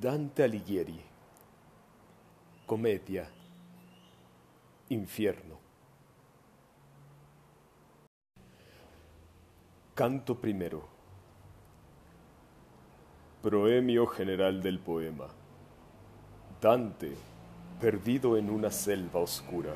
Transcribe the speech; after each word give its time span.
Dante 0.00 0.44
Alighieri. 0.44 1.02
Comedia. 2.66 3.28
Infierno. 4.90 5.58
Canto 9.94 10.36
primero. 10.36 10.88
Proemio 13.42 14.06
general 14.06 14.62
del 14.62 14.78
poema. 14.78 15.26
Dante, 16.60 17.16
perdido 17.80 18.36
en 18.36 18.50
una 18.50 18.70
selva 18.70 19.18
oscura. 19.18 19.74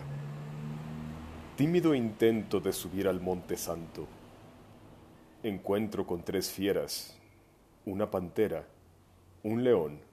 Tímido 1.57 1.97
intento 1.97 2.61
de 2.61 2.73
subir 2.73 3.09
al 3.09 3.21
Monte 3.21 3.57
Santo. 3.57 4.07
Encuentro 5.43 6.07
con 6.07 6.23
tres 6.23 6.49
fieras, 6.49 7.19
una 7.85 8.09
pantera, 8.09 8.69
un 9.43 9.65
león 9.65 10.12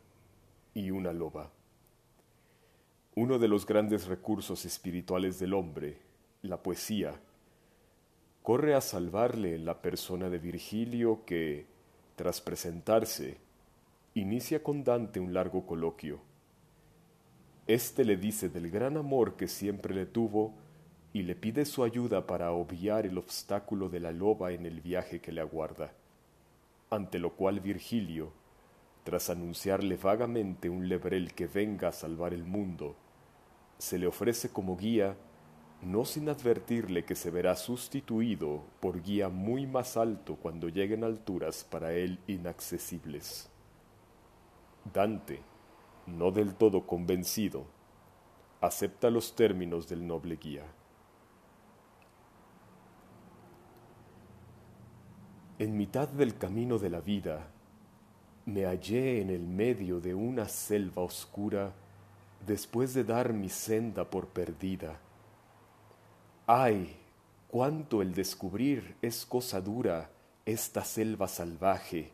y 0.80 0.92
una 0.92 1.12
loba. 1.12 1.52
Uno 3.16 3.38
de 3.38 3.50
los 3.50 3.66
grandes 3.66 4.08
recursos 4.08 4.66
espirituales 4.66 5.38
del 5.38 5.54
hombre, 5.54 5.98
la 6.42 6.64
poesía, 6.64 7.20
corre 8.44 8.74
a 8.74 8.82
salvarle 8.82 9.56
en 9.56 9.66
la 9.66 9.82
persona 9.82 10.30
de 10.30 10.38
Virgilio 10.38 11.26
que, 11.26 11.68
tras 12.16 12.40
presentarse, 12.40 13.38
inicia 14.14 14.64
con 14.64 14.84
Dante 14.84 15.20
un 15.20 15.34
largo 15.34 15.66
coloquio. 15.66 16.22
Este 17.68 18.06
le 18.06 18.16
dice 18.16 18.48
del 18.50 18.72
gran 18.72 18.96
amor 18.96 19.36
que 19.36 19.48
siempre 19.48 19.94
le 19.94 20.06
tuvo 20.06 20.54
y 21.12 21.24
le 21.24 21.36
pide 21.36 21.66
su 21.66 21.84
ayuda 21.84 22.26
para 22.26 22.52
obviar 22.52 23.06
el 23.06 23.18
obstáculo 23.18 23.90
de 23.90 24.00
la 24.00 24.12
loba 24.12 24.54
en 24.54 24.66
el 24.66 24.80
viaje 24.80 25.20
que 25.20 25.34
le 25.34 25.42
aguarda, 25.42 25.92
ante 26.90 27.20
lo 27.20 27.36
cual 27.36 27.60
Virgilio, 27.60 28.39
tras 29.04 29.30
anunciarle 29.30 29.98
vagamente 29.98 30.70
un 30.70 30.88
lebrel 30.88 31.34
que 31.34 31.48
venga 31.48 31.90
a 31.90 31.94
salvar 31.94 32.34
el 32.34 32.44
mundo, 32.44 32.96
se 33.78 33.98
le 33.98 34.08
ofrece 34.08 34.50
como 34.50 34.78
guía, 34.78 35.16
no 35.82 36.04
sin 36.04 36.28
advertirle 36.28 37.06
que 37.06 37.16
se 37.16 37.32
verá 37.32 37.56
sustituido 37.56 38.64
por 38.82 39.02
guía 39.02 39.30
muy 39.30 39.66
más 39.66 39.96
alto 39.96 40.36
cuando 40.36 40.68
lleguen 40.68 41.04
alturas 41.04 41.64
para 41.64 41.94
él 41.94 42.20
inaccesibles. 42.28 43.50
Dante, 44.94 45.42
no 46.06 46.32
del 46.32 46.56
todo 46.56 46.86
convencido, 46.86 47.66
acepta 48.60 49.10
los 49.10 49.36
términos 49.36 49.88
del 49.88 50.06
noble 50.06 50.36
guía. 50.36 50.66
En 55.60 55.78
mitad 55.78 56.08
del 56.08 56.38
camino 56.38 56.78
de 56.78 56.90
la 56.90 57.02
vida, 57.02 57.52
me 58.46 58.66
hallé 58.66 59.22
en 59.22 59.30
el 59.30 59.48
medio 59.48 60.00
de 60.00 60.14
una 60.14 60.48
selva 60.48 61.04
oscura 61.04 61.74
después 62.46 62.94
de 62.94 63.04
dar 63.04 63.34
mi 63.34 63.50
senda 63.50 64.10
por 64.10 64.28
perdida. 64.28 65.00
Ay, 66.48 66.96
cuánto 67.48 68.02
el 68.02 68.14
descubrir 68.14 68.96
es 69.02 69.26
cosa 69.26 69.62
dura 69.62 70.10
esta 70.46 70.84
selva 70.84 71.28
salvaje, 71.28 72.12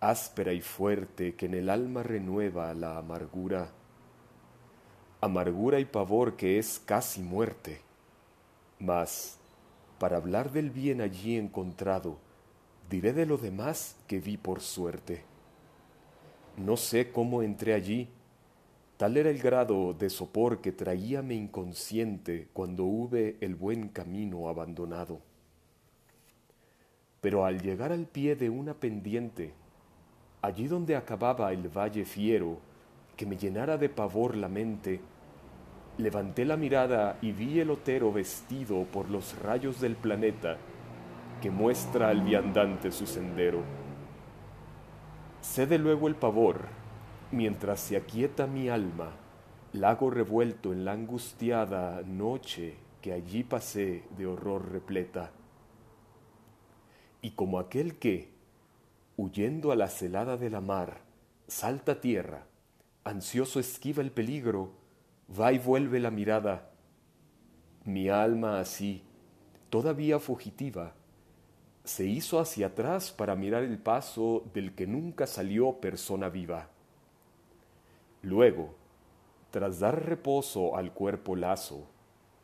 áspera 0.00 0.52
y 0.52 0.60
fuerte 0.60 1.34
que 1.34 1.46
en 1.46 1.54
el 1.54 1.70
alma 1.70 2.02
renueva 2.02 2.74
la 2.74 2.98
amargura, 2.98 3.70
amargura 5.20 5.80
y 5.80 5.86
pavor 5.86 6.36
que 6.36 6.58
es 6.58 6.78
casi 6.84 7.22
muerte. 7.22 7.80
Mas, 8.78 9.38
para 9.98 10.18
hablar 10.18 10.52
del 10.52 10.70
bien 10.70 11.00
allí 11.00 11.38
encontrado, 11.38 12.18
diré 12.90 13.14
de 13.14 13.24
lo 13.24 13.38
demás 13.38 13.96
que 14.06 14.20
vi 14.20 14.36
por 14.36 14.60
suerte. 14.60 15.33
No 16.56 16.76
sé 16.76 17.10
cómo 17.10 17.42
entré 17.42 17.74
allí, 17.74 18.08
tal 18.96 19.16
era 19.16 19.28
el 19.28 19.40
grado 19.40 19.92
de 19.92 20.08
sopor 20.08 20.60
que 20.60 20.70
traíame 20.70 21.34
inconsciente 21.34 22.48
cuando 22.52 22.84
hube 22.84 23.36
el 23.40 23.56
buen 23.56 23.88
camino 23.88 24.48
abandonado. 24.48 25.20
Pero 27.20 27.44
al 27.44 27.60
llegar 27.60 27.90
al 27.90 28.06
pie 28.06 28.36
de 28.36 28.50
una 28.50 28.74
pendiente, 28.74 29.52
allí 30.42 30.68
donde 30.68 30.94
acababa 30.94 31.52
el 31.52 31.68
valle 31.68 32.04
fiero, 32.04 32.58
que 33.16 33.26
me 33.26 33.36
llenara 33.36 33.76
de 33.76 33.88
pavor 33.88 34.36
la 34.36 34.48
mente, 34.48 35.00
levanté 35.98 36.44
la 36.44 36.56
mirada 36.56 37.18
y 37.20 37.32
vi 37.32 37.58
el 37.58 37.70
otero 37.70 38.12
vestido 38.12 38.84
por 38.84 39.10
los 39.10 39.36
rayos 39.40 39.80
del 39.80 39.96
planeta 39.96 40.56
que 41.42 41.50
muestra 41.50 42.10
al 42.10 42.22
viandante 42.22 42.92
su 42.92 43.06
sendero 43.06 43.83
Cede 45.44 45.78
luego 45.78 46.08
el 46.08 46.16
pavor, 46.16 46.62
mientras 47.30 47.78
se 47.78 47.96
aquieta 47.96 48.48
mi 48.48 48.70
alma, 48.70 49.12
lago 49.72 50.10
revuelto 50.10 50.72
en 50.72 50.84
la 50.84 50.92
angustiada 50.92 52.02
noche 52.02 52.74
que 53.02 53.12
allí 53.12 53.44
pasé 53.44 54.04
de 54.16 54.26
horror 54.26 54.72
repleta. 54.72 55.30
Y 57.20 57.32
como 57.32 57.60
aquel 57.60 57.98
que, 57.98 58.32
huyendo 59.16 59.70
a 59.70 59.76
la 59.76 59.88
celada 59.88 60.36
de 60.38 60.50
la 60.50 60.62
mar, 60.62 61.02
salta 61.46 61.92
a 61.92 62.00
tierra, 62.00 62.46
ansioso 63.04 63.60
esquiva 63.60 64.02
el 64.02 64.10
peligro, 64.10 64.72
va 65.38 65.52
y 65.52 65.58
vuelve 65.58 66.00
la 66.00 66.10
mirada, 66.10 66.70
mi 67.84 68.08
alma 68.08 68.58
así, 68.58 69.04
todavía 69.70 70.18
fugitiva, 70.18 70.94
se 71.84 72.06
hizo 72.06 72.40
hacia 72.40 72.68
atrás 72.68 73.12
para 73.12 73.36
mirar 73.36 73.62
el 73.62 73.78
paso 73.78 74.42
del 74.54 74.74
que 74.74 74.86
nunca 74.86 75.26
salió 75.26 75.80
persona 75.80 76.30
viva. 76.30 76.68
Luego, 78.22 78.74
tras 79.50 79.80
dar 79.80 80.06
reposo 80.06 80.76
al 80.76 80.92
cuerpo 80.92 81.36
lazo, 81.36 81.86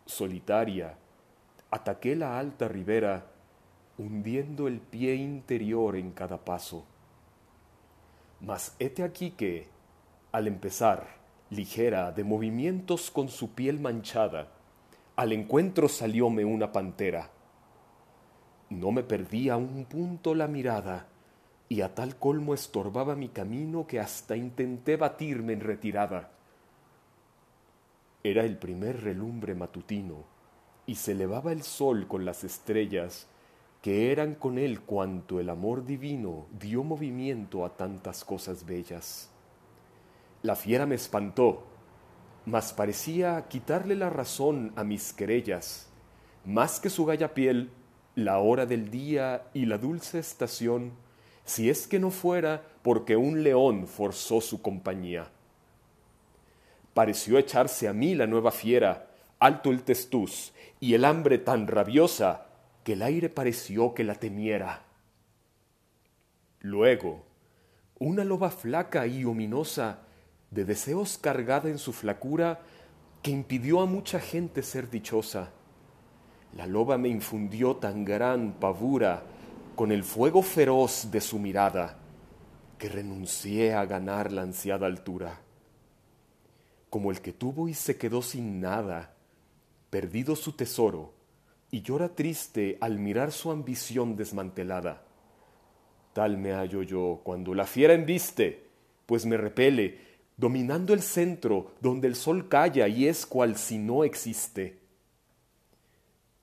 solitaria, 0.05 0.99
ataqué 1.71 2.17
la 2.17 2.39
alta 2.39 2.69
ribera, 2.69 3.29
hundiendo 3.97 4.69
el 4.69 4.79
pie 4.79 5.15
interior 5.15 5.97
en 5.97 6.13
cada 6.13 6.45
paso. 6.45 6.85
Mas 8.41 8.77
hete 8.79 9.03
aquí 9.03 9.31
que, 9.31 9.69
al 10.33 10.49
empezar, 10.49 11.17
ligera, 11.49 12.13
de 12.13 12.25
movimientos 12.25 13.11
con 13.11 13.29
su 13.29 13.55
piel 13.55 13.81
manchada, 13.81 14.49
al 15.17 15.33
encuentro 15.33 15.89
salióme 15.89 16.45
una 16.45 16.73
pantera 16.73 17.31
no 18.71 18.93
me 18.93 19.03
perdía 19.03 19.57
un 19.57 19.85
punto 19.85 20.35
la 20.35 20.47
mirada, 20.47 21.09
y 21.69 21.83
a 21.83 21.95
tal 21.95 22.17
colmo 22.17 22.55
estorbaba 22.55 23.15
mi 23.15 23.29
camino 23.29 23.87
que 23.87 24.01
hasta 24.01 24.37
intenté 24.37 24.97
batirme 24.97 25.53
en 25.53 25.61
retirada. 25.61 26.31
Era 28.23 28.45
el 28.45 28.57
primer 28.59 29.03
relumbre 29.03 29.55
matutino, 29.55 30.25
y 30.87 30.95
se 30.95 31.13
elevaba 31.13 31.53
el 31.53 31.63
sol 31.63 32.07
con 32.07 32.25
las 32.25 32.45
estrellas, 32.45 33.27
que 33.83 34.13
eran 34.13 34.35
con 34.35 34.59
él 34.59 34.81
cuanto 34.83 35.41
el 35.41 35.49
amor 35.49 35.85
divino 35.85 36.47
dio 36.59 36.85
movimiento 36.85 37.65
a 37.65 37.77
tantas 37.77 38.25
cosas 38.25 38.67
bellas. 38.67 39.31
La 40.43 40.55
fiera 40.55 40.87
me 40.87 40.95
espantó, 40.95 41.65
mas 42.47 42.73
parecía 42.73 43.47
quitarle 43.49 43.97
la 43.97 44.11
razón 44.11 44.73
a 44.77 44.85
mis 44.85 45.13
querellas, 45.13 45.89
más 46.45 46.79
que 46.81 46.91
su 46.91 47.05
galla 47.05 47.35
piel, 47.35 47.71
la 48.15 48.39
hora 48.39 48.67
del 48.67 48.91
día 48.91 49.45
y 49.55 49.67
la 49.67 49.79
dulce 49.79 50.19
estación, 50.19 50.93
si 51.45 51.71
es 51.71 51.87
que 51.87 51.99
no 51.99 52.11
fuera 52.11 52.63
porque 52.83 53.17
un 53.17 53.43
león 53.43 53.87
forzó 53.87 54.41
su 54.41 54.63
compañía. 54.63 55.31
Pareció 56.95 57.39
echarse 57.39 57.89
a 57.89 57.93
mí 57.93 58.15
la 58.15 58.27
nueva 58.27 58.51
fiera, 58.51 59.11
alto 59.39 59.71
el 59.71 59.83
testuz, 59.83 60.53
y 60.81 60.95
el 60.95 61.05
hambre 61.05 61.39
tan 61.39 61.67
rabiosa 61.67 62.47
que 62.85 62.95
el 62.95 63.03
aire 63.03 63.29
pareció 63.29 63.95
que 63.95 64.05
la 64.05 64.15
temiera. 64.15 64.83
Luego, 66.61 67.25
una 67.99 68.25
loba 68.25 68.51
flaca 68.51 69.07
y 69.07 69.25
ominosa, 69.25 70.01
de 70.51 70.65
deseos 70.65 71.17
cargada 71.17 71.69
en 71.69 71.79
su 71.79 71.93
flacura, 71.93 72.61
que 73.23 73.31
impidió 73.31 73.81
a 73.81 73.87
mucha 73.87 74.19
gente 74.19 74.63
ser 74.63 74.91
dichosa 74.91 75.51
la 76.57 76.67
loba 76.67 76.99
me 76.99 77.09
infundió 77.09 77.77
tan 77.77 78.05
gran 78.05 78.55
pavura 78.55 79.23
con 79.77 79.93
el 79.93 80.03
fuego 80.03 80.43
feroz 80.43 81.11
de 81.11 81.21
su 81.21 81.39
mirada 81.39 81.99
que 82.77 82.89
renuncié 82.89 83.75
a 83.75 83.85
ganar 83.87 84.33
la 84.33 84.43
ansiada 84.43 84.87
altura. 84.87 85.41
Como 86.89 87.11
el 87.11 87.21
que 87.21 87.33
tuvo 87.33 87.69
y 87.69 87.75
se 87.75 87.97
quedó 87.97 88.21
sin 88.21 88.61
nada, 88.61 89.15
perdido 89.91 90.35
su 90.35 90.53
tesoro, 90.53 91.15
y 91.71 91.83
llora 91.83 92.09
triste 92.09 92.79
al 92.81 92.99
mirar 92.99 93.31
su 93.31 93.53
ambición 93.53 94.17
desmantelada. 94.17 95.05
Tal 96.13 96.37
me 96.37 96.51
hallo 96.53 96.83
yo 96.83 97.21
cuando 97.23 97.55
la 97.55 97.65
fiera 97.65 97.95
embiste, 97.95 98.67
pues 99.07 99.25
me 99.25 99.37
repele, 99.37 100.01
dominando 100.37 100.95
el 100.95 101.03
centro 101.03 101.75
donde 101.81 102.09
el 102.09 102.17
sol 102.17 102.49
calla 102.49 102.89
y 102.89 103.07
es 103.07 103.25
cual 103.25 103.57
si 103.57 103.79
no 103.79 104.03
existe 104.03 104.80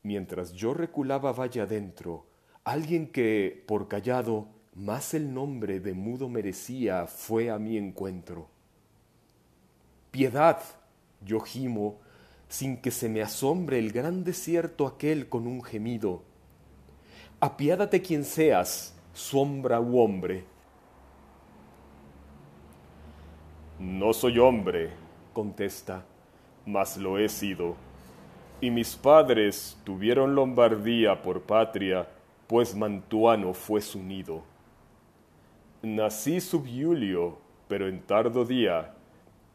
Mientras 0.03 0.53
yo 0.53 0.73
reculaba 0.73 1.33
vaya 1.33 1.63
adentro, 1.63 2.25
alguien 2.63 3.07
que, 3.07 3.63
por 3.67 3.87
callado, 3.87 4.47
más 4.73 5.13
el 5.13 5.33
nombre 5.33 5.79
de 5.79 5.93
mudo 5.93 6.29
merecía 6.29 7.07
fue 7.07 7.49
a 7.49 7.57
mi 7.57 7.77
encuentro. 7.77 8.47
Piedad, 10.11 10.61
yo 11.21 11.39
gimo, 11.39 11.99
sin 12.47 12.77
que 12.77 12.91
se 12.91 13.09
me 13.09 13.21
asombre 13.21 13.79
el 13.79 13.91
gran 13.91 14.23
desierto 14.23 14.87
aquel 14.87 15.29
con 15.29 15.47
un 15.47 15.63
gemido. 15.63 16.23
Apiádate 17.39 18.01
quien 18.01 18.23
seas, 18.23 18.95
sombra 19.13 19.79
u 19.79 19.99
hombre. 19.99 20.45
No 23.79 24.13
soy 24.13 24.39
hombre, 24.39 24.91
contesta, 25.33 26.03
mas 26.65 26.97
lo 26.97 27.19
he 27.19 27.29
sido. 27.29 27.75
Y 28.59 28.71
mis 28.71 28.95
padres 28.95 29.79
tuvieron 29.83 30.33
Lombardía 30.33 31.21
por 31.21 31.41
patria, 31.41 32.07
pues 32.47 32.75
Mantuano 32.75 33.53
fue 33.53 33.81
su 33.81 34.01
nido. 34.01 34.43
Nací 35.83 36.41
sub 36.41 36.65
Julio, 36.65 37.37
pero 37.67 37.87
en 37.87 38.01
tardo 38.01 38.45
día, 38.45 38.95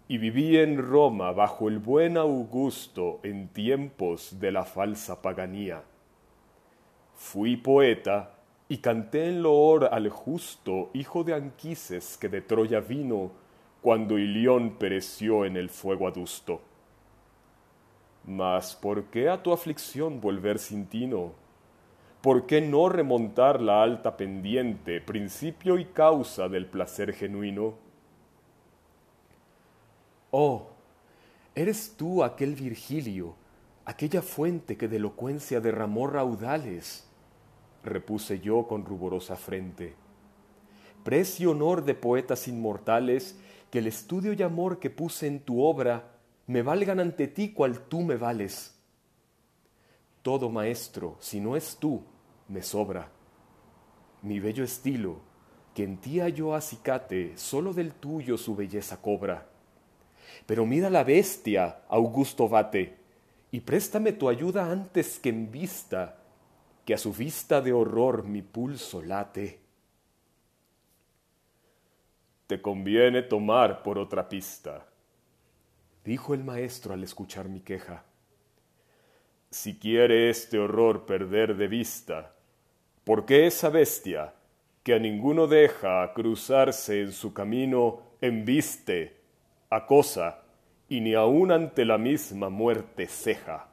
y 0.06 0.18
viví 0.18 0.56
en 0.56 0.78
Roma 0.78 1.32
bajo 1.32 1.68
el 1.68 1.80
buen 1.80 2.16
Augusto 2.16 3.18
en 3.24 3.48
tiempos 3.48 4.38
de 4.38 4.52
la 4.52 4.64
falsa 4.64 5.20
paganía. 5.20 5.82
Fui 7.16 7.56
poeta 7.56 8.34
y 8.68 8.78
canté 8.78 9.30
en 9.30 9.42
loor 9.42 9.88
al 9.90 10.10
justo 10.10 10.90
hijo 10.94 11.24
de 11.24 11.34
Anquises 11.34 12.16
que 12.16 12.28
de 12.28 12.40
Troya 12.40 12.78
vino 12.78 13.32
cuando 13.80 14.16
Ilión 14.16 14.76
pereció 14.78 15.44
en 15.44 15.56
el 15.56 15.70
fuego 15.70 16.06
adusto. 16.06 16.60
Mas 18.24 18.76
¿por 18.76 19.04
qué 19.04 19.28
a 19.28 19.42
tu 19.42 19.52
aflicción 19.52 20.20
volver 20.20 20.58
sin 20.58 20.86
tino? 20.86 21.32
¿Por 22.20 22.46
qué 22.46 22.60
no 22.60 22.88
remontar 22.88 23.60
la 23.60 23.82
alta 23.82 24.16
pendiente, 24.16 25.00
principio 25.00 25.76
y 25.78 25.86
causa 25.86 26.48
del 26.48 26.66
placer 26.66 27.12
genuino? 27.12 27.74
Oh, 30.30 30.68
eres 31.56 31.96
tú 31.96 32.22
aquel 32.22 32.54
Virgilio, 32.54 33.34
aquella 33.84 34.22
fuente 34.22 34.76
que 34.76 34.86
de 34.86 34.96
elocuencia 34.98 35.60
derramó 35.60 36.06
raudales, 36.06 37.08
repuse 37.82 38.38
yo 38.38 38.68
con 38.68 38.84
ruborosa 38.84 39.34
frente. 39.34 39.96
Precio 41.02 41.50
honor 41.50 41.84
de 41.84 41.94
poetas 41.94 42.46
inmortales, 42.46 43.36
que 43.72 43.80
el 43.80 43.88
estudio 43.88 44.32
y 44.32 44.42
amor 44.42 44.78
que 44.78 44.90
puse 44.90 45.26
en 45.26 45.40
tu 45.40 45.60
obra 45.60 46.11
me 46.46 46.62
valgan 46.62 47.00
ante 47.00 47.28
ti 47.28 47.52
cual 47.52 47.80
tú 47.88 48.00
me 48.02 48.16
vales. 48.16 48.78
Todo 50.22 50.50
maestro, 50.50 51.16
si 51.20 51.40
no 51.40 51.56
es 51.56 51.76
tú, 51.76 52.02
me 52.48 52.62
sobra. 52.62 53.10
Mi 54.22 54.38
bello 54.40 54.64
estilo, 54.64 55.20
que 55.74 55.84
en 55.84 55.98
ti 55.98 56.20
halló 56.20 56.54
acicate, 56.54 57.36
sólo 57.36 57.72
del 57.72 57.92
tuyo 57.92 58.36
su 58.36 58.54
belleza 58.54 59.00
cobra. 59.00 59.48
Pero 60.46 60.66
mira 60.66 60.90
la 60.90 61.04
bestia, 61.04 61.82
Augusto 61.88 62.48
Vate, 62.48 62.98
y 63.50 63.60
préstame 63.60 64.12
tu 64.12 64.28
ayuda 64.28 64.70
antes 64.70 65.18
que 65.18 65.28
en 65.28 65.50
vista, 65.50 66.18
que 66.84 66.94
a 66.94 66.98
su 66.98 67.12
vista 67.12 67.60
de 67.60 67.72
horror 67.72 68.24
mi 68.24 68.42
pulso 68.42 69.02
late. 69.02 69.60
Te 72.46 72.60
conviene 72.60 73.22
tomar 73.22 73.82
por 73.82 73.98
otra 73.98 74.28
pista, 74.28 74.86
dijo 76.04 76.34
el 76.34 76.44
maestro 76.44 76.94
al 76.94 77.02
escuchar 77.04 77.48
mi 77.48 77.60
queja. 77.60 78.04
Si 79.50 79.78
quiere 79.78 80.30
este 80.30 80.58
horror 80.58 81.04
perder 81.06 81.56
de 81.56 81.68
vista, 81.68 82.34
porque 83.04 83.46
esa 83.46 83.68
bestia, 83.68 84.34
que 84.82 84.94
a 84.94 84.98
ninguno 84.98 85.46
deja 85.46 86.12
cruzarse 86.14 87.02
en 87.02 87.12
su 87.12 87.32
camino, 87.32 88.00
embiste, 88.20 89.20
acosa, 89.70 90.42
y 90.88 91.00
ni 91.00 91.14
aun 91.14 91.52
ante 91.52 91.84
la 91.84 91.98
misma 91.98 92.48
muerte 92.50 93.06
ceja. 93.06 93.68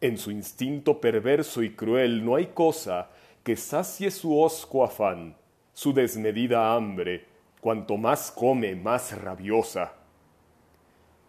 En 0.00 0.18
su 0.18 0.30
instinto 0.30 1.00
perverso 1.00 1.62
y 1.62 1.74
cruel 1.74 2.24
no 2.24 2.36
hay 2.36 2.46
cosa 2.46 3.10
que 3.42 3.56
sacie 3.56 4.10
su 4.10 4.38
hosco 4.38 4.84
afán, 4.84 5.36
su 5.72 5.92
desmedida 5.92 6.74
hambre, 6.74 7.26
cuanto 7.60 7.96
más 7.96 8.30
come, 8.30 8.74
más 8.74 9.16
rabiosa. 9.20 9.95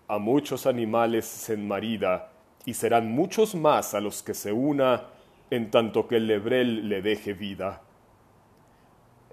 A 0.09 0.19
muchos 0.19 0.65
animales 0.65 1.25
se 1.25 1.56
enmarida, 1.56 2.30
y 2.63 2.74
serán 2.74 3.12
muchos 3.12 3.56
más 3.56 3.94
a 3.94 4.00
los 4.00 4.24
que 4.24 4.33
se 4.33 4.54
una 4.54 5.04
en 5.50 5.69
tanto 5.69 6.07
que 6.07 6.15
el 6.15 6.27
lebrel 6.27 6.88
le 6.88 7.01
deje 7.01 7.33
vida. 7.33 7.81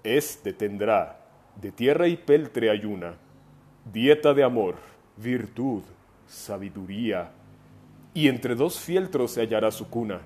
Este 0.03 0.53
tendrá 0.53 1.21
de 1.61 1.71
tierra 1.71 2.09
y 2.09 2.17
peltre 2.17 2.71
ayuna, 2.71 3.15
dieta 3.93 4.35
de 4.35 4.43
amor, 4.43 4.75
virtud, 5.17 5.83
sabiduría, 6.27 7.31
y 8.13 8.29
entre 8.29 8.57
dos 8.57 8.81
fieltros 8.81 9.31
se 9.31 9.43
hallará 9.43 9.71
su 9.71 9.89
cuna. 9.89 10.23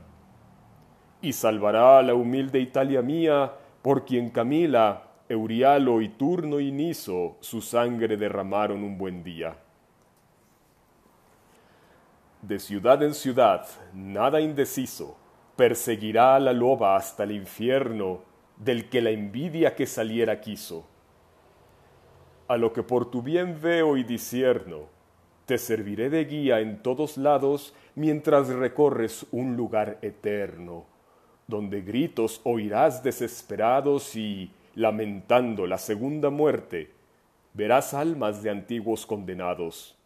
Y 1.21 1.35
salvará 1.35 1.99
a 1.99 2.03
la 2.03 2.15
humilde 2.15 2.59
Italia 2.59 3.03
mía, 3.03 3.53
por 3.83 4.07
quien 4.07 4.31
Camila, 4.31 5.03
Eurialo 5.29 6.01
y 6.01 6.09
Turno 6.09 6.59
y 6.59 6.73
Niso 6.73 7.37
su 7.41 7.61
sangre 7.61 8.17
derramaron 8.17 8.83
un 8.83 8.97
buen 8.97 9.23
día. 9.23 9.57
De 12.49 12.59
ciudad 12.59 13.03
en 13.03 13.13
ciudad, 13.13 13.67
nada 13.93 14.41
indeciso, 14.41 15.19
perseguirá 15.55 16.35
a 16.35 16.41
la 16.41 16.55
loba 16.55 16.97
hasta 16.97 17.25
el 17.25 17.33
infierno, 17.33 18.23
del 18.57 18.89
que 18.89 19.03
la 19.03 19.11
envidia 19.11 19.77
que 19.77 19.85
saliera 19.85 20.41
quiso. 20.41 20.87
A 22.49 22.57
lo 22.57 22.73
que 22.73 22.83
por 22.83 23.11
tu 23.11 23.21
bien 23.21 23.61
veo 23.61 23.99
y 23.99 24.03
disierno, 24.03 24.87
te 25.45 25.59
serviré 25.59 26.09
de 26.09 26.25
guía 26.25 26.61
en 26.61 26.83
todos 26.83 27.19
lados 27.19 27.75
mientras 27.95 28.49
recorres 28.49 29.27
un 29.31 29.55
lugar 29.55 29.99
eterno, 30.01 30.87
donde 31.49 31.83
gritos 31.83 32.41
oirás 32.45 33.03
desesperados 33.03 34.17
y, 34.17 34.51
lamentando 34.75 35.67
la 35.67 35.77
segunda 35.77 36.31
muerte, 36.31 36.95
verás 37.53 37.93
almas 37.93 38.43
de 38.43 38.49
antiguos 38.49 39.05
condenados, 39.05 39.98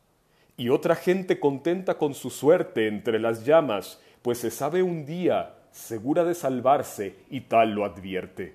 y 0.56 0.68
otra 0.68 0.94
gente 0.94 1.40
contenta 1.40 1.98
con 1.98 2.14
su 2.14 2.30
suerte 2.30 2.86
entre 2.86 3.18
las 3.18 3.44
llamas, 3.44 4.00
pues 4.22 4.38
se 4.38 4.50
sabe 4.50 4.82
un 4.82 5.04
día 5.04 5.54
segura 5.70 6.24
de 6.24 6.34
salvarse 6.34 7.16
y 7.30 7.40
tal 7.42 7.72
lo 7.72 7.84
advierte. 7.84 8.54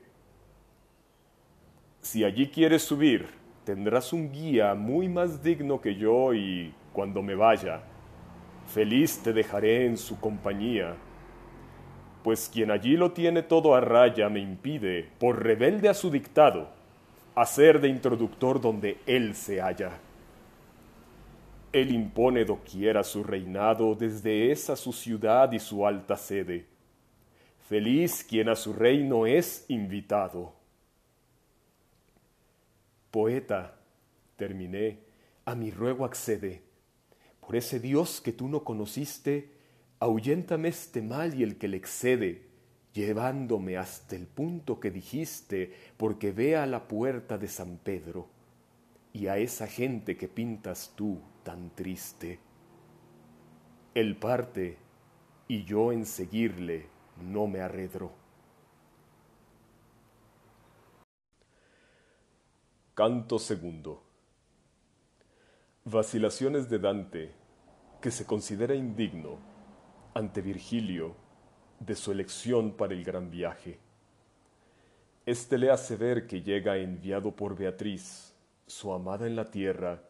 Si 2.02 2.24
allí 2.24 2.48
quieres 2.48 2.84
subir, 2.84 3.28
tendrás 3.66 4.14
un 4.14 4.32
guía 4.32 4.76
muy 4.76 5.10
más 5.10 5.44
digno 5.44 5.82
que 5.82 5.96
yo 5.96 6.34
y, 6.34 6.74
cuando 6.94 7.22
me 7.22 7.36
vaya, 7.36 7.82
feliz 8.68 9.20
te 9.24 9.34
dejaré 9.34 9.86
en 9.86 9.98
su 9.98 10.20
compañía, 10.20 10.96
pues 12.24 12.50
quien 12.54 12.72
allí 12.72 12.96
lo 12.96 13.12
tiene 13.12 13.42
todo 13.42 13.76
a 13.76 13.82
raya 13.82 14.30
me 14.30 14.40
impide, 14.40 15.10
por 15.20 15.44
rebelde 15.44 15.90
a 15.90 15.94
su 15.94 16.12
dictado, 16.12 16.70
hacer 17.36 17.82
de 17.82 17.90
introductor 17.90 18.62
donde 18.62 19.00
él 19.06 19.36
se 19.36 19.62
halla. 19.62 19.92
Él 21.72 21.92
impone 21.92 22.46
doquiera 22.46 23.04
su 23.04 23.24
reinado 23.24 23.94
desde 23.94 24.52
esa 24.52 24.76
su 24.76 24.94
ciudad 24.94 25.52
y 25.52 25.60
su 25.60 25.86
alta 25.86 26.16
sede. 26.16 26.66
Feliz 27.68 28.24
quien 28.24 28.48
a 28.48 28.56
su 28.56 28.72
reino 28.72 29.26
es 29.26 29.66
invitado. 29.68 30.54
Poeta, 33.12 33.78
terminé, 34.38 35.00
a 35.46 35.56
mi 35.56 35.72
ruego 35.72 36.06
accede. 36.06 36.62
Por 37.42 37.56
ese 37.56 37.80
Dios 37.80 38.22
que 38.22 38.32
tú 38.32 38.48
no 38.48 38.64
conociste, 38.64 39.52
ahuyéntame 40.00 40.70
este 40.70 41.02
mal 41.02 41.34
y 41.34 41.44
el 41.44 41.58
que 41.58 41.68
le 41.68 41.78
excede, 41.78 42.48
llevándome 42.94 43.78
hasta 43.78 44.16
el 44.16 44.28
punto 44.28 44.80
que 44.80 44.92
dijiste, 44.92 45.74
porque 45.98 46.32
vea 46.32 46.66
la 46.66 46.88
puerta 46.88 47.38
de 47.38 47.48
San 47.48 47.78
Pedro 47.78 48.30
y 49.14 49.28
a 49.28 49.38
esa 49.38 49.68
gente 49.68 50.16
que 50.16 50.28
pintas 50.28 50.94
tú 50.96 51.20
tan 51.48 51.70
triste. 51.70 52.42
Él 53.94 54.18
parte 54.18 54.78
y 55.48 55.64
yo 55.64 55.94
en 55.94 56.06
seguirle 56.06 56.90
no 57.22 57.48
me 57.48 57.62
arredro. 57.62 58.12
Canto 62.94 63.40
segundo. 63.40 64.04
Vacilaciones 65.86 66.70
de 66.70 66.80
Dante, 66.80 67.34
que 68.02 68.12
se 68.12 68.26
considera 68.26 68.76
indigno 68.76 69.38
ante 70.16 70.42
Virgilio 70.42 71.16
de 71.80 71.96
su 71.96 72.12
elección 72.12 72.74
para 72.74 72.94
el 72.94 73.06
gran 73.06 73.32
viaje. 73.32 73.80
Este 75.26 75.58
le 75.58 75.72
hace 75.72 75.96
ver 75.96 76.28
que 76.28 76.42
llega 76.42 76.76
enviado 76.76 77.34
por 77.34 77.56
Beatriz, 77.56 78.36
su 78.66 78.92
amada 78.92 79.28
en 79.28 79.38
la 79.38 79.50
tierra, 79.50 80.07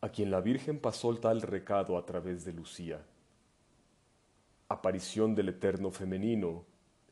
a 0.00 0.08
quien 0.10 0.30
la 0.30 0.40
Virgen 0.40 0.78
pasó 0.78 1.10
el 1.10 1.20
tal 1.20 1.42
recado 1.42 1.98
a 1.98 2.06
través 2.06 2.44
de 2.44 2.52
Lucía. 2.52 3.04
Aparición 4.68 5.34
del 5.34 5.48
Eterno 5.50 5.90
Femenino, 5.90 6.64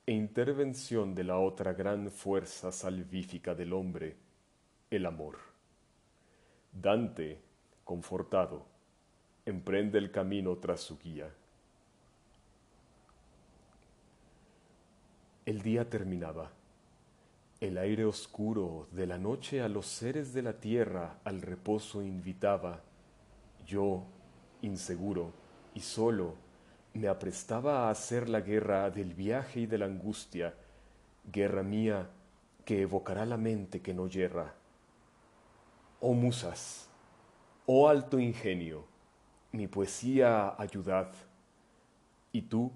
e 0.06 0.12
intervención 0.12 1.16
de 1.16 1.24
la 1.24 1.38
otra 1.38 1.72
gran 1.72 2.12
fuerza 2.12 2.70
salvífica 2.70 3.56
del 3.56 3.72
hombre, 3.72 4.16
el 4.88 5.04
amor. 5.04 5.38
Dante, 6.72 7.40
confortado, 7.82 8.66
emprende 9.44 9.98
el 9.98 10.12
camino 10.12 10.58
tras 10.58 10.80
su 10.80 10.96
guía. 10.96 11.28
El 15.44 15.60
día 15.62 15.90
terminaba. 15.90 16.52
El 17.66 17.78
aire 17.78 18.04
oscuro 18.04 18.86
de 18.92 19.08
la 19.08 19.18
noche 19.18 19.60
a 19.60 19.68
los 19.68 19.86
seres 19.86 20.32
de 20.32 20.40
la 20.40 20.52
tierra 20.52 21.18
al 21.24 21.42
reposo 21.42 22.00
invitaba. 22.00 22.80
Yo, 23.66 24.04
inseguro 24.62 25.32
y 25.74 25.80
solo, 25.80 26.36
me 26.94 27.08
aprestaba 27.08 27.88
a 27.88 27.90
hacer 27.90 28.28
la 28.28 28.40
guerra 28.40 28.88
del 28.90 29.14
viaje 29.14 29.62
y 29.62 29.66
de 29.66 29.78
la 29.78 29.86
angustia, 29.86 30.54
guerra 31.24 31.64
mía 31.64 32.08
que 32.64 32.82
evocará 32.82 33.26
la 33.26 33.36
mente 33.36 33.82
que 33.82 33.92
no 33.92 34.06
yerra. 34.06 34.54
Oh 35.98 36.14
musas, 36.14 36.88
oh 37.66 37.88
alto 37.88 38.20
ingenio, 38.20 38.84
mi 39.50 39.66
poesía 39.66 40.54
ayudad, 40.56 41.12
y 42.30 42.42
tú, 42.42 42.70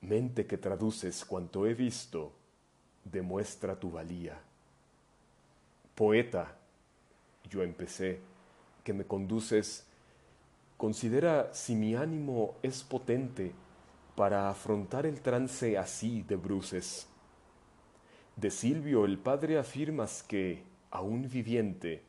mente 0.00 0.48
que 0.48 0.58
traduces 0.58 1.24
cuanto 1.24 1.64
he 1.64 1.74
visto, 1.74 2.32
demuestra 3.10 3.78
tu 3.78 3.90
valía. 3.90 4.38
Poeta, 5.94 6.56
yo 7.48 7.62
empecé, 7.62 8.20
que 8.84 8.92
me 8.92 9.04
conduces, 9.04 9.86
considera 10.76 11.52
si 11.52 11.74
mi 11.74 11.94
ánimo 11.94 12.54
es 12.62 12.82
potente 12.82 13.52
para 14.14 14.50
afrontar 14.50 15.06
el 15.06 15.20
trance 15.20 15.78
así 15.78 16.22
de 16.22 16.36
bruces. 16.36 17.06
De 18.36 18.50
Silvio 18.50 19.04
el 19.04 19.18
padre 19.18 19.58
afirmas 19.58 20.22
que, 20.22 20.62
aún 20.90 21.28
viviente, 21.28 22.02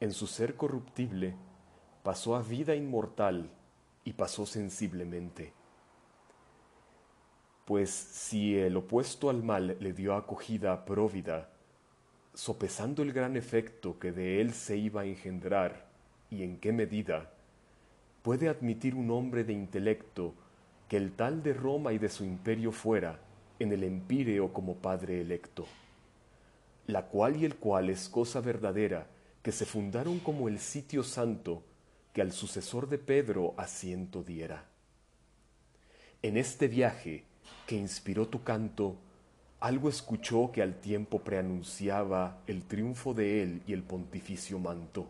en 0.00 0.12
su 0.12 0.26
ser 0.26 0.56
corruptible, 0.56 1.34
pasó 2.02 2.36
a 2.36 2.42
vida 2.42 2.74
inmortal 2.74 3.50
y 4.04 4.14
pasó 4.14 4.46
sensiblemente 4.46 5.59
pues 7.70 7.90
si 7.90 8.58
el 8.58 8.76
opuesto 8.76 9.30
al 9.30 9.44
mal 9.44 9.76
le 9.78 9.92
dio 9.92 10.16
acogida 10.16 10.84
próvida, 10.84 11.50
sopesando 12.34 13.00
el 13.04 13.12
gran 13.12 13.36
efecto 13.36 13.96
que 14.00 14.10
de 14.10 14.40
él 14.40 14.54
se 14.54 14.76
iba 14.76 15.02
a 15.02 15.04
engendrar 15.04 15.86
y 16.30 16.42
en 16.42 16.58
qué 16.58 16.72
medida, 16.72 17.30
puede 18.22 18.48
admitir 18.48 18.96
un 18.96 19.12
hombre 19.12 19.44
de 19.44 19.52
intelecto 19.52 20.34
que 20.88 20.96
el 20.96 21.12
tal 21.12 21.44
de 21.44 21.54
Roma 21.54 21.92
y 21.92 21.98
de 21.98 22.08
su 22.08 22.24
imperio 22.24 22.72
fuera 22.72 23.20
en 23.60 23.70
el 23.70 23.84
empíreo 23.84 24.52
como 24.52 24.74
padre 24.74 25.20
electo, 25.20 25.64
la 26.88 27.06
cual 27.06 27.36
y 27.36 27.44
el 27.44 27.54
cual 27.54 27.88
es 27.88 28.08
cosa 28.08 28.40
verdadera 28.40 29.06
que 29.44 29.52
se 29.52 29.64
fundaron 29.64 30.18
como 30.18 30.48
el 30.48 30.58
sitio 30.58 31.04
santo 31.04 31.62
que 32.12 32.20
al 32.20 32.32
sucesor 32.32 32.88
de 32.88 32.98
Pedro 32.98 33.54
asiento 33.56 34.24
diera. 34.24 34.64
En 36.20 36.36
este 36.36 36.66
viaje, 36.66 37.29
que 37.70 37.76
inspiró 37.76 38.26
tu 38.26 38.42
canto, 38.42 38.96
algo 39.60 39.88
escuchó 39.88 40.50
que 40.52 40.60
al 40.60 40.80
tiempo 40.80 41.20
preanunciaba 41.20 42.38
el 42.48 42.64
triunfo 42.64 43.14
de 43.14 43.42
él 43.42 43.62
y 43.64 43.74
el 43.74 43.84
pontificio 43.84 44.58
manto. 44.58 45.06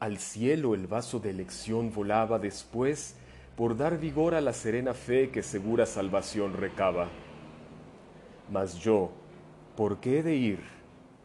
Al 0.00 0.18
cielo 0.18 0.74
el 0.74 0.88
vaso 0.88 1.20
de 1.20 1.30
elección 1.30 1.92
volaba 1.94 2.40
después 2.40 3.14
por 3.56 3.76
dar 3.76 4.00
vigor 4.00 4.34
a 4.34 4.40
la 4.40 4.52
serena 4.52 4.94
fe 4.94 5.30
que 5.30 5.44
segura 5.44 5.86
salvación 5.86 6.54
recaba. 6.54 7.08
Mas 8.50 8.80
yo, 8.80 9.12
¿por 9.76 10.00
qué 10.00 10.18
he 10.18 10.22
de 10.24 10.34
ir? 10.34 10.60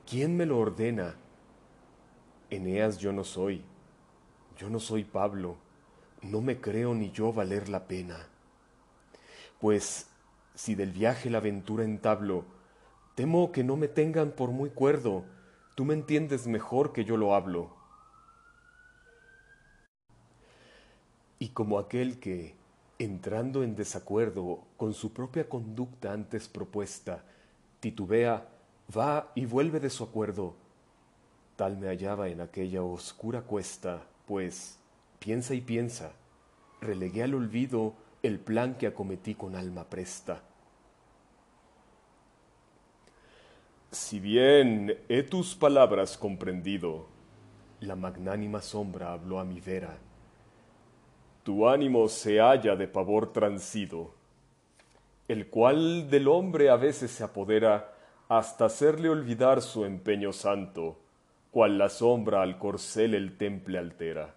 ¿Quién 0.06 0.38
me 0.38 0.46
lo 0.46 0.60
ordena? 0.60 1.16
Eneas 2.52 3.00
yo 3.00 3.12
no 3.14 3.24
soy, 3.24 3.64
yo 4.58 4.70
no 4.70 4.80
soy 4.80 5.06
Pablo, 5.06 5.58
no 6.22 6.42
me 6.42 6.62
creo 6.62 6.94
ni 6.94 7.10
yo 7.10 7.34
valer 7.34 7.70
la 7.70 7.88
pena 7.88 8.29
pues 9.60 10.08
si 10.56 10.76
del 10.76 10.92
viaje 10.92 11.30
la 11.30 11.38
aventura 11.38 11.84
entablo, 11.84 12.46
temo 13.16 13.52
que 13.52 13.64
no 13.64 13.78
me 13.78 13.88
tengan 13.88 14.32
por 14.32 14.52
muy 14.52 14.70
cuerdo, 14.70 15.26
tú 15.76 15.86
me 15.86 15.94
entiendes 15.94 16.48
mejor 16.48 16.94
que 16.94 17.06
yo 17.06 17.18
lo 17.18 17.36
hablo. 17.36 17.70
Y 21.38 21.50
como 21.50 21.80
aquel 21.80 22.20
que, 22.20 22.56
entrando 22.98 23.64
en 23.64 23.76
desacuerdo 23.76 24.66
con 24.76 24.94
su 24.94 25.14
propia 25.14 25.48
conducta 25.48 26.12
antes 26.12 26.50
propuesta, 26.50 27.24
titubea, 27.80 28.50
va 28.96 29.32
y 29.36 29.46
vuelve 29.46 29.80
de 29.80 29.90
su 29.90 30.04
acuerdo, 30.04 30.56
tal 31.56 31.78
me 31.78 31.88
hallaba 31.88 32.28
en 32.28 32.42
aquella 32.42 32.84
oscura 32.84 33.44
cuesta, 33.44 34.04
pues, 34.28 34.78
piensa 35.20 35.54
y 35.54 35.62
piensa, 35.62 36.12
relegué 36.82 37.24
al 37.24 37.34
olvido 37.36 37.94
el 38.22 38.40
plan 38.40 38.76
que 38.76 38.88
acometí 38.88 39.36
con 39.36 39.56
alma 39.56 39.86
presta. 39.86 40.42
Si 43.92 44.20
bien 44.20 45.00
he 45.08 45.24
tus 45.24 45.56
palabras 45.56 46.18
comprendido, 46.18 47.08
la 47.80 47.96
magnánima 47.96 48.62
sombra 48.62 49.14
habló 49.14 49.40
a 49.40 49.46
mi 49.46 49.62
vera. 49.62 49.98
Tu 51.44 51.68
ánimo 51.68 52.08
se 52.10 52.40
halla 52.40 52.76
de 52.76 52.88
pavor 52.88 53.32
transido, 53.32 54.14
el 55.28 55.48
cual 55.48 56.10
del 56.10 56.28
hombre 56.28 56.70
a 56.70 56.76
veces 56.76 57.12
se 57.12 57.24
apodera 57.24 57.94
hasta 58.28 58.66
hacerle 58.66 59.10
olvidar 59.10 59.62
su 59.62 59.86
empeño 59.86 60.34
santo, 60.34 61.00
cual 61.50 61.78
la 61.78 61.90
sombra 61.90 62.44
al 62.44 62.60
corcel 62.60 63.16
el 63.16 63.38
temple 63.38 63.80
altera. 63.80 64.36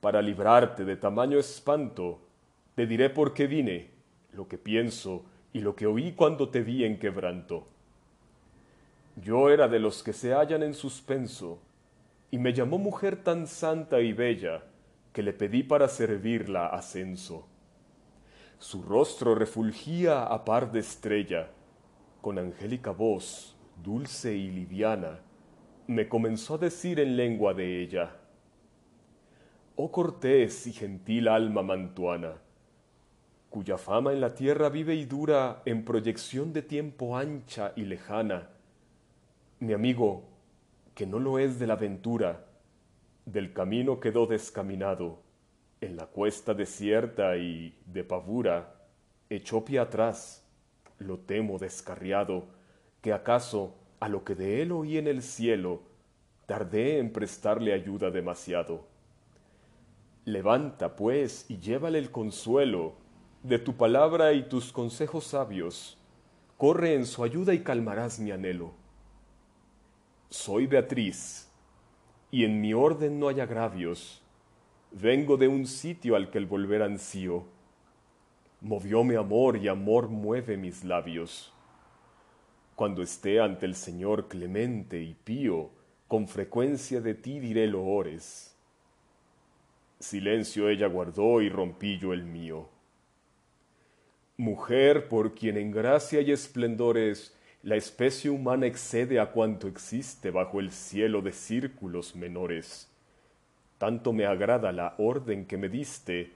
Para 0.00 0.22
librarte 0.22 0.84
de 0.84 0.96
tamaño 0.96 1.38
espanto, 1.38 2.20
te 2.78 2.86
diré 2.86 3.10
por 3.10 3.34
qué 3.34 3.48
vine, 3.48 3.90
lo 4.30 4.46
que 4.46 4.56
pienso 4.56 5.24
y 5.52 5.62
lo 5.62 5.74
que 5.74 5.88
oí 5.88 6.12
cuando 6.12 6.48
te 6.48 6.62
vi 6.62 6.84
en 6.84 7.00
quebranto. 7.00 7.66
Yo 9.16 9.50
era 9.50 9.66
de 9.66 9.80
los 9.80 10.04
que 10.04 10.12
se 10.12 10.32
hallan 10.32 10.62
en 10.62 10.74
suspenso, 10.74 11.58
y 12.30 12.38
me 12.38 12.52
llamó 12.52 12.78
mujer 12.78 13.24
tan 13.24 13.48
santa 13.48 14.00
y 14.00 14.12
bella, 14.12 14.62
que 15.12 15.24
le 15.24 15.32
pedí 15.32 15.64
para 15.64 15.88
servirla 15.88 16.68
ascenso. 16.68 17.48
Su 18.60 18.84
rostro 18.84 19.34
refulgía 19.34 20.22
a 20.22 20.44
par 20.44 20.70
de 20.70 20.78
estrella, 20.78 21.50
con 22.20 22.38
angélica 22.38 22.92
voz, 22.92 23.56
dulce 23.82 24.36
y 24.36 24.52
liviana, 24.52 25.18
me 25.88 26.08
comenzó 26.08 26.54
a 26.54 26.58
decir 26.58 27.00
en 27.00 27.16
lengua 27.16 27.54
de 27.54 27.82
ella, 27.82 28.14
Oh 29.74 29.90
cortés 29.90 30.68
y 30.68 30.72
gentil 30.72 31.26
alma 31.26 31.64
mantuana, 31.64 32.34
cuya 33.50 33.78
fama 33.78 34.12
en 34.12 34.20
la 34.20 34.34
tierra 34.34 34.68
vive 34.68 34.94
y 34.94 35.04
dura 35.04 35.62
en 35.64 35.84
proyección 35.84 36.52
de 36.52 36.62
tiempo 36.62 37.16
ancha 37.16 37.72
y 37.76 37.84
lejana. 37.84 38.50
Mi 39.60 39.72
amigo, 39.72 40.24
que 40.94 41.06
no 41.06 41.18
lo 41.18 41.38
es 41.38 41.58
de 41.58 41.66
la 41.66 41.74
aventura, 41.74 42.44
del 43.24 43.52
camino 43.52 44.00
quedó 44.00 44.26
descaminado, 44.26 45.22
en 45.80 45.96
la 45.96 46.06
cuesta 46.06 46.54
desierta 46.54 47.36
y 47.36 47.76
de 47.86 48.04
pavura, 48.04 48.74
echó 49.30 49.64
pie 49.64 49.78
atrás, 49.78 50.44
lo 50.98 51.18
temo 51.18 51.58
descarriado, 51.58 52.46
que 53.00 53.12
acaso 53.12 53.76
a 54.00 54.08
lo 54.08 54.24
que 54.24 54.34
de 54.34 54.62
él 54.62 54.72
oí 54.72 54.98
en 54.98 55.06
el 55.06 55.22
cielo, 55.22 55.82
tardé 56.46 56.98
en 56.98 57.12
prestarle 57.12 57.72
ayuda 57.72 58.10
demasiado. 58.10 58.86
Levanta, 60.24 60.96
pues, 60.96 61.46
y 61.48 61.58
llévale 61.58 61.98
el 61.98 62.10
consuelo, 62.10 62.94
de 63.48 63.58
tu 63.58 63.74
palabra 63.74 64.34
y 64.34 64.42
tus 64.42 64.70
consejos 64.70 65.24
sabios, 65.24 65.96
corre 66.58 66.92
en 66.92 67.06
su 67.06 67.24
ayuda 67.24 67.54
y 67.54 67.60
calmarás 67.60 68.20
mi 68.20 68.30
anhelo. 68.30 68.74
Soy 70.28 70.66
Beatriz, 70.66 71.48
y 72.30 72.44
en 72.44 72.60
mi 72.60 72.74
orden 72.74 73.18
no 73.18 73.28
hay 73.28 73.40
agravios. 73.40 74.20
Vengo 74.90 75.38
de 75.38 75.48
un 75.48 75.66
sitio 75.66 76.14
al 76.14 76.30
que 76.30 76.36
el 76.36 76.44
volver 76.44 76.82
ansío. 76.82 77.46
mi 78.60 79.14
amor 79.14 79.56
y 79.56 79.68
amor 79.68 80.10
mueve 80.10 80.58
mis 80.58 80.84
labios. 80.84 81.50
Cuando 82.76 83.00
esté 83.00 83.40
ante 83.40 83.64
el 83.64 83.76
Señor 83.76 84.28
clemente 84.28 85.00
y 85.00 85.14
pío, 85.14 85.70
con 86.06 86.28
frecuencia 86.28 87.00
de 87.00 87.14
ti 87.14 87.40
diré 87.40 87.66
loores. 87.66 88.54
Silencio 90.00 90.68
ella 90.68 90.86
guardó 90.86 91.40
y 91.40 91.48
rompí 91.48 91.98
yo 91.98 92.12
el 92.12 92.24
mío 92.24 92.68
mujer 94.38 95.08
por 95.08 95.34
quien 95.34 95.56
en 95.56 95.72
gracia 95.72 96.20
y 96.20 96.30
esplendores 96.30 97.34
la 97.64 97.74
especie 97.74 98.30
humana 98.30 98.66
excede 98.66 99.18
a 99.18 99.32
cuanto 99.32 99.66
existe 99.66 100.30
bajo 100.30 100.60
el 100.60 100.70
cielo 100.70 101.22
de 101.22 101.32
círculos 101.32 102.14
menores. 102.14 102.88
Tanto 103.78 104.12
me 104.12 104.26
agrada 104.26 104.70
la 104.70 104.94
orden 104.98 105.44
que 105.44 105.56
me 105.56 105.68
diste, 105.68 106.30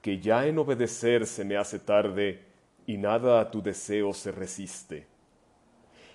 que 0.00 0.18
ya 0.18 0.46
en 0.46 0.58
obedecer 0.58 1.26
se 1.26 1.44
me 1.44 1.58
hace 1.58 1.78
tarde 1.78 2.40
y 2.86 2.96
nada 2.96 3.38
a 3.38 3.50
tu 3.50 3.60
deseo 3.60 4.14
se 4.14 4.32
resiste. 4.32 5.06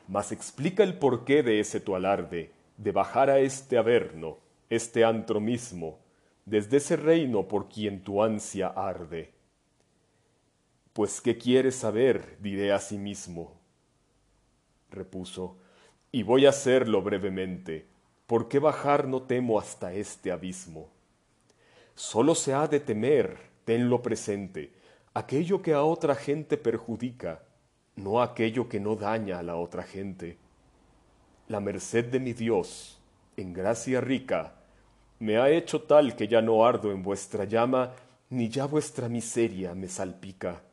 Mas 0.08 0.32
explica 0.32 0.82
el 0.82 0.96
porqué 0.96 1.44
de 1.44 1.60
ese 1.60 1.80
tu 1.80 1.96
alarde, 1.96 2.52
de 2.78 2.92
bajar 2.92 3.30
a 3.30 3.38
este 3.38 3.78
averno, 3.78 4.38
este 4.72 5.06
antro 5.06 5.40
mismo, 5.40 6.00
desde 6.46 6.78
ese 6.78 6.96
reino 6.96 7.48
por 7.48 7.70
quien 7.70 8.02
tu 8.02 8.24
ansia 8.24 8.70
arde. 8.70 9.39
Pues 10.94 11.22
qué 11.22 11.38
quieres 11.38 11.76
saber, 11.76 12.38
diré 12.40 12.72
a 12.72 12.80
sí 12.80 12.98
mismo. 12.98 13.60
Repuso, 14.90 15.58
y 16.12 16.24
voy 16.24 16.46
a 16.48 16.50
hacerlo 16.50 17.02
brevemente, 17.02 17.88
¿por 18.26 18.48
qué 18.48 18.60
bajar 18.60 19.08
no 19.08 19.22
temo 19.22 19.60
hasta 19.60 19.94
este 19.94 20.32
abismo? 20.32 20.90
Solo 21.94 22.34
se 22.34 22.54
ha 22.54 22.68
de 22.68 22.80
temer, 22.80 23.38
tenlo 23.66 24.02
presente, 24.02 24.74
aquello 25.14 25.62
que 25.62 25.74
a 25.74 25.84
otra 25.84 26.16
gente 26.16 26.58
perjudica, 26.58 27.44
no 27.96 28.22
aquello 28.22 28.68
que 28.68 28.80
no 28.80 28.96
daña 28.96 29.40
a 29.40 29.44
la 29.44 29.58
otra 29.58 29.84
gente. 29.84 30.38
La 31.48 31.60
merced 31.60 32.06
de 32.06 32.20
mi 32.20 32.34
Dios, 32.34 33.00
en 33.38 33.54
gracia 33.54 34.02
rica, 34.02 34.56
me 35.20 35.38
ha 35.38 35.50
hecho 35.50 35.84
tal 35.84 36.16
que 36.16 36.28
ya 36.28 36.42
no 36.42 36.66
ardo 36.66 36.92
en 36.92 37.04
vuestra 37.04 37.44
llama, 37.44 37.94
ni 38.30 38.50
ya 38.50 38.66
vuestra 38.66 39.10
miseria 39.10 39.76
me 39.76 39.88
salpica. 39.88 40.64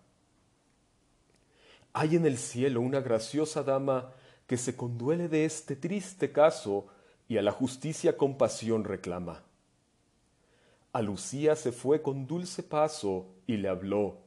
Hay 1.99 2.15
en 2.15 2.27
el 2.27 2.37
cielo 2.37 2.83
una 2.83 3.01
graciosa 3.01 3.63
dama 3.63 4.13
que 4.47 4.59
se 4.59 4.77
conduele 4.77 5.31
de 5.31 5.47
este 5.47 5.77
triste 5.77 6.31
caso 6.31 6.89
y 7.27 7.39
a 7.39 7.43
la 7.43 7.53
justicia 7.53 8.19
compasión 8.19 8.85
reclama. 8.85 9.45
A 10.93 11.01
Lucía 11.01 11.57
se 11.57 11.73
fue 11.73 12.03
con 12.03 12.27
dulce 12.27 12.63
paso 12.63 13.29
y 13.47 13.57
le 13.57 13.71
habló, 13.71 14.19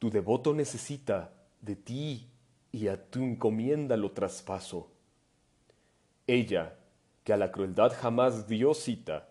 Tu 0.00 0.10
devoto 0.10 0.54
necesita 0.54 1.32
de 1.60 1.76
ti 1.76 2.26
y 2.72 2.88
a 2.88 3.00
tu 3.00 3.22
encomienda 3.22 3.96
lo 3.96 4.10
traspaso. 4.10 4.90
Ella, 6.26 6.74
que 7.22 7.32
a 7.32 7.36
la 7.36 7.52
crueldad 7.52 7.92
jamás 7.96 8.48
dio 8.48 8.74
cita, 8.74 9.28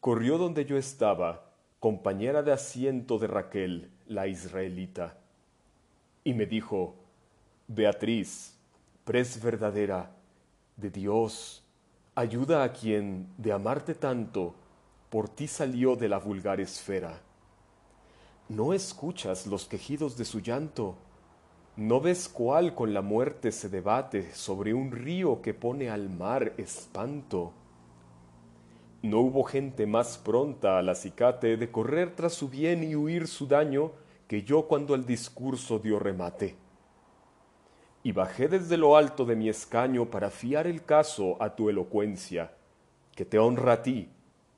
corrió 0.00 0.38
donde 0.38 0.64
yo 0.64 0.78
estaba, 0.78 1.52
compañera 1.78 2.42
de 2.42 2.52
asiento 2.52 3.18
de 3.18 3.26
Raquel, 3.26 3.90
la 4.06 4.28
israelita, 4.28 5.19
y 6.24 6.34
me 6.34 6.46
dijo, 6.46 6.94
Beatriz, 7.68 8.54
pres 9.04 9.42
verdadera, 9.42 10.10
de 10.76 10.90
Dios, 10.90 11.62
ayuda 12.14 12.64
a 12.64 12.72
quien, 12.72 13.28
de 13.38 13.52
amarte 13.52 13.94
tanto, 13.94 14.54
por 15.10 15.28
ti 15.28 15.46
salió 15.46 15.96
de 15.96 16.08
la 16.08 16.18
vulgar 16.18 16.60
esfera. 16.60 17.20
¿No 18.48 18.72
escuchas 18.72 19.46
los 19.46 19.66
quejidos 19.66 20.16
de 20.16 20.24
su 20.24 20.40
llanto? 20.40 20.96
¿No 21.76 22.00
ves 22.00 22.28
cuál 22.28 22.74
con 22.74 22.92
la 22.92 23.00
muerte 23.00 23.52
se 23.52 23.68
debate 23.68 24.34
sobre 24.34 24.74
un 24.74 24.90
río 24.90 25.40
que 25.40 25.54
pone 25.54 25.88
al 25.88 26.10
mar 26.10 26.52
espanto? 26.56 27.52
No 29.02 29.20
hubo 29.20 29.44
gente 29.44 29.86
más 29.86 30.18
pronta 30.18 30.78
al 30.78 30.88
acicate 30.88 31.56
de 31.56 31.70
correr 31.70 32.14
tras 32.14 32.34
su 32.34 32.48
bien 32.48 32.84
y 32.84 32.96
huir 32.96 33.28
su 33.28 33.46
daño 33.46 33.92
que 34.30 34.44
yo 34.44 34.68
cuando 34.68 34.94
el 34.94 35.04
discurso 35.04 35.80
dio 35.80 35.98
remate. 35.98 36.54
Y 38.04 38.12
bajé 38.12 38.46
desde 38.46 38.76
lo 38.76 38.96
alto 38.96 39.24
de 39.24 39.34
mi 39.34 39.48
escaño 39.48 40.08
para 40.08 40.30
fiar 40.30 40.68
el 40.68 40.84
caso 40.84 41.36
a 41.42 41.56
tu 41.56 41.68
elocuencia, 41.68 42.52
que 43.16 43.24
te 43.24 43.40
honra 43.40 43.72
a 43.72 43.82
ti 43.82 44.08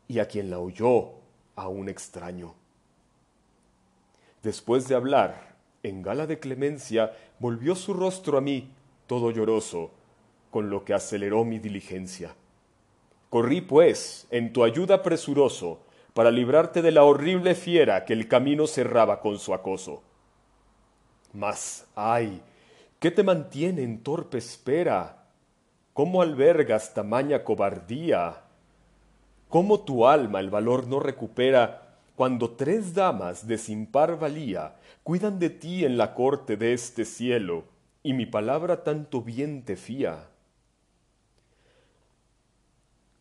y 0.09 0.19
a 0.19 0.29
quien 0.29 0.51
la 0.51 0.59
oyó 0.59 1.13
a 1.57 1.69
un 1.69 1.89
extraño. 1.89 2.55
Después 4.43 4.89
de 4.89 4.95
hablar, 4.95 5.57
en 5.83 6.03
gala 6.03 6.27
de 6.27 6.39
clemencia, 6.39 7.17
volvió 7.39 7.75
su 7.75 7.95
rostro 7.95 8.37
a 8.37 8.43
mí, 8.43 8.69
todo 9.07 9.31
lloroso, 9.31 9.91
con 10.51 10.69
lo 10.69 10.85
que 10.85 10.93
aceleró 10.93 11.47
mi 11.47 11.59
diligencia. 11.59 12.37
Corrí, 13.31 13.63
pues, 13.63 14.27
en 14.31 14.53
tu 14.53 14.65
ayuda 14.65 15.03
presuroso, 15.03 15.81
para 16.15 16.31
librarte 16.31 16.83
de 16.83 16.91
la 16.91 17.05
horrible 17.05 17.55
fiera 17.55 18.05
que 18.05 18.13
el 18.13 18.29
camino 18.29 18.67
cerraba 18.67 19.21
con 19.21 19.39
su 19.39 19.55
acoso. 19.55 20.03
Mas, 21.33 21.87
ay, 21.95 22.43
¿qué 22.99 23.11
te 23.11 23.23
mantiene 23.23 23.83
en 23.83 24.03
torpe 24.03 24.39
espera? 24.39 25.25
¿Cómo 25.93 26.23
albergas 26.23 26.95
tamaña 26.95 27.45
cobardía? 27.45 28.43
¿Cómo 29.49 29.81
tu 29.81 30.07
alma 30.07 30.41
el 30.41 30.51
valor 30.51 30.87
no 30.87 31.01
recupera 31.01 31.83
cuando 32.17 32.51
tres 32.51 32.95
damas 32.95 33.47
de 33.47 33.59
sin 33.59 33.87
par 33.87 34.19
valía 34.19 34.77
cuidan 35.03 35.39
de 35.39 35.51
ti 35.51 35.85
en 35.85 35.97
la 35.97 36.15
corte 36.15 36.57
de 36.57 36.73
este 36.73 37.05
cielo, 37.05 37.65
y 38.03 38.13
mi 38.13 38.27
palabra 38.27 38.83
tanto 38.83 39.23
bien 39.23 39.65
te 39.65 39.77
fía. 39.77 40.29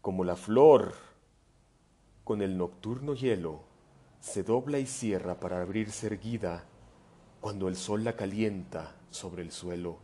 Como 0.01 0.23
la 0.23 0.35
flor, 0.35 0.93
con 2.23 2.41
el 2.41 2.57
nocturno 2.57 3.13
hielo, 3.13 3.61
se 4.19 4.43
dobla 4.43 4.79
y 4.79 4.85
cierra 4.85 5.39
para 5.39 5.61
abrirse 5.61 6.07
erguida 6.07 6.63
cuando 7.39 7.67
el 7.67 7.75
sol 7.75 8.03
la 8.03 8.15
calienta 8.15 8.95
sobre 9.09 9.41
el 9.41 9.51
suelo. 9.51 9.97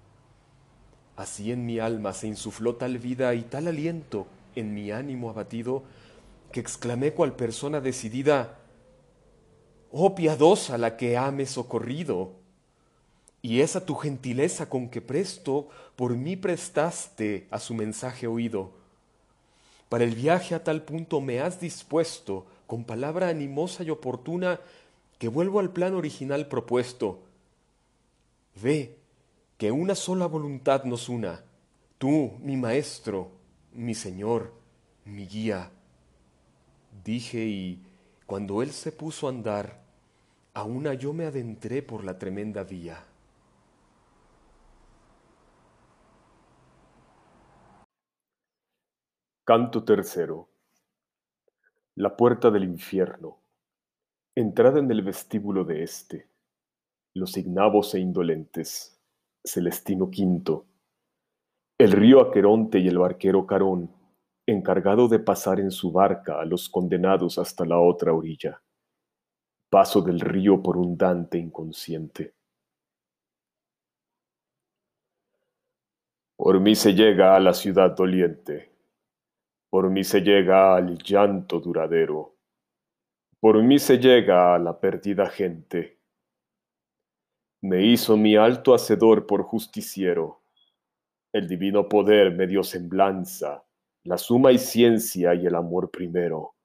Así 1.16 1.52
en 1.52 1.66
mi 1.66 1.80
alma 1.80 2.14
se 2.14 2.28
insufló 2.28 2.76
tal 2.76 2.98
vida 2.98 3.34
y 3.36 3.44
tal 3.44 3.68
aliento 3.68 4.28
en 4.56 4.74
mi 4.74 4.92
ánimo 4.92 5.30
abatido, 5.30 5.84
que 6.52 6.60
exclamé 6.60 7.14
cual 7.14 7.36
persona 7.36 7.82
decidida, 7.82 8.60
oh 9.92 10.16
piadosa 10.16 10.78
la 10.78 10.98
que 10.98 11.18
ame 11.18 11.46
socorrido, 11.46 12.34
y 13.42 13.62
esa 13.62 13.86
tu 13.86 13.96
gentileza 13.96 14.70
con 14.70 14.90
que 14.90 15.02
presto 15.02 15.70
por 15.96 16.16
mí 16.16 16.36
prestaste 16.36 17.48
a 17.52 17.60
su 17.60 17.74
mensaje 17.74 18.28
oído. 18.28 18.74
Para 19.90 20.04
el 20.04 20.16
viaje 20.16 20.54
a 20.54 20.64
tal 20.64 20.84
punto 20.84 21.22
me 21.22 21.40
has 21.40 21.60
dispuesto, 21.60 22.46
con 22.66 22.84
palabra 22.84 23.30
animosa 23.30 23.84
y 23.84 23.90
oportuna, 23.90 24.60
que 25.18 25.30
vuelvo 25.30 25.60
al 25.60 25.72
plan 25.72 25.96
original 25.96 26.48
propuesto. 26.48 27.24
Ve, 28.62 28.98
que 29.58 29.72
una 29.72 29.96
sola 29.96 30.28
voluntad 30.28 30.84
nos 30.84 31.10
una, 31.10 31.44
tú, 31.98 32.34
mi 32.42 32.58
maestro, 32.58 33.32
mi 33.74 33.96
señor, 33.96 34.54
mi 35.06 35.26
guía. 35.26 35.72
Dije 37.04 37.46
y 37.46 37.82
cuando 38.26 38.62
él 38.62 38.72
se 38.72 38.92
puso 38.92 39.28
a 39.28 39.30
andar, 39.30 39.82
a 40.54 40.64
una 40.64 40.94
yo 40.94 41.14
me 41.14 41.26
adentré 41.26 41.82
por 41.82 42.04
la 42.04 42.20
tremenda 42.20 42.64
vía. 42.64 43.07
Canto 49.48 49.86
tercero. 49.86 50.50
La 51.96 52.18
puerta 52.18 52.52
del 52.52 52.66
infierno. 52.66 53.40
Entrada 54.36 54.80
en 54.80 54.92
el 54.92 55.02
vestíbulo 55.02 55.64
de 55.64 55.84
éste. 55.84 56.28
Los 57.14 57.38
ignavos 57.38 57.96
e 57.96 58.02
indolentes. 58.02 59.02
Celestino 59.42 60.08
V. 60.08 60.64
El 61.78 61.92
río 61.94 62.20
Aqueronte 62.20 62.80
y 62.80 62.90
el 62.90 62.98
barquero 62.98 63.48
Carón 63.48 63.90
encargado 64.46 65.08
de 65.08 65.20
pasar 65.20 65.62
en 65.62 65.72
su 65.72 65.94
barca 65.94 66.42
a 66.42 66.44
los 66.44 66.68
condenados 66.68 67.38
hasta 67.38 67.64
la 67.64 67.80
otra 67.80 68.12
orilla. 68.12 68.62
Paso 69.70 70.02
del 70.02 70.20
río 70.20 70.62
por 70.62 70.76
un 70.76 70.98
Dante 70.98 71.38
inconsciente. 71.38 72.34
Por 76.36 76.60
mí 76.60 76.76
se 76.76 76.94
llega 76.94 77.34
a 77.34 77.40
la 77.40 77.54
ciudad 77.54 77.96
doliente, 77.96 78.77
por 79.70 79.90
mí 79.90 80.04
se 80.04 80.22
llega 80.22 80.76
al 80.76 80.98
llanto 80.98 81.60
duradero, 81.60 82.36
por 83.40 83.62
mí 83.62 83.80
se 83.80 83.98
llega 83.98 84.56
a 84.56 84.60
la 84.60 84.80
perdida 84.80 85.28
gente. 85.28 86.00
Me 87.62 87.86
hizo 87.86 88.18
mi 88.18 88.36
alto 88.36 88.74
hacedor 88.74 89.26
por 89.26 89.44
justiciero, 89.44 90.42
el 91.34 91.48
divino 91.48 91.88
poder 91.88 92.34
me 92.34 92.48
dio 92.48 92.64
semblanza 92.64 93.64
la 94.08 94.18
suma 94.18 94.54
y 94.54 94.58
ciencia 94.58 95.36
y 95.36 95.46
el 95.46 95.56
amor 95.56 95.92
primero. 95.92 96.56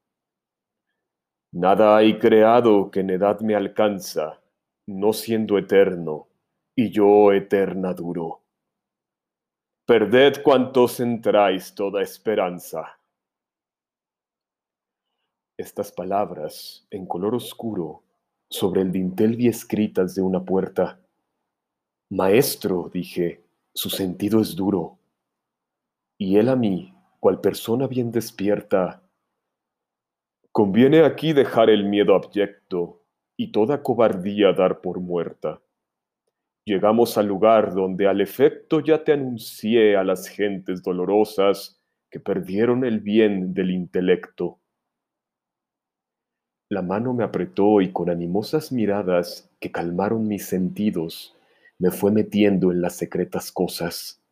Nada 1.51 1.97
hay 1.97 2.17
creado 2.21 2.89
que 2.89 3.01
en 3.01 3.11
edad 3.11 3.41
me 3.41 3.57
alcanza, 3.57 4.41
no 4.87 5.13
siendo 5.13 5.59
eterno, 5.59 6.29
y 6.77 6.91
yo 6.91 7.33
eterna 7.33 7.95
duro. 7.95 8.42
Perded 9.85 10.43
cuantos 10.45 11.01
entráis 11.01 11.75
toda 11.75 12.03
esperanza. 12.03 13.01
Estas 15.59 15.91
palabras, 15.91 16.87
en 16.89 17.05
color 17.05 17.35
oscuro, 17.35 18.05
sobre 18.49 18.83
el 18.83 18.93
dintel 18.93 19.35
vi 19.35 19.49
escritas 19.49 20.15
de 20.15 20.23
una 20.23 20.45
puerta. 20.45 21.01
Maestro, 22.11 22.93
dije, 22.95 23.43
su 23.75 23.91
sentido 23.91 24.41
es 24.41 24.55
duro. 24.55 24.99
Y 26.17 26.37
él 26.37 26.49
a 26.49 26.55
mí, 26.55 26.95
cual 27.19 27.41
persona 27.41 27.89
bien 27.89 28.13
despierta, 28.13 29.03
conviene 30.53 31.05
aquí 31.05 31.33
dejar 31.33 31.71
el 31.71 31.89
miedo 31.89 32.15
abyecto 32.15 33.03
y 33.37 33.51
toda 33.51 33.83
cobardía 33.83 34.53
dar 34.53 34.81
por 34.81 35.01
muerta. 35.01 35.61
Llegamos 36.65 37.19
al 37.19 37.27
lugar 37.27 37.75
donde 37.75 38.07
al 38.07 38.21
efecto 38.21 38.81
ya 38.81 39.03
te 39.03 39.13
anuncié 39.13 39.97
a 39.97 40.05
las 40.05 40.29
gentes 40.29 40.83
dolorosas 40.83 41.81
que 42.09 42.21
perdieron 42.21 42.85
el 42.85 43.01
bien 43.01 43.53
del 43.53 43.73
intelecto. 43.73 44.61
La 46.69 46.83
mano 46.83 47.15
me 47.15 47.25
apretó 47.25 47.81
y 47.81 47.91
con 47.91 48.09
animosas 48.11 48.71
miradas 48.71 49.51
que 49.59 49.73
calmaron 49.73 50.29
mis 50.29 50.47
sentidos, 50.47 51.37
me 51.79 51.91
fue 51.91 52.13
metiendo 52.13 52.71
en 52.71 52.81
las 52.81 52.95
secretas 52.95 53.51
cosas. 53.51 54.23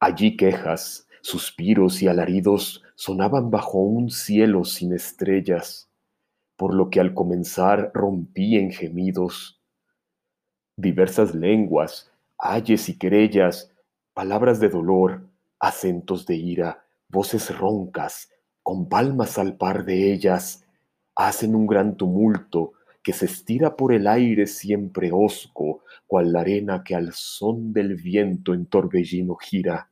Allí 0.00 0.36
quejas, 0.36 1.06
suspiros 1.20 2.02
y 2.02 2.08
alaridos 2.08 2.82
sonaban 2.96 3.50
bajo 3.50 3.78
un 3.78 4.10
cielo 4.10 4.64
sin 4.64 4.92
estrellas, 4.92 5.88
por 6.56 6.74
lo 6.74 6.90
que 6.90 7.00
al 7.00 7.14
comenzar 7.14 7.92
rompí 7.94 8.56
en 8.56 8.72
gemidos. 8.72 9.57
Diversas 10.78 11.34
lenguas, 11.34 12.08
ayes 12.38 12.88
y 12.88 12.96
querellas, 12.96 13.72
palabras 14.14 14.60
de 14.60 14.68
dolor, 14.68 15.28
acentos 15.58 16.24
de 16.24 16.36
ira, 16.36 16.84
voces 17.08 17.58
roncas, 17.58 18.30
con 18.62 18.88
palmas 18.88 19.38
al 19.38 19.56
par 19.56 19.84
de 19.84 20.12
ellas, 20.12 20.64
hacen 21.16 21.56
un 21.56 21.66
gran 21.66 21.96
tumulto 21.96 22.74
que 23.02 23.12
se 23.12 23.24
estira 23.24 23.74
por 23.74 23.92
el 23.92 24.06
aire 24.06 24.46
siempre 24.46 25.10
hosco, 25.12 25.82
cual 26.06 26.30
la 26.32 26.42
arena 26.42 26.84
que 26.84 26.94
al 26.94 27.12
son 27.12 27.72
del 27.72 27.96
viento 27.96 28.54
en 28.54 28.66
torbellino 28.66 29.34
gira. 29.34 29.90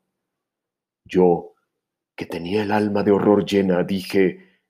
Yo, 1.05 1.55
que 2.15 2.27
tenía 2.27 2.63
el 2.63 2.71
alma 2.71 3.03
de 3.03 3.11
horror 3.11 3.45
llena, 3.45 3.83
dije, 3.83 4.61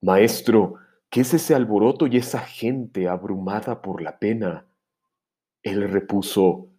Maestro, 0.00 0.76
¿qué 1.10 1.22
es 1.22 1.34
ese 1.34 1.56
alboroto 1.56 2.06
y 2.06 2.18
esa 2.18 2.38
gente 2.38 3.08
abrumada 3.08 3.82
por 3.82 4.00
la 4.00 4.20
pena? 4.20 4.64
Él 5.66 5.88
repuso, 5.88 6.70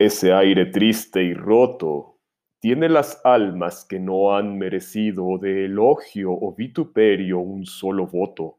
Ese 0.00 0.32
aire 0.32 0.66
triste 0.66 1.22
y 1.22 1.32
roto 1.32 2.18
tiene 2.58 2.88
las 2.88 3.20
almas 3.24 3.84
que 3.88 4.00
no 4.00 4.34
han 4.34 4.58
merecido 4.58 5.38
de 5.38 5.66
elogio 5.66 6.32
o 6.32 6.56
vituperio 6.56 7.38
un 7.38 7.64
solo 7.66 8.08
voto. 8.08 8.58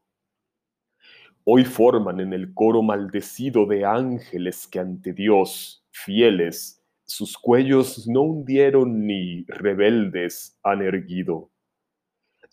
Hoy 1.44 1.66
forman 1.66 2.20
en 2.20 2.32
el 2.32 2.54
coro 2.54 2.80
maldecido 2.82 3.66
de 3.66 3.84
ángeles 3.84 4.66
que 4.66 4.78
ante 4.78 5.12
Dios, 5.12 5.86
fieles, 5.90 6.82
sus 7.04 7.36
cuellos 7.36 8.08
no 8.08 8.22
hundieron 8.22 9.06
ni 9.06 9.44
rebeldes 9.48 10.58
han 10.62 10.80
erguido. 10.80 11.50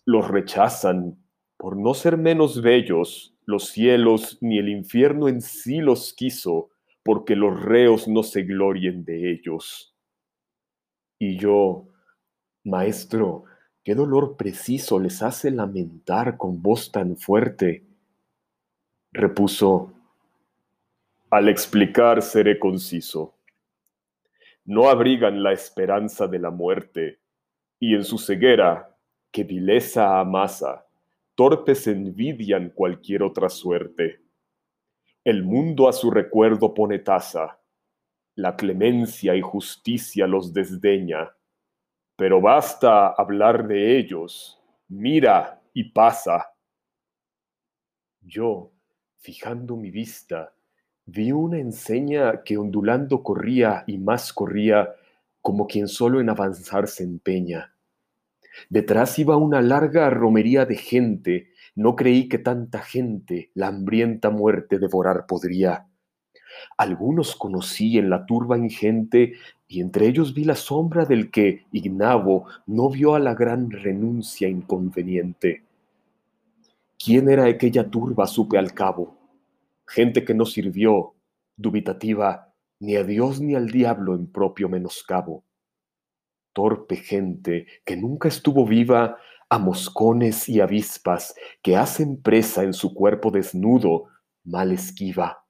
Los 0.04 0.28
rechazan 0.28 1.16
por 1.56 1.78
no 1.78 1.94
ser 1.94 2.18
menos 2.18 2.60
bellos, 2.60 3.37
los 3.48 3.68
cielos 3.68 4.36
ni 4.42 4.58
el 4.58 4.68
infierno 4.68 5.26
en 5.26 5.40
sí 5.40 5.78
los 5.78 6.12
quiso, 6.12 6.68
porque 7.02 7.34
los 7.34 7.58
reos 7.58 8.06
no 8.06 8.22
se 8.22 8.42
glorien 8.42 9.06
de 9.06 9.30
ellos. 9.30 9.96
Y 11.18 11.38
yo, 11.38 11.86
Maestro, 12.64 13.44
qué 13.82 13.94
dolor 13.94 14.36
preciso 14.36 15.00
les 15.00 15.22
hace 15.22 15.50
lamentar 15.50 16.36
con 16.36 16.60
voz 16.60 16.92
tan 16.92 17.16
fuerte. 17.16 17.86
Repuso, 19.12 19.94
al 21.30 21.48
explicar 21.48 22.20
seré 22.20 22.58
conciso. 22.58 23.34
No 24.66 24.90
abrigan 24.90 25.42
la 25.42 25.54
esperanza 25.54 26.26
de 26.26 26.38
la 26.38 26.50
muerte, 26.50 27.18
y 27.80 27.94
en 27.94 28.04
su 28.04 28.18
ceguera, 28.18 28.94
que 29.32 29.42
vileza 29.42 30.20
amasa, 30.20 30.84
torpes 31.38 31.86
envidian 31.86 32.70
cualquier 32.70 33.22
otra 33.22 33.48
suerte. 33.48 34.24
El 35.22 35.44
mundo 35.44 35.88
a 35.88 35.92
su 35.92 36.10
recuerdo 36.10 36.74
pone 36.74 36.98
tasa, 36.98 37.60
la 38.34 38.56
clemencia 38.56 39.36
y 39.36 39.40
justicia 39.40 40.26
los 40.26 40.52
desdeña. 40.52 41.30
Pero 42.16 42.40
basta 42.40 43.10
hablar 43.10 43.68
de 43.68 43.98
ellos, 43.98 44.60
mira 44.88 45.62
y 45.72 45.84
pasa. 45.84 46.44
Yo, 48.20 48.72
fijando 49.18 49.76
mi 49.76 49.92
vista, 49.92 50.52
vi 51.06 51.30
una 51.30 51.60
enseña 51.60 52.42
que 52.42 52.58
ondulando 52.58 53.22
corría 53.22 53.84
y 53.86 53.96
más 53.96 54.32
corría, 54.32 54.92
como 55.40 55.68
quien 55.68 55.86
solo 55.86 56.20
en 56.20 56.30
avanzar 56.30 56.88
se 56.88 57.04
empeña. 57.04 57.72
Detrás 58.68 59.18
iba 59.18 59.36
una 59.36 59.60
larga 59.62 60.10
romería 60.10 60.66
de 60.66 60.76
gente, 60.76 61.52
no 61.74 61.96
creí 61.96 62.28
que 62.28 62.38
tanta 62.38 62.80
gente 62.80 63.50
la 63.54 63.68
hambrienta 63.68 64.30
muerte 64.30 64.78
devorar 64.78 65.26
podría. 65.26 65.86
Algunos 66.76 67.36
conocí 67.36 67.98
en 67.98 68.10
la 68.10 68.26
turba 68.26 68.58
ingente 68.58 69.34
y 69.66 69.80
entre 69.80 70.08
ellos 70.08 70.34
vi 70.34 70.44
la 70.44 70.54
sombra 70.54 71.04
del 71.04 71.30
que, 71.30 71.66
Ignavo, 71.72 72.46
no 72.66 72.90
vio 72.90 73.14
a 73.14 73.18
la 73.18 73.34
gran 73.34 73.70
renuncia 73.70 74.48
inconveniente. 74.48 75.62
¿Quién 76.98 77.28
era 77.28 77.44
aquella 77.44 77.88
turba? 77.88 78.26
supe 78.26 78.58
al 78.58 78.72
cabo. 78.72 79.16
Gente 79.86 80.24
que 80.24 80.34
no 80.34 80.44
sirvió, 80.46 81.14
dubitativa, 81.56 82.52
ni 82.80 82.96
a 82.96 83.04
Dios 83.04 83.40
ni 83.40 83.54
al 83.54 83.68
diablo 83.68 84.14
en 84.14 84.26
propio 84.26 84.68
menoscabo. 84.68 85.44
Torpe 86.52 86.96
gente 86.96 87.66
que 87.84 87.96
nunca 87.96 88.28
estuvo 88.28 88.66
viva 88.66 89.18
a 89.48 89.58
moscones 89.58 90.48
y 90.48 90.60
avispas 90.60 91.34
que 91.62 91.76
hacen 91.76 92.20
presa 92.20 92.62
en 92.62 92.72
su 92.72 92.94
cuerpo 92.94 93.30
desnudo, 93.30 94.06
mal 94.44 94.72
esquiva 94.72 95.44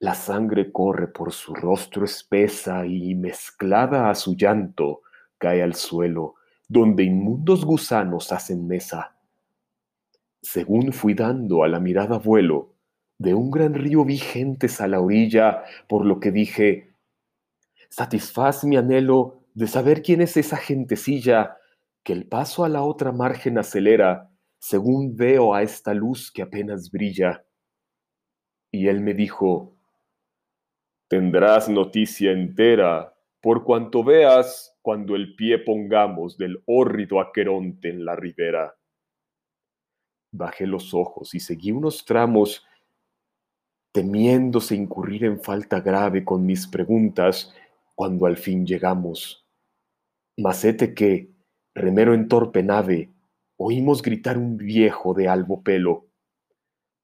la 0.00 0.14
sangre 0.14 0.70
corre 0.70 1.08
por 1.08 1.32
su 1.32 1.54
rostro 1.54 2.04
espesa 2.04 2.86
y 2.86 3.14
mezclada 3.16 4.10
a 4.10 4.14
su 4.14 4.36
llanto 4.36 5.02
cae 5.38 5.62
al 5.62 5.74
suelo, 5.74 6.36
donde 6.68 7.02
inmundos 7.02 7.64
gusanos 7.64 8.30
hacen 8.30 8.66
mesa. 8.68 9.16
Según 10.40 10.92
fui 10.92 11.14
dando 11.14 11.64
a 11.64 11.68
la 11.68 11.80
mirada 11.80 12.18
vuelo, 12.18 12.74
de 13.18 13.34
un 13.34 13.50
gran 13.50 13.74
río 13.74 14.04
vi 14.04 14.18
gentes 14.18 14.80
a 14.80 14.86
la 14.86 15.00
orilla, 15.00 15.64
por 15.88 16.06
lo 16.06 16.20
que 16.20 16.30
dije, 16.30 16.92
satisfaz 17.88 18.62
mi 18.64 18.76
anhelo 18.76 19.37
de 19.58 19.66
saber 19.66 20.02
quién 20.02 20.20
es 20.20 20.36
esa 20.36 20.56
gentecilla 20.56 21.56
que 22.04 22.12
el 22.12 22.28
paso 22.28 22.64
a 22.64 22.68
la 22.68 22.82
otra 22.82 23.10
margen 23.10 23.58
acelera, 23.58 24.30
según 24.56 25.16
veo 25.16 25.52
a 25.52 25.64
esta 25.64 25.94
luz 25.94 26.30
que 26.30 26.42
apenas 26.42 26.92
brilla. 26.92 27.44
Y 28.70 28.86
él 28.86 29.00
me 29.00 29.14
dijo, 29.14 29.74
Tendrás 31.08 31.68
noticia 31.68 32.30
entera 32.30 33.12
por 33.40 33.64
cuanto 33.64 34.04
veas 34.04 34.78
cuando 34.80 35.16
el 35.16 35.34
pie 35.34 35.58
pongamos 35.58 36.38
del 36.38 36.62
hórrido 36.66 37.20
Aqueronte 37.20 37.88
en 37.88 38.04
la 38.04 38.14
ribera. 38.14 38.76
Bajé 40.30 40.68
los 40.68 40.94
ojos 40.94 41.34
y 41.34 41.40
seguí 41.40 41.72
unos 41.72 42.04
tramos, 42.04 42.64
temiéndose 43.90 44.76
incurrir 44.76 45.24
en 45.24 45.40
falta 45.40 45.80
grave 45.80 46.24
con 46.24 46.46
mis 46.46 46.68
preguntas 46.68 47.52
cuando 47.96 48.24
al 48.26 48.36
fin 48.36 48.64
llegamos. 48.64 49.47
Macete 50.38 50.94
que, 50.94 51.30
remero 51.74 52.14
en 52.14 52.28
torpe 52.28 52.62
nave, 52.62 53.12
oímos 53.58 54.00
gritar 54.00 54.38
un 54.38 54.56
viejo 54.56 55.12
de 55.12 55.28
albo 55.28 55.62
pelo. 55.62 56.06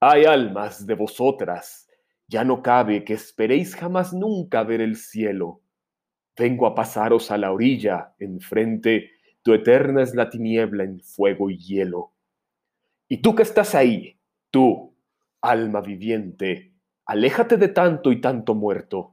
Hay 0.01 0.25
almas 0.25 0.87
de 0.87 0.94
vosotras 0.94 1.85
ya 2.27 2.44
no 2.44 2.62
cabe 2.62 3.05
que 3.05 3.12
esperéis 3.12 3.77
jamás 3.77 4.12
nunca 4.12 4.62
ver 4.62 4.81
el 4.81 4.97
cielo. 4.97 5.61
Vengo 6.37 6.66
a 6.66 6.75
pasaros 6.75 7.31
a 7.31 7.38
la 7.38 7.53
orilla, 7.53 8.14
enfrente, 8.18 9.11
tu 9.42 9.53
eterna 9.53 10.03
es 10.03 10.14
la 10.14 10.31
tiniebla 10.31 10.85
en 10.85 11.01
fuego 11.01 11.51
y 11.51 11.59
hielo. 11.59 12.12
Y 13.09 13.18
tú 13.18 13.35
que 13.35 13.42
estás 13.42 13.75
ahí, 13.75 14.18
tú, 14.51 14.97
alma 15.42 15.81
viviente, 15.81 16.73
aléjate 17.05 17.57
de 17.57 17.68
tanto 17.68 18.11
y 18.11 18.20
tanto 18.20 18.55
muerto. 18.55 19.12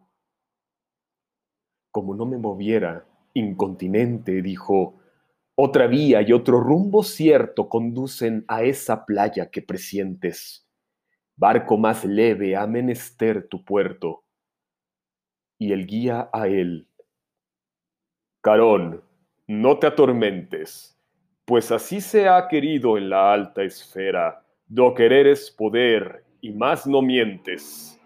Como 1.92 2.16
no 2.16 2.26
me 2.26 2.38
moviera, 2.38 3.06
incontinente, 3.34 4.42
dijo, 4.42 5.00
otra 5.56 5.88
vía 5.88 6.22
y 6.22 6.34
otro 6.34 6.60
rumbo 6.60 7.04
cierto 7.04 7.70
conducen 7.70 8.46
a 8.48 8.64
esa 8.64 9.06
playa 9.06 9.50
que 9.50 9.62
presientes 9.62 10.68
barco 11.42 11.76
más 11.76 12.06
leve 12.06 12.56
ha 12.56 12.68
menester 12.68 13.48
tu 13.48 13.66
puerto. 13.66 14.24
Y 15.58 15.72
el 15.72 15.88
guía 15.88 16.30
a 16.32 16.48
él, 16.48 16.88
Carón, 18.42 19.04
no 19.48 19.80
te 19.80 19.88
atormentes, 19.88 20.96
pues 21.46 21.72
así 21.72 22.00
se 22.00 22.28
ha 22.30 22.48
querido 22.48 22.96
en 22.96 23.10
la 23.10 23.34
alta 23.34 23.64
esfera, 23.64 24.46
do 24.68 24.94
querer 24.94 25.26
es 25.26 25.50
poder, 25.50 26.24
y 26.42 26.52
más 26.52 26.86
no 26.86 27.02
mientes. 27.02 28.00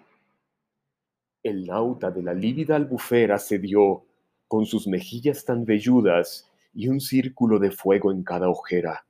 El 1.44 1.66
nauta 1.66 2.12
de 2.12 2.24
la 2.24 2.34
lívida 2.34 2.78
albufera 2.78 3.38
se 3.38 3.60
dio, 3.60 4.06
con 4.48 4.66
sus 4.66 4.88
mejillas 4.88 5.46
tan 5.46 5.66
velludas 5.66 6.50
y 6.74 6.88
un 6.88 7.00
círculo 7.00 7.60
de 7.60 7.72
fuego 7.72 8.12
en 8.12 8.24
cada 8.24 8.50
ojera. 8.50 9.06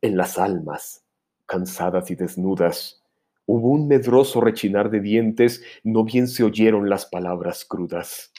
En 0.00 0.16
las 0.16 0.38
almas, 0.38 1.04
cansadas 1.46 2.10
y 2.10 2.14
desnudas, 2.14 3.04
Hubo 3.46 3.68
un 3.68 3.88
medroso 3.88 4.40
rechinar 4.40 4.90
de 4.90 5.00
dientes, 5.00 5.62
no 5.82 6.04
bien 6.04 6.28
se 6.28 6.44
oyeron 6.44 6.88
las 6.88 7.04
palabras 7.04 7.66
crudas. 7.66 8.32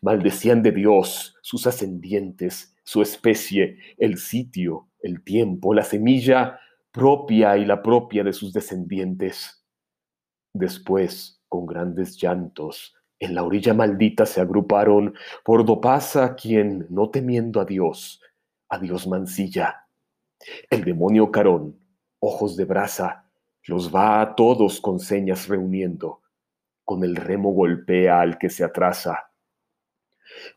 Maldecían 0.00 0.62
de 0.62 0.72
Dios 0.72 1.36
sus 1.42 1.66
ascendientes, 1.66 2.74
su 2.82 3.02
especie, 3.02 3.78
el 3.98 4.18
sitio, 4.18 4.88
el 5.00 5.22
tiempo, 5.22 5.74
la 5.74 5.84
semilla 5.84 6.58
propia 6.90 7.56
y 7.56 7.64
la 7.64 7.82
propia 7.82 8.24
de 8.24 8.32
sus 8.32 8.52
descendientes. 8.52 9.64
Después, 10.52 11.40
con 11.48 11.64
grandes 11.64 12.20
llantos, 12.20 12.96
en 13.22 13.36
la 13.36 13.44
orilla 13.44 13.72
maldita 13.72 14.26
se 14.26 14.40
agruparon 14.40 15.14
por 15.44 15.64
do 15.64 15.80
pasa 15.80 16.34
quien, 16.34 16.86
no 16.90 17.08
temiendo 17.08 17.60
a 17.60 17.64
Dios, 17.64 18.20
a 18.68 18.80
Dios 18.80 19.06
mancilla. 19.06 19.86
El 20.68 20.82
demonio 20.82 21.30
Carón, 21.30 21.78
ojos 22.18 22.56
de 22.56 22.64
brasa, 22.64 23.30
los 23.66 23.94
va 23.94 24.20
a 24.20 24.34
todos 24.34 24.80
con 24.80 24.98
señas 24.98 25.46
reuniendo, 25.46 26.22
con 26.84 27.04
el 27.04 27.14
remo 27.14 27.52
golpea 27.52 28.20
al 28.20 28.38
que 28.38 28.50
se 28.50 28.64
atrasa. 28.64 29.30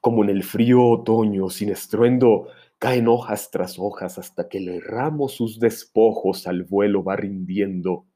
Como 0.01 0.23
en 0.23 0.31
el 0.31 0.43
frío 0.43 0.87
otoño, 0.87 1.51
sin 1.51 1.69
estruendo, 1.69 2.47
caen 2.79 3.07
hojas 3.07 3.51
tras 3.51 3.77
hojas 3.77 4.17
hasta 4.17 4.49
que 4.49 4.57
el 4.57 4.81
ramo 4.81 5.29
sus 5.29 5.59
despojos 5.59 6.47
al 6.47 6.63
vuelo 6.63 7.03
va 7.03 7.15
rindiendo. 7.15 8.07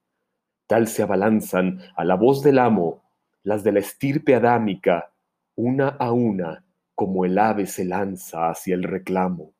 Tal 0.66 0.88
se 0.88 1.04
abalanzan 1.04 1.82
a 1.96 2.04
la 2.04 2.16
voz 2.16 2.42
del 2.42 2.58
amo 2.58 3.09
las 3.44 3.64
de 3.64 3.72
la 3.72 3.80
estirpe 3.80 4.36
adámica, 4.36 5.14
una 5.56 5.90
a 5.90 6.12
una, 6.12 6.66
como 6.96 7.26
el 7.26 7.38
ave 7.38 7.66
se 7.66 7.86
lanza 7.86 8.50
hacia 8.50 8.76
el 8.76 8.84
reclamo. 8.84 9.54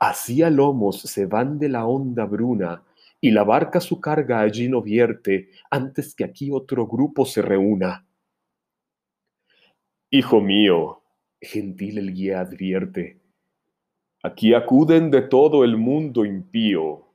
Así 0.00 0.42
a 0.42 0.50
lomos 0.50 1.00
se 1.00 1.26
van 1.26 1.58
de 1.58 1.68
la 1.68 1.86
onda 1.86 2.24
bruna, 2.24 2.84
y 3.20 3.30
la 3.30 3.44
barca 3.44 3.80
su 3.80 4.00
carga 4.00 4.40
allí 4.40 4.68
no 4.68 4.82
vierte 4.82 5.50
antes 5.70 6.14
que 6.14 6.24
aquí 6.24 6.50
otro 6.50 6.86
grupo 6.86 7.24
se 7.24 7.40
reúna. 7.40 8.04
Hijo 10.10 10.40
mío, 10.40 11.02
gentil 11.40 11.98
el 11.98 12.12
guía 12.12 12.40
advierte, 12.40 13.20
aquí 14.22 14.54
acuden 14.54 15.10
de 15.10 15.22
todo 15.22 15.64
el 15.64 15.76
mundo 15.76 16.24
impío 16.24 17.12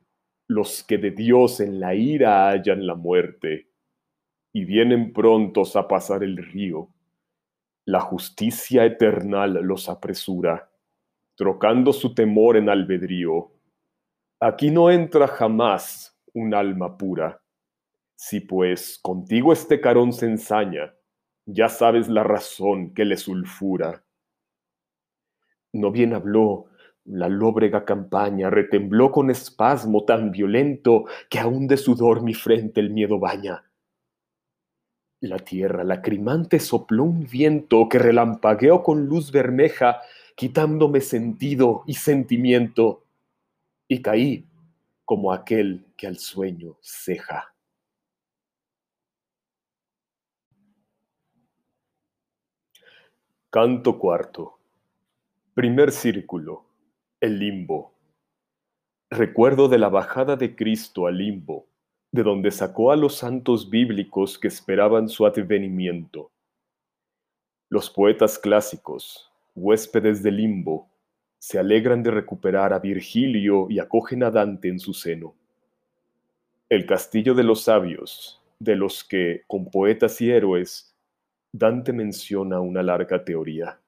los 0.48 0.82
que 0.82 0.96
de 0.96 1.10
Dios 1.10 1.60
en 1.60 1.78
la 1.78 1.94
ira 1.94 2.48
hallan 2.48 2.86
la 2.86 2.94
muerte, 2.94 3.67
y 4.52 4.64
vienen 4.64 5.12
prontos 5.12 5.76
a 5.76 5.88
pasar 5.88 6.22
el 6.22 6.36
río. 6.36 6.88
La 7.84 8.00
justicia 8.00 8.84
eternal 8.84 9.54
los 9.62 9.88
apresura, 9.88 10.70
trocando 11.36 11.92
su 11.92 12.14
temor 12.14 12.56
en 12.56 12.68
albedrío 12.68 13.52
Aquí 14.40 14.70
no 14.70 14.88
entra 14.88 15.26
jamás 15.26 16.16
un 16.32 16.54
alma 16.54 16.96
pura. 16.96 17.42
Si 18.14 18.38
pues 18.38 19.00
contigo 19.02 19.52
este 19.52 19.80
carón 19.80 20.12
se 20.12 20.26
ensaña, 20.26 20.94
ya 21.44 21.68
sabes 21.68 22.08
la 22.08 22.22
razón 22.22 22.94
que 22.94 23.04
le 23.04 23.16
sulfura. 23.16 24.04
No 25.72 25.90
bien 25.90 26.14
habló, 26.14 26.66
la 27.04 27.28
lóbrega 27.28 27.84
campaña 27.84 28.48
retembló 28.48 29.10
con 29.10 29.28
espasmo 29.28 30.04
tan 30.04 30.30
violento 30.30 31.06
que 31.28 31.40
aún 31.40 31.66
de 31.66 31.76
sudor 31.76 32.22
mi 32.22 32.34
frente 32.34 32.78
el 32.80 32.90
miedo 32.90 33.18
baña. 33.18 33.67
La 35.20 35.38
tierra 35.38 35.82
lacrimante 35.82 36.60
sopló 36.60 37.02
un 37.02 37.26
viento 37.26 37.88
que 37.88 37.98
relampagueó 37.98 38.84
con 38.84 39.06
luz 39.06 39.32
bermeja, 39.32 40.00
quitándome 40.36 41.00
sentido 41.00 41.82
y 41.86 41.94
sentimiento 41.94 43.04
y 43.88 44.00
caí 44.00 44.46
como 45.04 45.32
aquel 45.32 45.86
que 45.96 46.06
al 46.06 46.18
sueño 46.18 46.76
ceja. 46.82 47.52
Canto 53.50 53.98
cuarto. 53.98 54.60
Primer 55.54 55.90
círculo. 55.90 56.66
El 57.18 57.40
limbo. 57.40 57.94
Recuerdo 59.10 59.68
de 59.68 59.78
la 59.78 59.88
bajada 59.88 60.36
de 60.36 60.54
Cristo 60.54 61.06
al 61.06 61.16
limbo, 61.16 61.66
de 62.12 62.22
donde 62.22 62.50
sacó 62.50 62.90
a 62.90 62.96
los 62.96 63.16
santos 63.16 63.68
bíblicos 63.68 64.38
que 64.38 64.48
esperaban 64.48 65.08
su 65.08 65.26
advenimiento. 65.26 66.30
Los 67.68 67.90
poetas 67.90 68.38
clásicos, 68.38 69.30
huéspedes 69.54 70.22
del 70.22 70.36
limbo, 70.36 70.88
se 71.38 71.58
alegran 71.58 72.02
de 72.02 72.10
recuperar 72.10 72.72
a 72.72 72.78
Virgilio 72.78 73.66
y 73.68 73.78
acogen 73.78 74.22
a 74.22 74.30
Dante 74.30 74.68
en 74.68 74.80
su 74.80 74.94
seno. 74.94 75.34
El 76.68 76.86
castillo 76.86 77.34
de 77.34 77.44
los 77.44 77.62
sabios, 77.62 78.42
de 78.58 78.76
los 78.76 79.04
que, 79.04 79.42
con 79.46 79.70
poetas 79.70 80.20
y 80.20 80.30
héroes, 80.30 80.94
Dante 81.52 81.92
menciona 81.92 82.60
una 82.60 82.82
larga 82.82 83.24
teoría. 83.24 83.80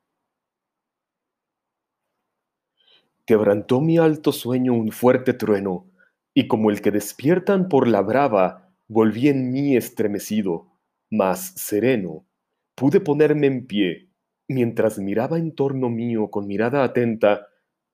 Quebrantó 3.27 3.81
mi 3.81 3.99
alto 3.99 4.33
sueño 4.33 4.75
un 4.75 4.93
fuerte 4.93 5.35
trueno, 5.35 5.87
y 6.35 6.49
como 6.49 6.71
el 6.71 6.81
que 6.81 6.91
despiertan 6.91 7.69
por 7.69 7.89
la 7.89 8.03
brava, 8.03 8.73
volví 8.89 9.29
en 9.29 9.51
mí 9.53 9.77
estremecido, 9.77 10.73
mas 11.11 11.53
sereno, 11.57 12.27
pude 12.75 13.01
ponerme 13.01 13.47
en 13.47 13.67
pie 13.67 14.11
mientras 14.49 14.99
miraba 14.99 15.39
en 15.39 15.55
torno 15.55 15.91
mío 15.91 16.29
con 16.31 16.47
mirada 16.47 16.83
atenta 16.83 17.47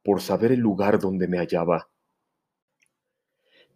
por 0.03 0.21
saber 0.21 0.53
el 0.53 0.61
lugar 0.61 0.99
donde 0.99 1.29
me 1.29 1.39
hallaba. 1.39 1.91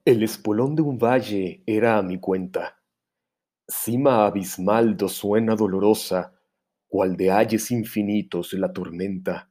El 0.05 0.23
espolón 0.23 0.75
de 0.77 0.83
un 0.83 0.99
valle 0.99 1.63
era 1.67 1.99
a 1.99 2.03
mi 2.03 2.19
cuenta, 2.19 2.81
cima 3.69 4.27
abismal 4.27 4.97
do 4.97 5.09
suena 5.09 5.55
dolorosa, 5.55 6.33
cual 6.89 7.17
de 7.17 7.31
ayes 7.31 7.71
infinitos 7.71 8.53
la 8.55 8.73
tormenta. 8.73 9.51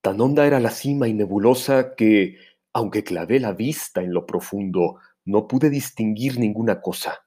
Tan 0.00 0.20
honda 0.20 0.46
era 0.46 0.58
la 0.58 0.70
cima 0.70 1.06
y 1.06 1.12
nebulosa 1.12 1.94
que, 1.94 2.38
aunque 2.72 3.04
clavé 3.04 3.40
la 3.40 3.52
vista 3.52 4.02
en 4.02 4.12
lo 4.12 4.26
profundo, 4.26 4.98
no 5.24 5.46
pude 5.46 5.70
distinguir 5.70 6.38
ninguna 6.38 6.80
cosa. 6.80 7.20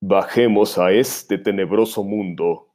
Bajemos 0.00 0.78
a 0.78 0.92
este 0.92 1.38
tenebroso 1.38 2.04
mundo, 2.04 2.74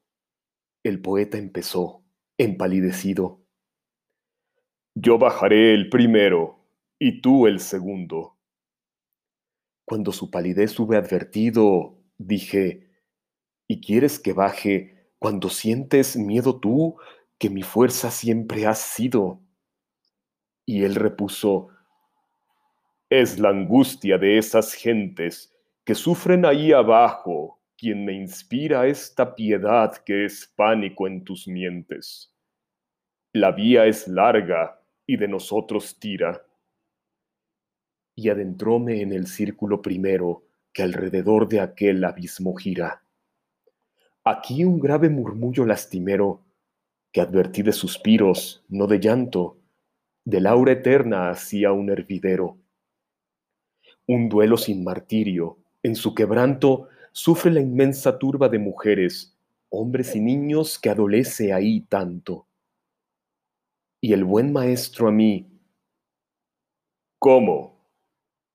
el 0.84 1.02
poeta 1.02 1.38
empezó, 1.38 2.04
empalidecido. 2.38 3.46
Yo 4.96 5.18
bajaré 5.20 5.74
el 5.74 5.90
primero 5.90 6.66
y 6.98 7.22
tú 7.22 7.46
el 7.48 7.60
segundo. 7.60 8.38
Cuando 9.86 10.12
su 10.12 10.32
palidez 10.32 10.80
hube 10.80 10.98
advertido, 10.98 11.98
dije, 12.18 12.90
¿y 13.68 13.82
quieres 13.82 14.20
que 14.20 14.34
baje 14.34 15.12
cuando 15.20 15.50
sientes 15.50 16.18
miedo 16.18 16.60
tú, 16.60 16.98
que 17.38 17.50
mi 17.50 17.62
fuerza 17.62 18.10
siempre 18.10 18.66
has 18.66 18.80
sido? 18.80 19.42
Y 20.70 20.84
él 20.84 20.94
repuso, 20.94 21.70
es 23.10 23.40
la 23.40 23.50
angustia 23.50 24.20
de 24.20 24.38
esas 24.38 24.76
gentes 24.76 25.52
que 25.84 25.96
sufren 25.96 26.46
ahí 26.46 26.72
abajo 26.72 27.60
quien 27.76 28.06
me 28.06 28.14
inspira 28.14 28.86
esta 28.86 29.34
piedad 29.34 29.98
que 30.06 30.26
es 30.26 30.46
pánico 30.56 31.08
en 31.08 31.24
tus 31.24 31.48
mientes. 31.48 32.32
La 33.34 33.52
vía 33.52 33.88
es 33.88 34.08
larga 34.08 34.80
y 35.08 35.18
de 35.18 35.28
nosotros 35.28 35.98
tira. 36.00 36.46
Y 38.14 38.30
adentróme 38.30 39.02
en 39.02 39.12
el 39.12 39.26
círculo 39.26 39.82
primero 39.82 40.44
que 40.72 40.84
alrededor 40.84 41.48
de 41.50 41.62
aquel 41.62 42.04
abismo 42.04 42.54
gira. 42.54 43.02
Aquí 44.24 44.66
un 44.66 44.80
grave 44.80 45.10
murmullo 45.10 45.66
lastimero 45.66 46.46
que 47.12 47.22
advertí 47.22 47.64
de 47.64 47.72
suspiros, 47.72 48.64
no 48.70 48.86
de 48.86 49.00
llanto, 49.00 49.59
del 50.30 50.46
aura 50.46 50.74
eterna 50.74 51.32
hacía 51.32 51.72
un 51.72 51.90
hervidero. 51.90 52.56
Un 54.06 54.30
duelo 54.30 54.58
sin 54.58 54.84
martirio, 54.84 55.58
en 55.82 55.96
su 55.96 56.14
quebranto 56.14 56.88
sufre 57.12 57.52
la 57.52 57.62
inmensa 57.62 58.20
turba 58.20 58.48
de 58.48 58.60
mujeres, 58.60 59.36
hombres 59.70 60.16
y 60.16 60.20
niños 60.20 60.78
que 60.78 60.92
adolece 60.92 61.52
ahí 61.52 61.82
tanto. 61.82 62.46
Y 64.00 64.14
el 64.14 64.24
buen 64.24 64.54
maestro 64.54 65.08
a 65.08 65.12
mí, 65.12 65.48
¿cómo? 67.18 67.76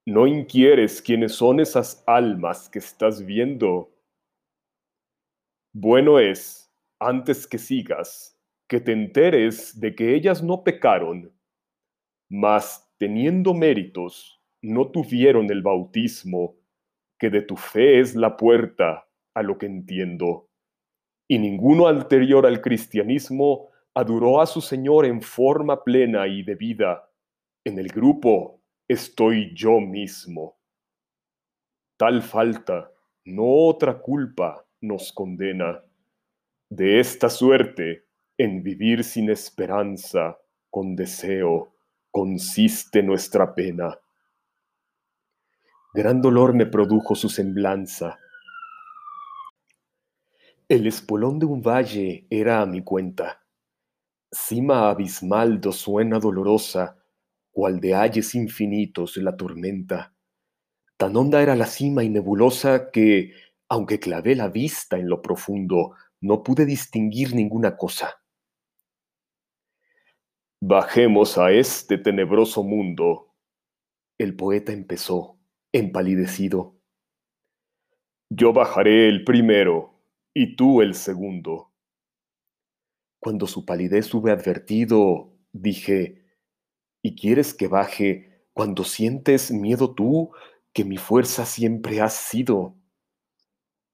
¿No 0.07 0.29
inquieres 0.29 1.03
quiénes 1.03 1.33
son 1.33 1.59
esas 1.59 2.05
almas 2.07 2.69
que 2.69 2.79
estás 2.79 3.25
viendo? 3.25 3.91
Bueno 5.73 6.21
es, 6.21 6.71
antes 7.01 7.49
que 7.49 7.59
sigas, 7.59 8.39
que 8.69 8.81
te 8.81 8.93
enteres 8.93 9.81
de 9.81 9.93
que 9.97 10.15
ellas 10.15 10.41
no 10.41 10.63
pecaron, 10.63 11.34
mas 12.29 12.91
teniendo 12.99 13.55
méritos, 13.55 14.41
no 14.63 14.91
tuvieron 14.91 15.51
el 15.51 15.63
bautismo 15.63 16.57
que 17.19 17.31
de 17.31 17.43
tu 17.43 17.57
fe 17.57 18.01
es 18.01 18.15
la 18.15 18.37
puerta 18.37 19.07
a 19.35 19.43
lo 19.43 19.59
que 19.59 19.67
entiendo. 19.67 20.49
Y 21.29 21.39
ninguno 21.39 21.87
anterior 21.87 22.47
al 22.47 22.61
cristianismo 22.61 23.69
adoró 23.95 24.41
a 24.41 24.47
su 24.47 24.61
Señor 24.61 25.07
en 25.07 25.23
forma 25.23 25.83
plena 25.85 26.27
y 26.27 26.43
debida. 26.43 27.09
En 27.65 27.79
el 27.79 27.89
grupo 27.89 28.61
estoy 28.89 29.55
yo 29.55 29.81
mismo. 29.81 30.59
Tal 31.97 32.23
falta, 32.23 32.91
no 33.25 33.45
otra 33.69 34.01
culpa, 34.01 34.67
nos 34.81 35.13
condena. 35.13 35.83
De 36.69 36.99
esta 36.99 37.31
suerte, 37.31 38.07
en 38.37 38.63
vivir 38.63 39.05
sin 39.05 39.31
esperanza, 39.31 40.39
con 40.71 40.97
deseo, 40.97 41.74
consiste 42.15 43.03
nuestra 43.03 43.57
pena. 43.57 43.99
Gran 45.93 46.23
dolor 46.23 46.55
me 46.55 46.65
produjo 46.65 47.17
su 47.17 47.29
semblanza. 47.29 48.21
El 50.69 50.87
espolón 50.87 51.41
de 51.41 51.47
un 51.47 51.61
valle 51.61 52.29
era 52.31 52.61
a 52.61 52.67
mi 52.67 52.85
cuenta. 52.85 53.43
Cima 54.31 54.91
abismal 54.91 55.61
suena 55.73 56.21
dolorosa, 56.21 56.97
cual 57.51 57.81
de 57.81 57.97
ayes 57.97 58.37
infinitos 58.37 59.17
la 59.17 59.37
tormenta. 59.37 60.15
Tan 60.97 61.17
honda 61.17 61.43
era 61.43 61.57
la 61.57 61.67
cima 61.67 62.05
y 62.05 62.11
nebulosa 62.11 62.93
que, 62.93 63.33
aunque 63.69 63.99
clavé 63.99 64.37
la 64.37 64.49
vista 64.49 64.97
en 64.99 65.09
lo 65.09 65.21
profundo, 65.21 65.97
no 66.21 66.45
pude 66.45 66.65
distinguir 66.65 67.35
ninguna 67.35 67.77
cosa. 67.77 68.24
Bajemos 70.67 71.37
a 71.37 71.53
este 71.53 71.99
tenebroso 71.99 72.63
mundo. 72.63 73.35
El 74.17 74.35
poeta 74.35 74.73
empezó, 74.73 75.39
empalidecido. 75.73 76.81
Yo 78.31 78.55
bajaré 78.55 79.11
el 79.11 79.25
primero 79.25 80.01
y 80.33 80.57
tú 80.57 80.81
el 80.81 80.95
segundo. 80.95 81.71
Cuando 83.21 83.47
su 83.47 83.67
palidez 83.67 84.15
hube 84.15 84.33
advertido, 84.33 85.37
dije, 85.53 86.25
¿y 87.03 87.15
quieres 87.15 87.53
que 87.53 87.69
baje 87.69 88.47
cuando 88.55 88.85
sientes 88.85 89.51
miedo 89.51 89.95
tú, 89.95 90.33
que 90.73 90.87
mi 90.87 90.97
fuerza 90.97 91.45
siempre 91.45 92.01
has 92.01 92.15
sido? 92.15 92.75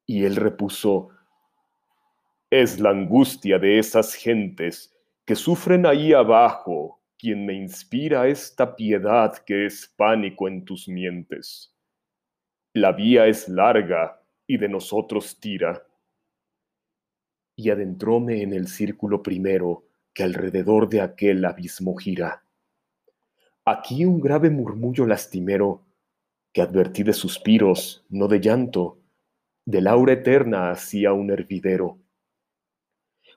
Y 0.06 0.24
él 0.24 0.37
repuso, 0.37 1.09
es 2.48 2.78
la 2.78 2.90
angustia 2.90 3.59
de 3.59 3.80
esas 3.80 4.14
gentes 4.14 4.96
que 5.30 5.36
sufren 5.36 5.86
ahí 5.86 6.12
abajo, 6.12 7.00
quien 7.16 7.46
me 7.46 7.54
inspira 7.54 8.26
esta 8.26 8.74
piedad 8.74 9.38
que 9.46 9.66
es 9.66 9.86
pánico 9.86 10.48
en 10.48 10.64
tus 10.64 10.88
mientes. 10.88 11.72
La 12.74 12.90
vía 12.90 13.28
es 13.28 13.48
larga 13.48 14.20
y 14.48 14.56
de 14.56 14.68
nosotros 14.68 15.38
tira. 15.38 15.86
Y 17.54 17.70
adentróme 17.70 18.42
en 18.42 18.52
el 18.52 18.66
círculo 18.66 19.22
primero 19.22 19.84
que 20.12 20.24
alrededor 20.24 20.88
de 20.88 21.00
aquel 21.00 21.44
abismo 21.44 21.94
gira. 21.94 22.42
Aquí 23.64 24.04
un 24.04 24.20
grave 24.20 24.50
murmullo 24.50 25.06
lastimero 25.06 25.86
que 26.52 26.60
advertí 26.60 27.04
de 27.04 27.12
suspiros, 27.12 28.04
no 28.08 28.26
de 28.26 28.40
llanto, 28.40 28.98
de 29.64 29.80
laura 29.80 30.14
eterna 30.14 30.72
hacía 30.72 31.12
un 31.12 31.30
hervidero. 31.30 32.00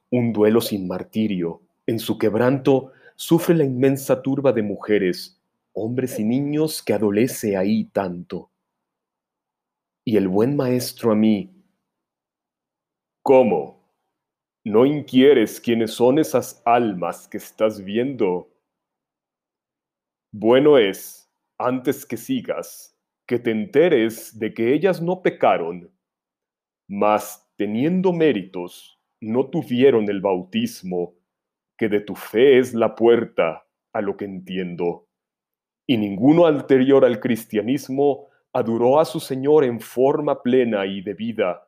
Un 0.09 0.33
duelo 0.33 0.59
sin 0.59 0.87
martirio, 0.87 1.62
en 1.85 1.99
su 1.99 2.17
quebranto 2.17 2.91
sufre 3.15 3.55
la 3.55 3.63
inmensa 3.63 4.21
turba 4.21 4.53
de 4.53 4.63
mujeres, 4.63 5.41
hombres 5.73 6.19
y 6.19 6.23
niños 6.23 6.81
que 6.81 6.93
adolece 6.93 7.57
ahí 7.57 7.85
tanto. 7.85 8.51
Y 10.05 10.17
el 10.17 10.27
buen 10.27 10.55
maestro 10.55 11.11
a 11.11 11.15
mí, 11.15 11.53
¿cómo? 13.21 13.81
¿No 14.65 14.85
inquieres 14.85 15.59
quiénes 15.59 15.91
son 15.91 16.19
esas 16.19 16.61
almas 16.65 17.27
que 17.27 17.37
estás 17.37 17.83
viendo? 17.83 18.49
Bueno 20.31 20.77
es, 20.77 21.29
antes 21.57 22.05
que 22.05 22.17
sigas, 22.17 22.97
que 23.27 23.39
te 23.39 23.51
enteres 23.51 24.37
de 24.39 24.53
que 24.53 24.73
ellas 24.73 25.01
no 25.01 25.21
pecaron, 25.21 25.91
mas 26.87 27.49
teniendo 27.55 28.11
méritos, 28.11 28.99
no 29.21 29.49
tuvieron 29.49 30.09
el 30.09 30.21
bautismo 30.21 31.15
que 31.83 31.89
de 31.89 31.99
tu 31.99 32.15
fe 32.15 32.59
es 32.59 32.73
la 32.73 32.95
puerta 32.95 33.67
a 33.91 33.99
lo 33.99 34.15
que 34.15 34.23
entiendo. 34.23 35.09
Y 35.85 35.97
ninguno 35.97 36.45
anterior 36.45 37.03
al 37.03 37.19
cristianismo 37.19 38.29
adoró 38.53 39.01
a 39.01 39.03
su 39.03 39.19
Señor 39.19 39.65
en 39.65 39.81
forma 39.81 40.41
plena 40.41 40.85
y 40.85 41.01
debida. 41.01 41.67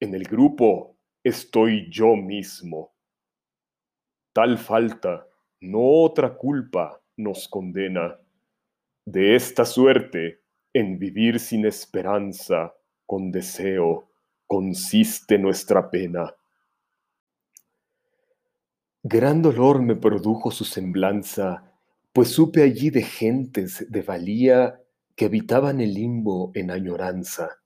En 0.00 0.14
el 0.14 0.22
grupo 0.22 0.96
estoy 1.22 1.90
yo 1.90 2.16
mismo. 2.16 2.94
Tal 4.32 4.56
falta, 4.56 5.26
no 5.60 6.04
otra 6.04 6.38
culpa, 6.38 6.98
nos 7.18 7.46
condena. 7.46 8.18
De 9.04 9.34
esta 9.34 9.66
suerte, 9.66 10.40
en 10.72 10.98
vivir 10.98 11.38
sin 11.38 11.66
esperanza, 11.66 12.74
con 13.04 13.30
deseo, 13.30 14.08
consiste 14.46 15.36
nuestra 15.36 15.90
pena. 15.90 16.34
Gran 19.02 19.40
dolor 19.40 19.80
me 19.80 19.96
produjo 19.96 20.50
su 20.50 20.64
semblanza, 20.64 21.72
pues 22.12 22.28
supe 22.28 22.62
allí 22.62 22.90
de 22.90 23.02
gentes 23.02 23.86
de 23.88 24.02
valía 24.02 24.78
que 25.16 25.24
habitaban 25.24 25.80
el 25.80 25.94
limbo 25.94 26.50
en 26.54 26.70
añoranza. 26.70 27.60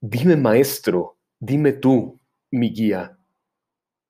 Dime, 0.00 0.36
maestro, 0.36 1.16
dime 1.38 1.72
tú, 1.74 2.18
mi 2.50 2.70
guía. 2.70 3.18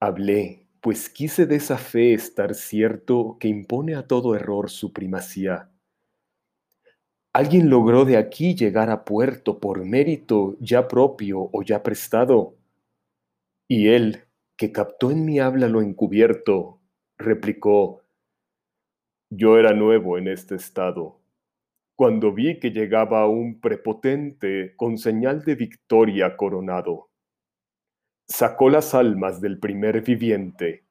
Hablé, 0.01 0.67
pues 0.81 1.11
quise 1.11 1.45
de 1.45 1.57
esa 1.57 1.77
fe 1.77 2.15
estar 2.15 2.55
cierto 2.55 3.37
que 3.39 3.49
impone 3.49 3.95
a 3.95 4.07
todo 4.07 4.35
error 4.35 4.71
su 4.71 4.93
primacía. 4.93 5.71
¿Alguien 7.35 7.69
logró 7.69 8.05
de 8.05 8.17
aquí 8.17 8.55
llegar 8.55 8.91
a 8.91 9.05
puerto 9.05 9.61
por 9.61 9.85
mérito 9.85 10.57
ya 10.61 10.89
propio 10.89 11.51
o 11.53 11.63
ya 11.63 11.83
prestado? 11.83 12.57
Y 13.69 13.89
él, 13.89 14.28
que 14.59 14.73
captó 14.73 15.13
en 15.13 15.25
mi 15.25 15.39
habla 15.39 15.69
lo 15.69 15.81
encubierto, 15.81 16.81
replicó, 17.17 18.03
yo 19.31 19.57
era 19.57 19.73
nuevo 19.73 20.19
en 20.19 20.27
este 20.27 20.57
estado. 20.57 21.21
Cuando 21.97 22.33
vi 22.33 22.59
que 22.59 22.71
llegaba 22.71 23.29
un 23.29 23.61
prepotente 23.61 24.75
con 24.77 24.99
señal 24.99 25.45
de 25.45 25.55
victoria 25.55 26.37
coronado, 26.37 27.11
sacó 28.27 28.69
las 28.69 28.95
almas 28.95 29.41
del 29.41 29.61
primer 29.61 30.03
viviente, 30.03 30.85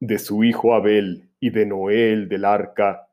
de 0.00 0.18
su 0.18 0.42
hijo 0.42 0.74
Abel 0.74 1.30
y 1.40 1.50
de 1.50 1.66
Noé 1.66 2.14
el 2.14 2.28
del 2.28 2.46
arca, 2.46 3.10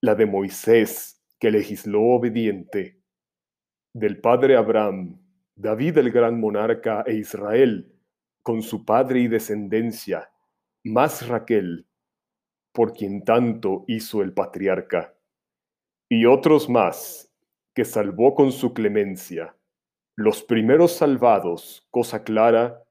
la 0.00 0.16
de 0.16 0.26
Moisés 0.26 1.22
que 1.38 1.52
legisló 1.52 2.02
obediente, 2.02 3.00
del 3.94 4.20
padre 4.20 4.56
Abraham, 4.56 5.20
David 5.54 5.98
el 5.98 6.10
gran 6.10 6.40
monarca 6.40 7.04
e 7.06 7.14
Israel, 7.14 7.93
con 8.44 8.60
su 8.62 8.84
padre 8.84 9.20
y 9.20 9.28
descendencia, 9.28 10.30
más 10.84 11.26
Raquel, 11.26 11.88
por 12.72 12.92
quien 12.92 13.24
tanto 13.24 13.84
hizo 13.88 14.20
el 14.20 14.34
patriarca, 14.34 15.16
y 16.10 16.26
otros 16.26 16.68
más, 16.68 17.34
que 17.74 17.86
salvó 17.86 18.34
con 18.34 18.52
su 18.52 18.74
clemencia, 18.74 19.56
los 20.14 20.42
primeros 20.42 20.92
salvados, 20.92 21.88
cosa 21.90 22.22
clara, 22.22 22.84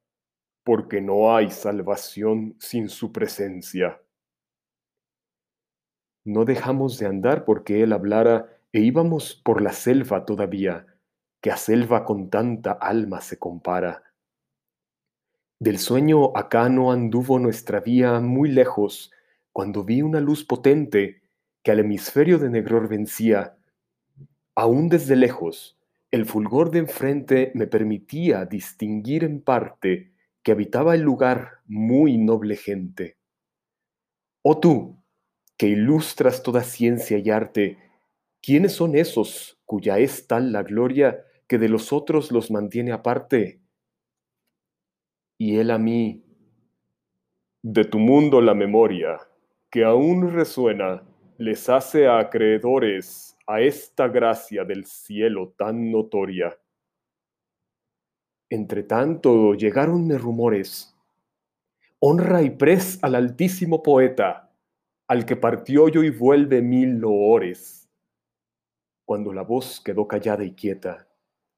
porque 0.66 1.02
no 1.02 1.36
hay 1.36 1.52
salvación 1.52 2.56
sin 2.60 2.90
su 2.90 3.12
presencia. 3.12 4.02
No 6.26 6.46
dejamos 6.46 6.98
de 6.98 7.06
andar 7.06 7.46
porque 7.46 7.84
él 7.84 7.94
hablara 7.94 8.60
e 8.72 8.80
íbamos 8.80 9.36
por 9.36 9.62
la 9.62 9.72
selva 9.72 10.26
todavía, 10.26 10.88
que 11.42 11.52
a 11.52 11.58
selva 11.58 12.06
con 12.06 12.32
tanta 12.32 12.72
alma 12.72 13.22
se 13.22 13.38
compara 13.38 14.04
del 15.64 15.80
sueño 15.80 16.36
acá 16.36 16.68
no 16.68 16.92
anduvo 16.92 17.40
nuestra 17.40 17.80
vía 17.80 18.20
muy 18.20 18.52
lejos, 18.52 19.12
cuando 19.54 19.86
vi 19.86 20.02
una 20.02 20.20
luz 20.20 20.44
potente 20.44 21.22
que 21.64 21.72
al 21.72 21.80
hemisferio 21.80 22.38
de 22.38 22.50
negror 22.50 22.90
vencía. 22.90 23.56
Aún 24.56 24.90
desde 24.90 25.16
lejos, 25.16 25.80
el 26.12 26.26
fulgor 26.26 26.70
de 26.70 26.80
enfrente 26.80 27.54
me 27.56 27.66
permitía 27.66 28.44
distinguir 28.44 29.24
en 29.24 29.40
parte 29.40 30.12
que 30.44 30.52
habitaba 30.52 30.96
el 30.96 31.02
lugar 31.02 31.62
muy 31.66 32.18
noble 32.18 32.58
gente. 32.58 33.16
Oh 34.42 34.60
tú, 34.60 34.98
que 35.56 35.68
ilustras 35.68 36.44
toda 36.44 36.66
ciencia 36.66 37.20
y 37.20 37.30
arte, 37.30 37.78
¿quiénes 38.42 38.74
son 38.74 38.98
esos 38.98 39.58
cuya 39.64 39.98
es 39.98 40.28
tal 40.28 40.52
la 40.52 40.64
gloria 40.64 41.24
que 41.48 41.58
de 41.58 41.70
los 41.70 41.94
otros 41.94 42.34
los 42.34 42.52
mantiene 42.52 42.92
aparte? 42.92 43.63
Y 45.44 45.58
él 45.58 45.72
a 45.72 45.78
mí. 45.78 46.24
De 47.62 47.84
tu 47.84 48.00
mundo 48.00 48.40
la 48.40 48.54
memoria, 48.54 49.20
que 49.70 49.84
aún 49.84 50.32
resuena, 50.32 51.04
les 51.38 51.68
hace 51.68 52.08
acreedores 52.08 53.36
a 53.46 53.60
esta 53.60 54.08
gracia 54.08 54.64
del 54.64 54.86
cielo 54.86 55.54
tan 55.58 55.92
notoria. 55.92 56.58
Entre 58.50 58.84
tanto 58.84 59.54
llegaronme 59.54 60.18
rumores. 60.18 60.96
Honra 62.00 62.42
y 62.42 62.52
pres 62.52 63.04
al 63.04 63.14
altísimo 63.14 63.84
poeta, 63.84 64.50
al 65.10 65.26
que 65.26 65.36
partió 65.36 65.90
yo 65.90 66.04
y 66.04 66.10
vuelve 66.10 66.62
mil 66.62 67.00
loores. 67.00 67.90
Cuando 69.04 69.34
la 69.34 69.42
voz 69.42 69.82
quedó 69.82 70.08
callada 70.08 70.46
y 70.46 70.54
quieta, 70.54 71.06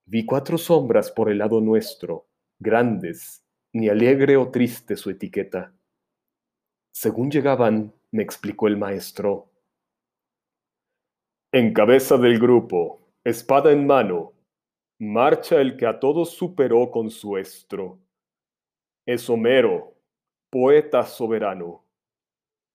vi 0.05 0.25
cuatro 0.25 0.57
sombras 0.57 1.11
por 1.11 1.29
el 1.29 1.37
lado 1.37 1.61
nuestro, 1.61 2.25
grandes, 2.57 3.44
ni 3.75 3.89
alegre 3.89 4.37
o 4.37 4.49
triste 4.51 4.95
su 4.95 5.09
etiqueta. 5.09 5.73
Según 6.93 7.29
llegaban, 7.29 7.93
me 8.11 8.23
explicó 8.23 8.69
el 8.69 8.77
maestro. 8.77 9.51
En 11.51 11.73
cabeza 11.73 12.17
del 12.17 12.39
grupo, 12.39 13.01
espada 13.25 13.73
en 13.73 13.85
mano, 13.85 14.31
marcha 14.97 15.59
el 15.59 15.75
que 15.75 15.87
a 15.87 15.99
todos 15.99 16.29
superó 16.29 16.89
con 16.89 17.09
su 17.09 17.35
estro. 17.35 17.99
Es 19.05 19.29
Homero, 19.29 19.93
poeta 20.49 21.03
soberano. 21.03 21.83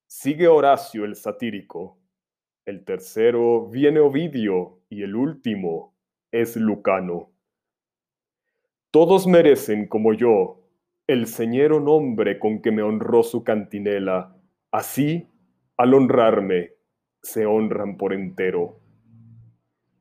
Sigue 0.07 0.49
Horacio 0.49 1.07
el 1.07 1.17
satírico. 1.17 1.97
El 2.67 2.85
tercero 2.85 3.67
viene 3.71 4.01
Ovidio 4.01 4.81
y 4.91 5.03
el 5.03 5.17
último 5.17 5.95
es 6.31 6.57
Lucano. 6.57 7.31
Todos 8.91 9.27
merecen, 9.27 9.89
como 9.89 10.13
yo, 10.13 10.60
el 11.13 11.27
señero 11.27 11.81
nombre 11.81 12.39
con 12.39 12.63
que 12.63 12.71
me 12.71 12.83
honró 12.83 13.25
su 13.25 13.43
cantinela. 13.43 14.37
Así, 14.71 15.27
al 15.77 15.95
honrarme, 15.95 16.75
se 17.21 17.47
honran 17.47 17.97
por 17.97 18.13
entero. 18.13 18.81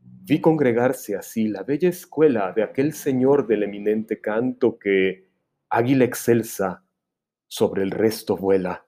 Vi 0.01 0.39
congregarse 0.39 1.15
así 1.15 1.47
la 1.47 1.63
bella 1.63 1.89
escuela 1.89 2.51
de 2.51 2.61
aquel 2.61 2.93
señor 2.93 3.47
del 3.47 3.63
eminente 3.63 4.21
canto 4.21 4.77
que, 4.77 5.27
águila 5.69 6.05
excelsa, 6.05 6.83
sobre 7.47 7.81
el 7.81 7.89
resto 7.89 8.37
vuela. 8.37 8.85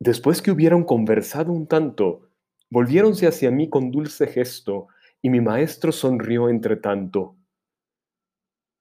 Después 0.00 0.42
que 0.42 0.50
hubieron 0.50 0.82
conversado 0.82 1.52
un 1.52 1.68
tanto, 1.68 2.30
volviéronse 2.68 3.28
hacia 3.28 3.52
mí 3.52 3.70
con 3.70 3.92
dulce 3.92 4.26
gesto, 4.26 4.88
y 5.20 5.30
mi 5.30 5.40
maestro 5.40 5.92
sonrió 5.92 6.48
entre 6.48 6.74
tanto. 6.74 7.36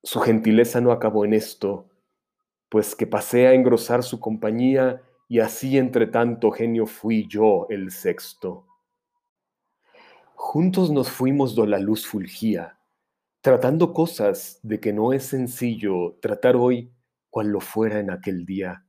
Su 0.02 0.20
gentileza 0.22 0.82
no 0.82 0.92
acabó 0.92 1.24
en 1.24 1.36
esto, 1.36 1.91
pues 2.72 2.96
que 2.96 3.06
pasé 3.06 3.48
a 3.48 3.54
engrosar 3.54 4.02
su 4.02 4.22
compañía, 4.22 5.02
y 5.28 5.40
así 5.40 5.78
entre 5.78 6.08
tanto 6.08 6.52
genio 6.52 6.86
fui 6.86 7.28
yo 7.28 7.68
el 7.70 7.92
sexto. 7.92 8.66
Juntos 10.36 10.90
nos 10.90 11.12
fuimos 11.12 11.54
do 11.54 11.66
la 11.66 11.80
luz 11.80 12.08
fulgía, 12.08 12.80
tratando 13.42 13.92
cosas 13.92 14.58
de 14.64 14.80
que 14.80 14.94
no 14.94 15.12
es 15.12 15.26
sencillo 15.26 16.18
tratar 16.22 16.56
hoy 16.56 16.94
cual 17.30 17.48
lo 17.48 17.60
fuera 17.60 18.00
en 18.00 18.10
aquel 18.10 18.46
día. 18.46 18.86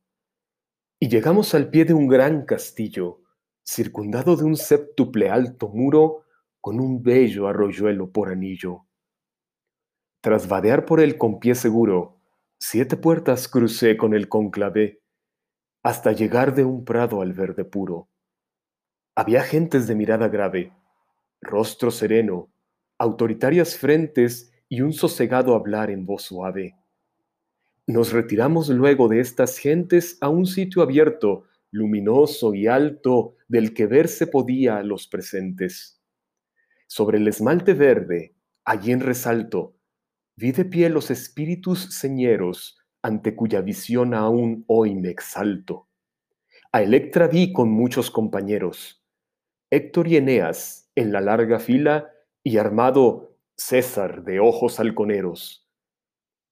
Y 1.00 1.08
llegamos 1.08 1.52
al 1.52 1.68
pie 1.68 1.84
de 1.84 1.94
un 1.94 2.06
gran 2.06 2.44
castillo, 2.46 3.22
circundado 3.64 4.36
de 4.36 4.44
un 4.44 4.54
séptuple 4.54 5.28
alto 5.28 5.68
muro 5.68 6.22
con 6.60 6.78
un 6.78 7.02
bello 7.02 7.48
arroyuelo 7.48 8.12
por 8.12 8.28
anillo. 8.30 8.86
Tras 10.20 10.46
vadear 10.46 10.84
por 10.84 11.00
él 11.00 11.18
con 11.18 11.40
pie 11.40 11.56
seguro, 11.56 12.21
siete 12.64 12.96
puertas 12.96 13.48
crucé 13.48 13.96
con 13.96 14.14
el 14.14 14.28
conclave, 14.28 15.02
hasta 15.82 16.12
llegar 16.12 16.54
de 16.54 16.64
un 16.64 16.84
prado 16.84 17.20
al 17.20 17.32
verde 17.32 17.64
puro. 17.64 18.08
Había 19.16 19.42
gentes 19.42 19.88
de 19.88 19.96
mirada 19.96 20.28
grave, 20.28 20.72
rostro 21.40 21.90
sereno, 21.90 22.52
autoritarias 22.98 23.76
frentes 23.76 24.52
y 24.68 24.80
un 24.80 24.92
sosegado 24.92 25.56
hablar 25.56 25.90
en 25.90 26.06
voz 26.06 26.22
suave. 26.22 26.76
Nos 27.88 28.12
retiramos 28.12 28.68
luego 28.68 29.08
de 29.08 29.18
estas 29.18 29.58
gentes 29.58 30.16
a 30.20 30.28
un 30.28 30.46
sitio 30.46 30.82
abierto, 30.82 31.46
luminoso 31.72 32.54
y 32.54 32.68
alto, 32.68 33.34
del 33.48 33.74
que 33.74 33.86
verse 33.86 34.28
podía 34.28 34.76
a 34.76 34.84
los 34.84 35.08
presentes. 35.08 36.00
Sobre 36.86 37.18
el 37.18 37.26
esmalte 37.26 37.74
verde, 37.74 38.36
allí 38.64 38.92
en 38.92 39.00
resalto, 39.00 39.74
vi 40.36 40.52
de 40.52 40.64
pie 40.64 40.88
los 40.88 41.10
espíritus 41.10 41.96
señeros, 41.98 42.78
ante 43.02 43.34
cuya 43.34 43.60
visión 43.60 44.14
aún 44.14 44.64
hoy 44.68 44.94
me 44.94 45.10
exalto. 45.10 45.88
A 46.72 46.82
Electra 46.82 47.28
vi 47.28 47.52
con 47.52 47.70
muchos 47.70 48.10
compañeros, 48.10 49.04
Héctor 49.70 50.08
y 50.08 50.16
Eneas 50.16 50.90
en 50.94 51.12
la 51.12 51.20
larga 51.20 51.58
fila, 51.58 52.10
y 52.44 52.58
armado 52.58 53.38
César 53.56 54.24
de 54.24 54.40
ojos 54.40 54.80
halconeros 54.80 55.62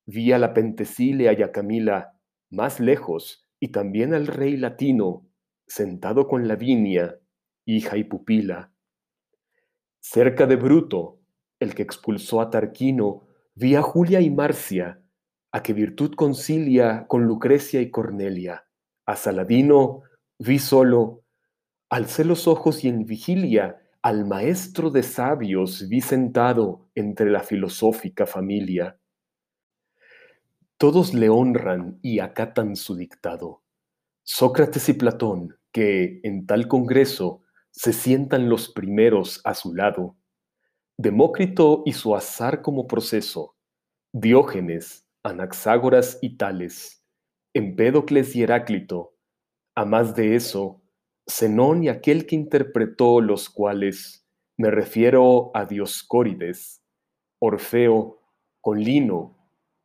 Vi 0.06 0.32
a 0.32 0.38
la 0.38 0.54
Pentesile 0.54 1.32
y 1.32 1.42
a 1.42 1.52
Camila 1.52 2.18
más 2.50 2.80
lejos, 2.80 3.48
y 3.60 3.68
también 3.68 4.12
al 4.12 4.26
rey 4.26 4.56
latino, 4.56 5.28
sentado 5.68 6.26
con 6.26 6.48
Lavinia, 6.48 7.20
hija 7.64 7.96
y 7.96 8.04
pupila. 8.04 8.72
Cerca 10.00 10.46
de 10.46 10.56
Bruto, 10.56 11.20
el 11.60 11.74
que 11.74 11.82
expulsó 11.82 12.40
a 12.40 12.50
Tarquino, 12.50 13.28
vi 13.54 13.74
a 13.74 13.82
Julia 13.82 14.20
y 14.20 14.30
Marcia, 14.30 15.02
a 15.52 15.62
que 15.62 15.72
virtud 15.72 16.14
concilia 16.14 17.06
con 17.06 17.24
Lucrecia 17.24 17.80
y 17.80 17.90
Cornelia. 17.90 18.66
A 19.06 19.16
Saladino 19.16 20.02
vi 20.38 20.58
solo, 20.58 21.24
alcé 21.88 22.24
los 22.24 22.46
ojos 22.46 22.84
y 22.84 22.88
en 22.88 23.04
vigilia 23.04 23.80
al 24.02 24.24
maestro 24.24 24.90
de 24.90 25.02
sabios 25.02 25.86
vi 25.88 26.00
sentado 26.00 26.88
entre 26.94 27.30
la 27.30 27.40
filosófica 27.40 28.26
familia. 28.26 28.98
Todos 30.78 31.12
le 31.12 31.28
honran 31.28 31.98
y 32.00 32.20
acatan 32.20 32.76
su 32.76 32.96
dictado. 32.96 33.62
Sócrates 34.22 34.88
y 34.88 34.94
Platón, 34.94 35.58
que 35.72 36.20
en 36.22 36.46
tal 36.46 36.68
congreso 36.68 37.42
se 37.70 37.92
sientan 37.92 38.48
los 38.48 38.70
primeros 38.70 39.42
a 39.44 39.54
su 39.54 39.74
lado. 39.74 40.16
Demócrito 41.02 41.82
y 41.86 41.94
su 41.94 42.14
azar 42.14 42.60
como 42.60 42.86
proceso. 42.86 43.56
Diógenes, 44.12 45.08
Anaxágoras 45.22 46.18
y 46.20 46.36
Tales. 46.36 47.02
Empédocles 47.54 48.36
y 48.36 48.42
Heráclito. 48.42 49.16
A 49.74 49.86
más 49.86 50.14
de 50.14 50.36
eso, 50.36 50.82
Zenón 51.26 51.84
y 51.84 51.88
aquel 51.88 52.26
que 52.26 52.36
interpretó 52.36 53.22
los 53.22 53.48
cuales 53.48 54.26
me 54.58 54.70
refiero 54.70 55.50
a 55.54 55.64
Dioscórides, 55.64 56.82
Orfeo, 57.38 58.20
Colino, 58.60 59.38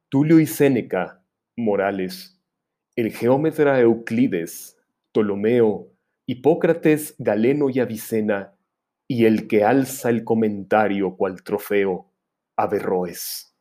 Tulio 0.10 0.42
y 0.42 0.46
Séneca, 0.46 1.24
Morales, 1.56 2.44
el 2.98 3.14
geómetra 3.14 3.80
Euclides, 3.80 4.78
Ptolomeo, 5.14 5.88
Hipócrates, 6.26 7.16
Galeno 7.20 7.70
y 7.70 7.80
Avicena, 7.80 8.55
y 9.08 9.26
el 9.26 9.48
que 9.48 9.64
alza 9.64 10.10
el 10.10 10.24
comentario 10.24 11.16
cual 11.16 11.44
trofeo, 11.44 12.12
Averroes. 12.58 13.56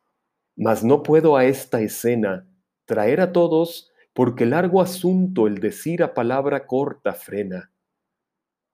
Mas 0.56 0.84
no 0.84 1.02
puedo 1.02 1.36
a 1.36 1.44
esta 1.44 1.80
escena 1.80 2.48
traer 2.86 3.20
a 3.20 3.32
todos 3.32 3.92
porque 4.12 4.46
largo 4.46 4.80
asunto 4.80 5.46
el 5.46 5.58
decir 5.58 6.02
a 6.02 6.14
palabra 6.14 6.66
corta 6.66 7.12
frena. 7.12 7.72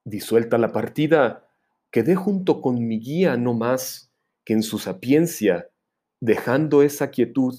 Disuelta 0.05 0.59
la 0.59 0.73
partida, 0.73 1.49
quedé 1.91 2.15
junto 2.15 2.61
con 2.61 2.87
mi 2.87 3.01
guía 3.01 3.37
no 3.37 3.55
más 3.55 4.13
que 4.45 4.53
en 4.53 4.63
su 4.63 4.79
sapiencia, 4.79 5.71
dejando 6.21 6.83
esa 6.83 7.11
quietud, 7.11 7.55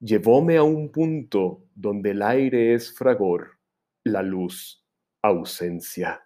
llevóme 0.00 0.58
a 0.58 0.62
un 0.62 0.92
punto 0.92 1.64
donde 1.74 2.10
el 2.10 2.22
aire 2.22 2.74
es 2.74 2.92
fragor, 2.94 3.58
la 4.04 4.22
luz 4.22 4.84
ausencia. 5.22 6.23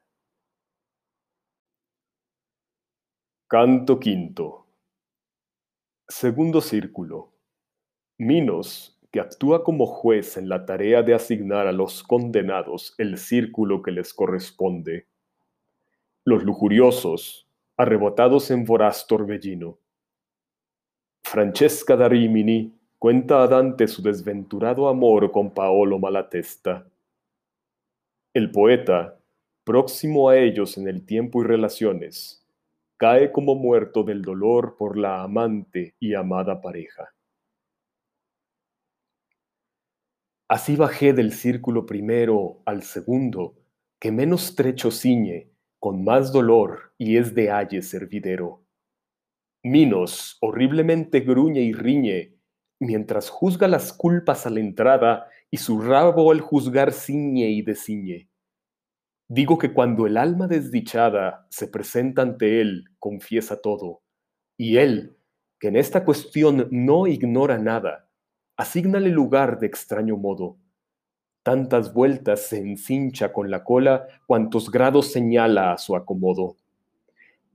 Canto 3.51 3.99
quinto. 3.99 4.67
Segundo 6.07 6.61
círculo. 6.61 7.33
Minos, 8.19 9.01
que 9.11 9.21
actúa 9.21 9.65
como 9.65 9.87
juez 9.87 10.37
en 10.37 10.51
la 10.51 10.67
tarea 10.67 11.03
de 11.03 11.15
asignar 11.15 11.67
a 11.67 11.73
los 11.73 12.03
condenados 12.03 12.95
el 12.99 13.17
círculo 13.17 13.81
que 13.81 13.91
les 13.91 14.13
corresponde. 14.13 15.07
Los 16.27 16.45
lujuriosos, 16.45 17.49
arrebatados 17.79 18.51
en 18.51 18.67
voraz 18.67 19.07
torbellino. 19.07 19.79
Francesca 21.23 21.97
da 21.97 22.07
Rimini, 22.07 22.75
cuenta 22.99 23.43
a 23.43 23.49
Dante 23.49 23.89
su 23.89 24.03
desventurado 24.03 24.91
amor 24.91 25.33
con 25.33 25.55
Paolo 25.55 25.99
Malatesta. 25.99 26.87
El 28.35 28.51
poeta, 28.51 29.19
próximo 29.65 30.29
a 30.29 30.37
ellos 30.37 30.77
en 30.77 30.87
el 30.87 31.07
tiempo 31.07 31.41
y 31.41 31.47
relaciones, 31.47 32.45
cae 32.99 33.31
como 33.31 33.55
muerto 33.55 34.03
del 34.03 34.23
dolor 34.23 34.77
por 34.77 34.99
la 34.99 35.23
amante 35.23 35.95
y 36.01 36.15
amada 36.15 36.61
pareja. 36.61 37.15
Así 40.49 40.77
bajé 40.77 41.13
del 41.13 41.33
círculo 41.33 41.87
primero 41.87 42.61
al 42.67 42.83
segundo, 42.83 43.55
que 44.01 44.11
menos 44.11 44.57
trecho 44.57 44.91
ciñe, 44.91 45.51
con 45.79 46.03
más 46.03 46.33
dolor 46.33 46.93
y 46.99 47.19
es 47.19 47.35
de 47.35 47.53
aye 47.53 47.83
servidero. 47.83 48.65
Minos 49.63 50.37
horriblemente 50.41 51.21
gruñe 51.21 51.61
y 51.61 51.73
riñe, 51.73 52.35
mientras 52.81 53.29
juzga 53.29 53.69
las 53.69 53.93
culpas 53.93 54.47
a 54.47 54.51
la 54.51 54.61
entrada 54.61 55.29
y 55.51 55.59
su 55.59 55.81
rabo 55.81 56.33
al 56.33 56.41
juzgar 56.41 56.93
ciñe 56.93 57.49
y 57.51 57.63
desciñe. 57.63 58.28
Digo 59.31 59.59
que 59.59 59.75
cuando 59.75 60.07
el 60.07 60.17
alma 60.17 60.47
desdichada 60.47 61.47
se 61.51 61.69
presenta 61.69 62.23
ante 62.23 62.63
él, 62.63 62.85
confiesa 62.99 63.61
todo, 63.61 64.01
y 64.57 64.79
él, 64.79 65.19
que 65.61 65.69
en 65.69 65.77
esta 65.77 66.03
cuestión 66.03 66.67
no 66.71 67.07
ignora 67.07 67.59
nada, 67.59 68.09
asígnale 68.57 69.11
lugar 69.11 69.59
de 69.59 69.67
extraño 69.67 70.17
modo. 70.17 70.57
Tantas 71.43 71.93
vueltas 71.93 72.47
se 72.47 72.57
encincha 72.57 73.31
con 73.31 73.51
la 73.51 73.65
cola 73.65 74.07
cuantos 74.27 74.71
grados 74.71 75.13
señala 75.13 75.73
a 75.73 75.79
su 75.79 75.95
acomodo. 75.95 76.57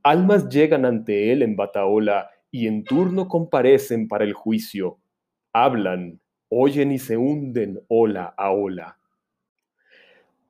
Almas 0.03 0.49
llegan 0.49 0.85
ante 0.85 1.31
él 1.31 1.41
en 1.41 1.55
bataola 1.55 2.29
y 2.51 2.67
en 2.67 2.83
turno 2.83 3.27
comparecen 3.27 4.07
para 4.07 4.25
el 4.25 4.33
juicio. 4.33 4.99
Hablan, 5.53 6.19
oyen 6.49 6.91
y 6.91 6.99
se 6.99 7.17
hunden 7.17 7.81
ola 7.87 8.33
a 8.37 8.51
ola. 8.51 8.99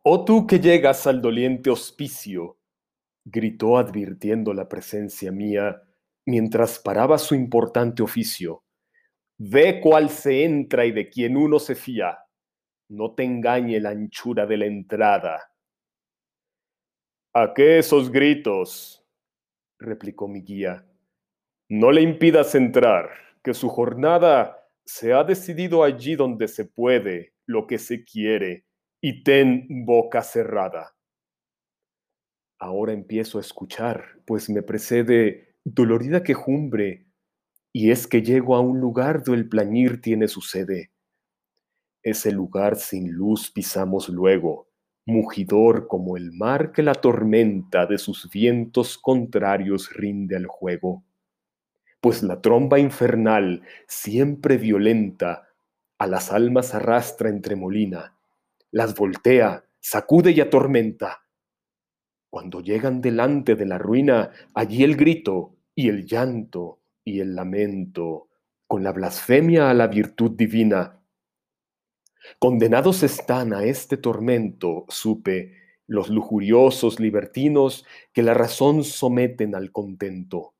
Oh 0.05 0.25
tú 0.25 0.45
que 0.45 0.59
llegas 0.59 1.07
al 1.07 1.21
doliente 1.21 1.69
hospicio, 1.69 2.57
gritó 3.23 3.77
advirtiendo 3.77 4.53
la 4.53 4.67
presencia 4.67 5.31
mía 5.31 5.81
mientras 6.25 6.77
paraba 6.77 7.17
su 7.17 7.35
importante 7.35 8.03
oficio. 8.03 8.65
Ve 9.37 9.79
cuál 9.81 10.09
se 10.09 10.43
entra 10.43 10.85
y 10.85 10.91
de 10.91 11.09
quien 11.09 11.37
uno 11.37 11.57
se 11.57 11.75
fía. 11.75 12.19
No 12.89 13.15
te 13.15 13.23
engañe 13.23 13.79
la 13.79 13.91
anchura 13.91 14.45
de 14.45 14.57
la 14.57 14.65
entrada. 14.65 15.41
¿A 17.33 17.53
qué 17.53 17.79
esos 17.79 18.11
gritos? 18.11 19.07
replicó 19.79 20.27
mi 20.27 20.41
guía. 20.41 20.85
No 21.69 21.93
le 21.93 22.01
impidas 22.01 22.55
entrar, 22.55 23.09
que 23.41 23.53
su 23.53 23.69
jornada 23.69 24.69
se 24.85 25.13
ha 25.13 25.23
decidido 25.23 25.81
allí 25.81 26.15
donde 26.15 26.49
se 26.49 26.65
puede 26.65 27.33
lo 27.45 27.67
que 27.67 27.77
se 27.77 28.03
quiere, 28.03 28.65
y 29.05 29.21
ten 29.21 29.67
boca 29.85 30.21
cerrada. 30.21 30.95
Ahora 32.57 32.93
empiezo 32.93 33.37
a 33.37 33.41
escuchar, 33.41 34.21
pues 34.25 34.49
me 34.49 34.61
precede 34.63 35.57
dolorida 35.65 36.23
quejumbre, 36.23 37.07
y 37.73 37.91
es 37.91 38.07
que 38.07 38.21
llego 38.21 38.55
a 38.55 38.61
un 38.61 38.79
lugar 38.79 39.21
donde 39.25 39.41
el 39.41 39.49
plañir 39.49 39.99
tiene 39.99 40.29
su 40.29 40.39
sede. 40.39 40.93
Ese 42.01 42.31
lugar 42.31 42.77
sin 42.77 43.11
luz 43.11 43.51
pisamos 43.51 44.07
luego, 44.07 44.69
mugidor 45.05 45.89
como 45.89 46.15
el 46.15 46.31
mar 46.31 46.71
que 46.71 46.81
la 46.81 46.93
tormenta 46.93 47.85
de 47.85 47.97
sus 47.97 48.29
vientos 48.31 48.97
contrarios 48.97 49.91
rinde 49.91 50.37
al 50.37 50.47
juego. 50.47 51.03
Pues 51.99 52.23
la 52.23 52.39
tromba 52.39 52.79
infernal, 52.79 53.63
siempre 53.85 54.57
violenta, 54.57 55.49
a 55.97 56.07
las 56.07 56.31
almas 56.31 56.73
arrastra 56.73 57.27
entre 57.27 57.57
molina, 57.57 58.12
las 58.73 58.95
voltea, 58.95 59.63
sacude 59.79 60.31
y 60.31 60.41
atormenta. 60.41 61.27
Cuando 62.31 62.59
llegan 62.59 63.01
delante 63.01 63.55
de 63.55 63.67
la 63.67 63.77
ruina, 63.77 64.31
allí 64.55 64.83
el 64.83 64.97
grito 64.97 65.55
y 65.75 65.89
el 65.89 66.07
llanto 66.07 66.81
y 67.05 67.19
el 67.19 67.35
lamento, 67.35 68.29
con 68.65 68.83
la 68.83 68.91
blasfemia 68.91 69.69
a 69.69 69.75
la 69.75 69.85
virtud 69.85 70.31
divina. 70.31 70.99
Condenados 72.39 73.03
están 73.03 73.53
a 73.53 73.63
este 73.63 73.95
tormento, 73.97 74.85
supe, 74.89 75.53
los 75.85 76.09
lujuriosos 76.09 76.99
libertinos 76.99 77.85
que 78.11 78.23
la 78.23 78.33
razón 78.33 78.83
someten 78.83 79.53
al 79.53 79.71
contento. 79.71 80.55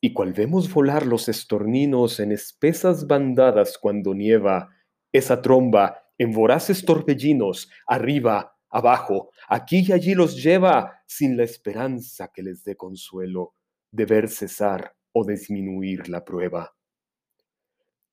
Y 0.00 0.12
cual 0.12 0.32
vemos 0.32 0.72
volar 0.72 1.06
los 1.06 1.28
estorninos 1.28 2.20
en 2.20 2.30
espesas 2.30 3.08
bandadas 3.08 3.78
cuando 3.78 4.14
nieva, 4.14 4.76
esa 5.12 5.42
tromba 5.42 6.04
en 6.20 6.32
voraces 6.32 6.84
torbellinos, 6.84 7.70
arriba, 7.86 8.54
abajo, 8.68 9.30
aquí 9.48 9.86
y 9.88 9.92
allí 9.92 10.14
los 10.14 10.36
lleva 10.42 11.00
sin 11.06 11.34
la 11.34 11.44
esperanza 11.44 12.30
que 12.30 12.42
les 12.42 12.62
dé 12.62 12.76
consuelo 12.76 13.54
de 13.90 14.04
ver 14.04 14.28
cesar 14.28 14.94
o 15.12 15.24
disminuir 15.24 16.10
la 16.10 16.22
prueba. 16.22 16.76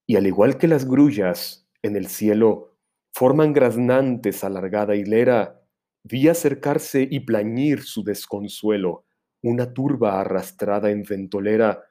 Y 0.06 0.16
al 0.16 0.26
igual 0.26 0.58
que 0.58 0.70
las 0.70 0.88
grullas 0.88 1.68
en 1.82 1.98
el 1.98 2.08
cielo 2.08 2.78
forman 3.14 3.52
graznantes 3.52 4.46
alargada 4.46 4.96
hilera, 4.96 5.62
vi 6.04 6.30
acercarse 6.30 7.06
y 7.12 7.20
plañir 7.20 7.84
su 7.84 8.06
desconsuelo 8.06 9.04
una 9.44 9.74
turba 9.74 10.22
arrastrada 10.22 10.92
en 10.92 11.04
ventolera, 11.04 11.84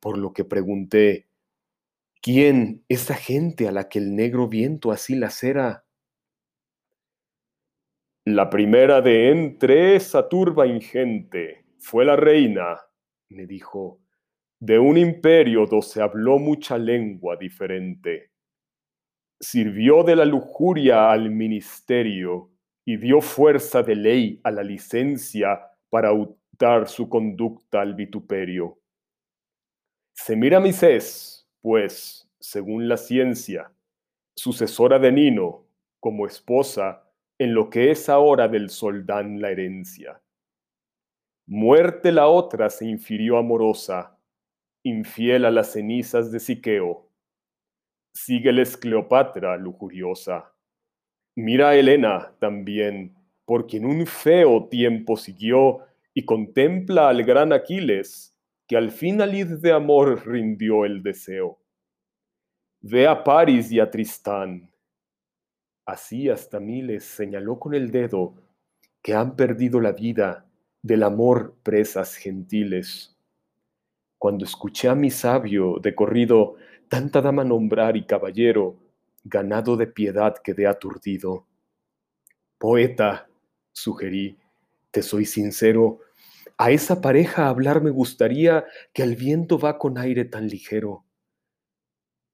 por 0.00 0.18
lo 0.18 0.34
que 0.34 0.44
pregunté, 0.44 1.30
¿quién 2.22 2.84
esa 2.88 3.14
gente 3.14 3.68
a 3.68 3.72
la 3.72 3.88
que 3.88 3.98
el 3.98 4.14
negro 4.14 4.48
viento 4.48 4.92
así 4.92 5.14
lacera? 5.16 5.84
La 8.24 8.48
primera 8.48 9.00
de 9.00 9.30
entre 9.30 9.96
esa 9.96 10.28
turba 10.28 10.66
ingente 10.66 11.66
fue 11.80 12.04
la 12.04 12.14
reina, 12.14 12.78
me 13.28 13.46
dijo, 13.46 14.00
de 14.60 14.78
un 14.78 14.96
imperio 14.96 15.66
do 15.66 15.82
se 15.82 16.00
habló 16.00 16.38
mucha 16.38 16.78
lengua 16.78 17.36
diferente. 17.36 18.30
Sirvió 19.40 20.04
de 20.04 20.14
la 20.14 20.24
lujuria 20.24 21.10
al 21.10 21.30
ministerio 21.30 22.52
y 22.84 22.96
dio 22.96 23.20
fuerza 23.20 23.82
de 23.82 23.96
ley 23.96 24.40
a 24.44 24.52
la 24.52 24.62
licencia 24.62 25.60
para 25.90 26.10
dar 26.52 26.86
su 26.88 27.08
conducta 27.08 27.80
al 27.80 27.94
vituperio. 27.94 28.78
Semiramis 30.14 30.84
pues, 31.62 32.28
según 32.40 32.88
la 32.88 32.96
ciencia, 32.96 33.72
sucesora 34.36 34.98
de 34.98 35.12
Nino, 35.12 35.64
como 36.00 36.26
esposa, 36.26 37.08
en 37.38 37.54
lo 37.54 37.70
que 37.70 37.90
es 37.90 38.08
ahora 38.08 38.48
del 38.48 38.68
soldán 38.68 39.40
la 39.40 39.50
herencia. 39.50 40.20
Muerte 41.46 42.12
la 42.12 42.26
otra 42.26 42.68
se 42.70 42.86
infirió 42.86 43.36
amorosa, 43.36 44.18
infiel 44.84 45.44
a 45.44 45.50
las 45.50 45.72
cenizas 45.72 46.32
de 46.32 46.40
Siqueo. 46.40 47.08
Sígueles 48.14 48.76
Cleopatra 48.76 49.56
lujuriosa. 49.56 50.52
Mira 51.36 51.70
a 51.70 51.76
Helena 51.76 52.34
también, 52.38 53.14
por 53.44 53.66
quien 53.66 53.84
un 53.84 54.06
feo 54.06 54.68
tiempo 54.68 55.16
siguió 55.16 55.80
y 56.14 56.24
contempla 56.24 57.08
al 57.08 57.24
gran 57.24 57.52
Aquiles, 57.52 58.31
que 58.72 58.78
al 58.78 58.90
fin 58.90 59.20
al 59.20 59.34
id 59.34 59.58
de 59.58 59.70
amor 59.70 60.26
rindió 60.26 60.86
el 60.86 61.02
deseo. 61.02 61.58
Ve 62.80 63.06
a 63.06 63.22
París 63.22 63.70
y 63.70 63.78
a 63.78 63.90
Tristán. 63.90 64.72
Así 65.84 66.30
hasta 66.30 66.58
Miles 66.58 67.04
señaló 67.04 67.58
con 67.58 67.74
el 67.74 67.90
dedo 67.90 68.34
que 69.02 69.12
han 69.12 69.36
perdido 69.36 69.78
la 69.78 69.92
vida 69.92 70.46
del 70.80 71.02
amor 71.02 71.54
presas 71.62 72.14
gentiles. 72.14 73.14
Cuando 74.16 74.46
escuché 74.46 74.88
a 74.88 74.94
mi 74.94 75.10
sabio 75.10 75.76
de 75.78 75.94
corrido 75.94 76.54
tanta 76.88 77.20
dama 77.20 77.44
nombrar 77.44 77.98
y 77.98 78.06
caballero, 78.06 78.78
ganado 79.22 79.76
de 79.76 79.86
piedad 79.86 80.34
quedé 80.42 80.66
aturdido. 80.66 81.46
Poeta, 82.56 83.28
sugerí, 83.70 84.38
te 84.90 85.02
soy 85.02 85.26
sincero, 85.26 85.98
a 86.58 86.70
esa 86.70 87.00
pareja 87.00 87.48
hablar 87.48 87.82
me 87.82 87.90
gustaría 87.90 88.64
que 88.92 89.02
al 89.02 89.16
viento 89.16 89.58
va 89.58 89.78
con 89.78 89.98
aire 89.98 90.24
tan 90.24 90.48
ligero. 90.48 91.04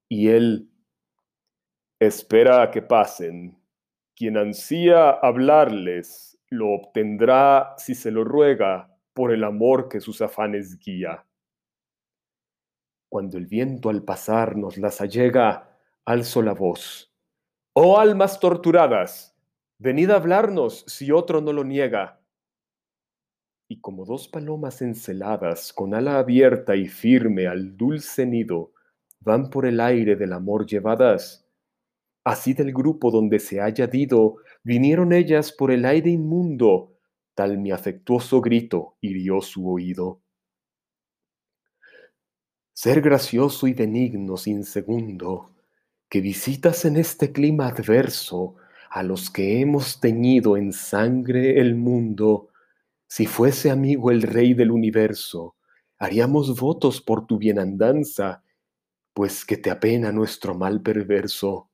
Y 0.09 0.29
él, 0.29 0.71
espera 1.99 2.63
a 2.63 2.71
que 2.71 2.81
pasen. 2.81 3.57
Quien 4.15 4.37
ansía 4.37 5.11
hablarles 5.11 6.37
lo 6.49 6.71
obtendrá 6.71 7.75
si 7.77 7.95
se 7.95 8.11
lo 8.11 8.23
ruega 8.23 8.95
por 9.13 9.31
el 9.31 9.43
amor 9.43 9.87
que 9.87 10.01
sus 10.01 10.21
afanes 10.21 10.79
guía. 10.79 11.25
Cuando 13.09 13.37
el 13.37 13.47
viento 13.47 13.89
al 13.89 14.03
pasar 14.03 14.55
nos 14.55 14.77
las 14.77 15.01
allega, 15.01 15.77
alzo 16.05 16.41
la 16.41 16.53
voz. 16.53 17.13
Oh 17.73 17.99
almas 17.99 18.39
torturadas, 18.39 19.35
venid 19.77 20.09
a 20.09 20.15
hablarnos 20.15 20.83
si 20.87 21.11
otro 21.11 21.41
no 21.41 21.53
lo 21.53 21.63
niega. 21.63 22.18
Y 23.69 23.79
como 23.79 24.03
dos 24.03 24.27
palomas 24.27 24.81
enceladas, 24.81 25.71
con 25.71 25.93
ala 25.93 26.19
abierta 26.19 26.75
y 26.75 26.89
firme 26.89 27.47
al 27.47 27.77
dulce 27.77 28.25
nido, 28.25 28.73
van 29.21 29.49
por 29.49 29.65
el 29.65 29.79
aire 29.79 30.17
del 30.17 30.33
amor 30.33 30.65
llevadas, 30.65 31.49
Así 32.23 32.53
del 32.53 32.73
grupo 32.73 33.09
donde 33.09 33.39
se 33.39 33.61
haya 33.61 33.87
dido, 33.87 34.35
vinieron 34.63 35.13
ellas 35.13 35.51
por 35.51 35.71
el 35.71 35.85
aire 35.85 36.11
inmundo, 36.11 36.97
tal 37.33 37.57
mi 37.57 37.71
afectuoso 37.71 38.41
grito 38.41 38.97
hirió 39.01 39.41
su 39.41 39.67
oído. 39.67 40.21
Ser 42.73 43.01
gracioso 43.01 43.67
y 43.67 43.73
benigno 43.73 44.37
sin 44.37 44.63
segundo, 44.63 45.49
que 46.09 46.21
visitas 46.21 46.85
en 46.85 46.97
este 46.97 47.31
clima 47.31 47.67
adverso 47.67 48.55
a 48.89 49.01
los 49.01 49.29
que 49.29 49.61
hemos 49.61 49.99
teñido 49.99 50.57
en 50.57 50.71
sangre 50.73 51.59
el 51.59 51.75
mundo, 51.75 52.48
si 53.09 53.25
fuese 53.25 53.69
amigo 53.69 54.11
el 54.11 54.21
rey 54.21 54.53
del 54.53 54.71
universo, 54.71 55.57
haríamos 55.97 56.57
votos 56.57 57.01
por 57.01 57.27
tu 57.27 57.37
bienandanza, 57.37 58.43
pues 59.13 59.43
que 59.43 59.57
te 59.57 59.69
apena 59.69 60.13
nuestro 60.13 60.55
mal 60.55 60.81
perverso 60.81 61.69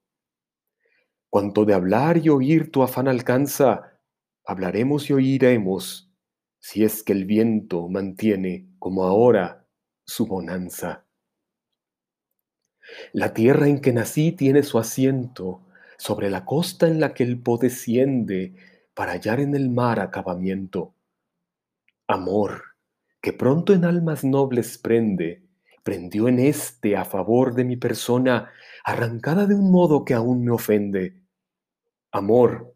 Cuanto 1.35 1.65
de 1.65 1.73
hablar 1.73 2.15
y 2.15 2.29
oír 2.29 2.71
tu 2.71 2.81
afán 2.81 3.09
alcanza, 3.09 3.99
hablaremos 4.45 5.09
y 5.09 5.13
oiremos, 5.13 6.09
si 6.61 6.85
es 6.85 7.03
que 7.03 7.11
el 7.11 7.25
viento 7.25 7.89
mantiene, 7.89 8.69
como 8.79 9.03
ahora, 9.03 9.67
su 10.05 10.27
bonanza. 10.27 11.03
La 13.11 13.33
tierra 13.33 13.67
en 13.67 13.81
que 13.81 13.91
nací 13.91 14.31
tiene 14.31 14.63
su 14.63 14.79
asiento 14.79 15.59
sobre 15.97 16.29
la 16.29 16.45
costa 16.45 16.87
en 16.87 17.01
la 17.01 17.13
que 17.13 17.23
el 17.23 17.37
po 17.37 17.57
desciende 17.57 18.55
para 18.93 19.11
hallar 19.11 19.41
en 19.41 19.55
el 19.55 19.69
mar 19.69 19.99
acabamiento. 19.99 20.94
Amor, 22.07 22.61
que 23.19 23.33
pronto 23.33 23.73
en 23.73 23.83
almas 23.83 24.23
nobles 24.23 24.77
prende, 24.77 25.43
prendió 25.83 26.27
en 26.27 26.37
este 26.37 26.95
a 26.95 27.03
favor 27.03 27.55
de 27.55 27.63
mi 27.63 27.77
persona, 27.77 28.51
arrancada 28.83 29.47
de 29.47 29.55
un 29.55 29.71
modo 29.71 30.05
que 30.05 30.13
aún 30.13 30.43
me 30.45 30.51
ofende. 30.51 31.19
Amor, 32.11 32.75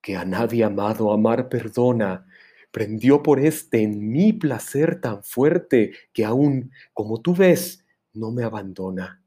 que 0.00 0.16
a 0.16 0.24
nadie 0.24 0.64
amado 0.64 1.12
amar 1.12 1.50
perdona, 1.50 2.26
prendió 2.70 3.22
por 3.22 3.38
este 3.40 3.82
en 3.82 4.10
mi 4.10 4.32
placer 4.32 5.00
tan 5.02 5.22
fuerte 5.24 5.92
que 6.14 6.24
aún, 6.24 6.72
como 6.94 7.20
tú 7.20 7.34
ves, 7.34 7.84
no 8.14 8.30
me 8.30 8.44
abandona. 8.44 9.22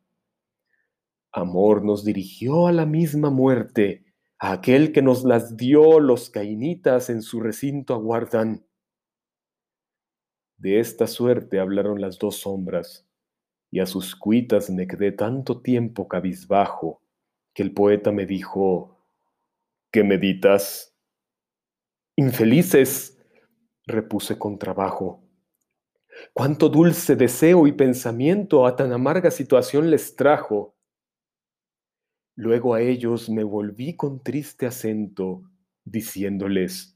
Amor 1.32 1.84
nos 1.84 2.04
dirigió 2.04 2.66
a 2.66 2.72
la 2.72 2.88
misma 2.88 3.30
muerte, 3.30 4.06
a 4.40 4.54
aquel 4.54 4.92
que 4.92 5.04
nos 5.04 5.24
las 5.24 5.58
dio 5.58 6.00
los 6.00 6.32
cainitas 6.32 7.12
en 7.12 7.22
su 7.22 7.40
recinto 7.40 7.94
aguardan. 7.94 8.66
De 10.58 10.80
esta 10.80 11.08
suerte 11.08 11.60
hablaron 11.60 12.00
las 12.00 12.20
dos 12.20 12.38
sombras, 12.38 13.08
y 13.72 13.80
a 13.80 13.86
sus 13.86 14.16
cuitas 14.16 14.70
me 14.70 14.88
quedé 14.88 15.12
tanto 15.12 15.62
tiempo 15.62 16.08
cabizbajo, 16.08 17.02
que 17.54 17.64
el 17.64 17.74
poeta 17.74 18.12
me 18.12 18.26
dijo, 18.26 18.98
¿qué 19.92 20.04
meditas? 20.04 20.96
Infelices, 22.16 23.18
repuse 23.86 24.38
con 24.38 24.58
trabajo. 24.58 25.24
Cuánto 26.34 26.70
dulce 26.70 27.16
deseo 27.16 27.68
y 27.68 27.74
pensamiento 27.74 28.66
a 28.66 28.76
tan 28.76 28.92
amarga 28.94 29.32
situación 29.32 29.90
les 29.90 30.16
trajo. 30.16 30.76
Luego 32.36 32.74
a 32.74 32.82
ellos 32.82 33.30
me 33.30 33.44
volví 33.44 33.96
con 33.96 34.24
triste 34.24 34.66
acento, 34.66 35.44
diciéndoles, 35.84 36.93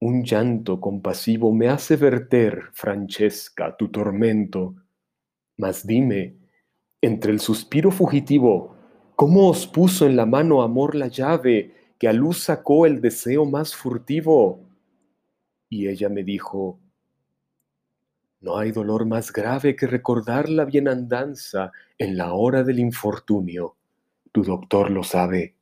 un 0.00 0.22
llanto 0.24 0.80
compasivo 0.80 1.52
me 1.52 1.68
hace 1.68 1.96
verter, 1.96 2.70
Francesca, 2.72 3.76
tu 3.76 3.88
tormento. 3.88 4.74
Mas 5.56 5.86
dime, 5.86 6.36
entre 7.00 7.32
el 7.32 7.40
suspiro 7.40 7.90
fugitivo, 7.90 8.76
¿cómo 9.14 9.48
os 9.48 9.66
puso 9.66 10.06
en 10.06 10.16
la 10.16 10.26
mano 10.26 10.62
amor 10.62 10.94
la 10.94 11.08
llave 11.08 11.74
que 11.98 12.08
a 12.08 12.12
luz 12.12 12.38
sacó 12.38 12.86
el 12.86 13.00
deseo 13.00 13.44
más 13.44 13.74
furtivo? 13.74 14.60
Y 15.68 15.88
ella 15.88 16.08
me 16.08 16.22
dijo, 16.22 16.78
no 18.40 18.58
hay 18.58 18.70
dolor 18.70 19.06
más 19.06 19.32
grave 19.32 19.74
que 19.74 19.86
recordar 19.86 20.48
la 20.48 20.64
bienandanza 20.64 21.72
en 21.98 22.16
la 22.16 22.34
hora 22.34 22.62
del 22.62 22.78
infortunio 22.78 23.76
tu 24.36 24.44
doctor 24.44 24.90
lo 24.90 25.02
sabe. 25.02 25.54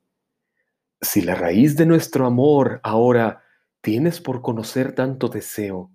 Si 1.01 1.21
la 1.21 1.37
raíz 1.37 1.77
de 1.77 1.87
nuestro 1.87 2.27
amor 2.27 2.81
ahora 2.83 3.44
tienes 3.85 4.21
por 4.21 4.43
conocer 4.43 4.95
tanto 4.95 5.29
deseo, 5.29 5.93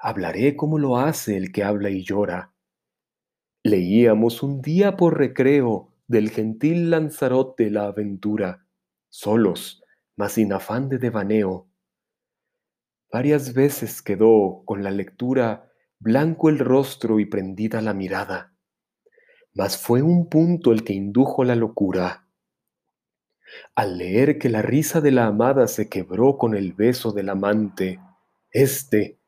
hablaré 0.00 0.56
como 0.56 0.78
lo 0.78 0.96
hace 0.96 1.36
el 1.36 1.52
que 1.52 1.62
habla 1.62 1.90
y 1.90 2.02
llora. 2.02 2.54
Leíamos 3.62 4.42
un 4.42 4.62
día 4.62 4.96
por 4.96 5.16
recreo 5.16 5.92
del 6.08 6.30
gentil 6.30 6.90
Lanzarote 6.90 7.70
la 7.70 7.84
aventura, 7.84 8.66
solos, 9.10 9.84
mas 10.16 10.32
sin 10.32 10.52
afán 10.52 10.88
de 10.88 10.98
devaneo. 10.98 11.68
Varias 13.12 13.52
veces 13.52 14.02
quedó 14.02 14.62
con 14.64 14.82
la 14.82 14.90
lectura 14.90 15.70
blanco 16.00 16.48
el 16.48 16.58
rostro 16.58 17.20
y 17.20 17.26
prendida 17.26 17.80
la 17.80 17.94
mirada 17.94 18.52
mas 19.54 19.76
fue 19.76 20.02
un 20.02 20.28
punto 20.28 20.72
el 20.72 20.82
que 20.84 20.94
indujo 20.94 21.44
la 21.44 21.54
locura. 21.56 22.21
Al 23.74 23.98
leer 23.98 24.38
que 24.38 24.48
la 24.48 24.62
risa 24.62 25.00
de 25.00 25.10
la 25.10 25.26
amada 25.26 25.68
se 25.68 25.88
quebró 25.88 26.38
con 26.38 26.54
el 26.54 26.72
beso 26.72 27.12
del 27.12 27.28
amante, 27.28 28.00
este, 28.50 29.18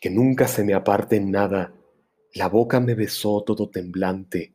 que 0.00 0.10
nunca 0.10 0.48
se 0.48 0.64
me 0.64 0.74
aparte 0.74 1.16
en 1.16 1.30
nada, 1.30 1.72
la 2.34 2.48
boca 2.48 2.80
me 2.80 2.94
besó 2.94 3.42
todo 3.44 3.70
temblante. 3.70 4.54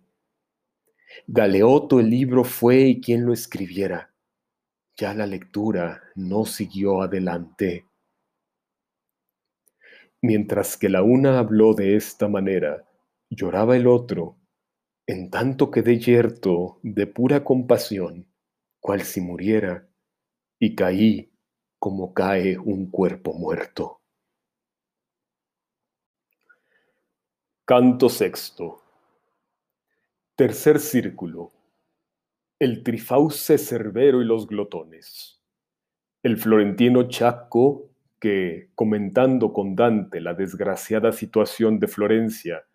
Galeoto 1.28 2.00
el 2.00 2.10
libro 2.10 2.44
fue 2.44 2.82
y 2.82 3.02
quien 3.02 3.26
lo 3.26 3.34
escribiera. 3.34 4.14
Ya 4.96 5.14
la 5.14 5.26
lectura 5.26 6.04
no 6.16 6.46
siguió 6.46 7.02
adelante. 7.02 7.86
Mientras 10.22 10.76
que 10.76 10.90
la 10.90 11.02
una 11.02 11.40
habló 11.40 11.74
de 11.74 11.96
esta 11.96 12.28
manera, 12.28 12.86
lloraba 13.30 13.78
el 13.78 13.88
otro 13.88 14.40
en 15.10 15.32
tanto 15.32 15.72
quedé 15.72 15.98
yerto 15.98 16.78
de 16.84 17.08
pura 17.08 17.44
compasión, 17.44 18.29
cual 18.80 19.02
si 19.02 19.22
muriera, 19.22 19.88
y 20.60 20.76
caí 20.76 21.32
como 21.80 22.14
cae 22.14 22.58
un 22.58 22.90
cuerpo 22.90 23.34
muerto. 23.34 24.02
Canto 27.66 28.10
sexto. 28.10 28.82
Tercer 30.36 30.80
círculo. 30.80 31.52
El 32.58 32.84
trifauce 32.84 33.58
cerbero 33.58 34.22
y 34.22 34.26
los 34.26 34.48
glotones. 34.48 35.40
El 36.24 36.38
florentino 36.38 37.08
Chaco, 37.08 37.90
que, 38.20 38.70
comentando 38.76 39.54
con 39.54 39.76
Dante 39.76 40.20
la 40.20 40.34
desgraciada 40.34 41.14
situación 41.14 41.80
de 41.80 41.88
Florencia, 41.88 42.66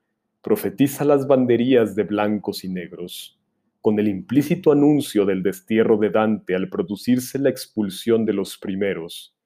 profetiza 0.41 1.05
las 1.05 1.27
banderías 1.27 1.95
de 1.95 2.05
blancos 2.05 2.65
y 2.65 2.69
negros, 2.69 3.39
con 3.85 3.99
el 3.99 4.09
implícito 4.09 4.72
anuncio 4.72 5.26
del 5.26 5.43
destierro 5.43 5.99
de 5.99 6.09
Dante 6.09 6.55
al 6.55 6.70
producirse 6.70 7.39
la 7.39 7.51
expulsión 7.51 8.24
de 8.24 8.32
los 8.32 8.57
primeros, 8.57 9.37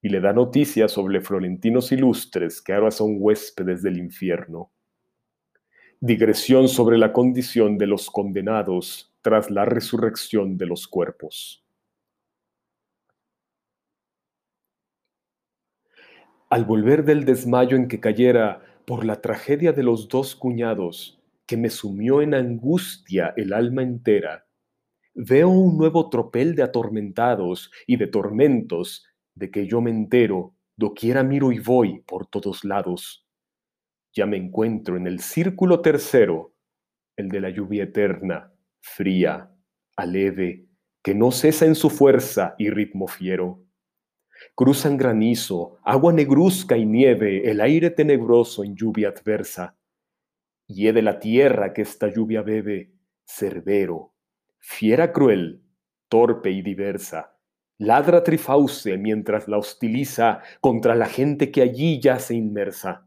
y 0.00 0.10
le 0.10 0.20
da 0.20 0.32
noticias 0.32 0.92
sobre 0.92 1.20
florentinos 1.20 1.90
ilustres 1.90 2.62
que 2.62 2.72
ahora 2.72 2.92
son 2.92 3.16
huéspedes 3.18 3.82
del 3.82 3.98
infierno. 3.98 4.70
Digresión 5.98 6.68
sobre 6.68 6.98
la 6.98 7.12
condición 7.12 7.78
de 7.78 7.88
los 7.88 8.10
condenados 8.10 9.12
tras 9.22 9.50
la 9.50 9.64
resurrección 9.64 10.56
de 10.56 10.66
los 10.66 10.86
cuerpos. 10.86 11.66
Al 16.48 16.64
volver 16.64 17.04
del 17.04 17.24
desmayo 17.24 17.76
en 17.76 17.88
que 17.88 17.98
cayera 17.98 18.62
por 18.84 19.04
la 19.04 19.20
tragedia 19.20 19.72
de 19.72 19.82
los 19.82 20.06
dos 20.06 20.36
cuñados 20.36 21.19
que 21.50 21.56
me 21.56 21.68
sumió 21.68 22.22
en 22.22 22.32
angustia 22.32 23.34
el 23.36 23.52
alma 23.52 23.82
entera, 23.82 24.46
veo 25.14 25.48
un 25.48 25.76
nuevo 25.76 26.08
tropel 26.08 26.54
de 26.54 26.62
atormentados 26.62 27.72
y 27.88 27.96
de 27.96 28.06
tormentos 28.06 29.04
de 29.34 29.50
que 29.50 29.66
yo 29.66 29.80
me 29.80 29.90
entero, 29.90 30.54
doquiera 30.76 31.24
miro 31.24 31.50
y 31.50 31.58
voy 31.58 32.02
por 32.06 32.28
todos 32.28 32.64
lados. 32.64 33.26
Ya 34.12 34.26
me 34.26 34.36
encuentro 34.36 34.96
en 34.96 35.08
el 35.08 35.18
círculo 35.18 35.80
tercero, 35.80 36.54
el 37.16 37.28
de 37.30 37.40
la 37.40 37.50
lluvia 37.50 37.82
eterna, 37.82 38.54
fría, 38.80 39.50
aleve, 39.96 40.68
que 41.02 41.16
no 41.16 41.32
cesa 41.32 41.66
en 41.66 41.74
su 41.74 41.90
fuerza 41.90 42.54
y 42.58 42.70
ritmo 42.70 43.08
fiero 43.08 43.64
Cruzan 44.54 44.96
granizo, 44.96 45.78
agua 45.84 46.12
negruzca 46.12 46.76
y 46.76 46.86
nieve, 46.86 47.50
el 47.50 47.60
aire 47.60 47.90
tenebroso 47.90 48.62
en 48.62 48.76
lluvia 48.76 49.08
adversa. 49.08 49.76
De 50.92 51.02
la 51.02 51.18
tierra 51.18 51.72
que 51.72 51.82
esta 51.82 52.08
lluvia 52.08 52.42
bebe, 52.42 52.92
cerbero, 53.24 54.14
fiera 54.58 55.12
cruel, 55.12 55.62
torpe 56.08 56.50
y 56.50 56.62
diversa. 56.62 57.36
Ladra 57.78 58.22
Trifauce 58.22 58.96
mientras 58.98 59.48
la 59.48 59.58
hostiliza 59.58 60.42
contra 60.60 60.94
la 60.94 61.06
gente 61.06 61.50
que 61.50 61.62
allí 61.62 62.00
yace 62.00 62.34
inmersa. 62.34 63.06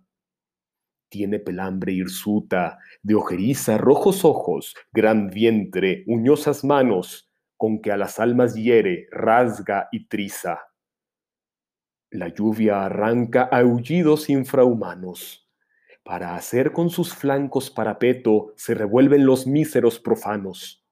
Tiene 1.09 1.39
pelambre 1.39 1.93
hirsuta, 1.93 2.79
de 3.01 3.15
ojeriza, 3.15 3.77
rojos 3.77 4.25
ojos, 4.25 4.75
gran 4.91 5.29
vientre, 5.29 6.03
uñosas 6.07 6.63
manos, 6.63 7.31
con 7.55 7.81
que 7.81 7.91
a 7.91 7.97
las 7.97 8.19
almas 8.19 8.55
hiere, 8.55 9.07
rasga 9.11 9.89
y 9.91 10.07
triza 10.07 10.59
la 12.13 12.27
lluvia 12.27 12.85
arranca 12.85 13.43
aullidos 13.51 14.29
infrahumanos. 14.29 15.42
Para 16.03 16.35
hacer 16.35 16.73
con 16.73 16.89
sus 16.89 17.13
flancos 17.13 17.71
parapeto 17.71 18.53
se 18.57 18.73
revuelven 18.73 19.25
los 19.25 19.47
míseros 19.47 19.99
profanos. 19.99 20.85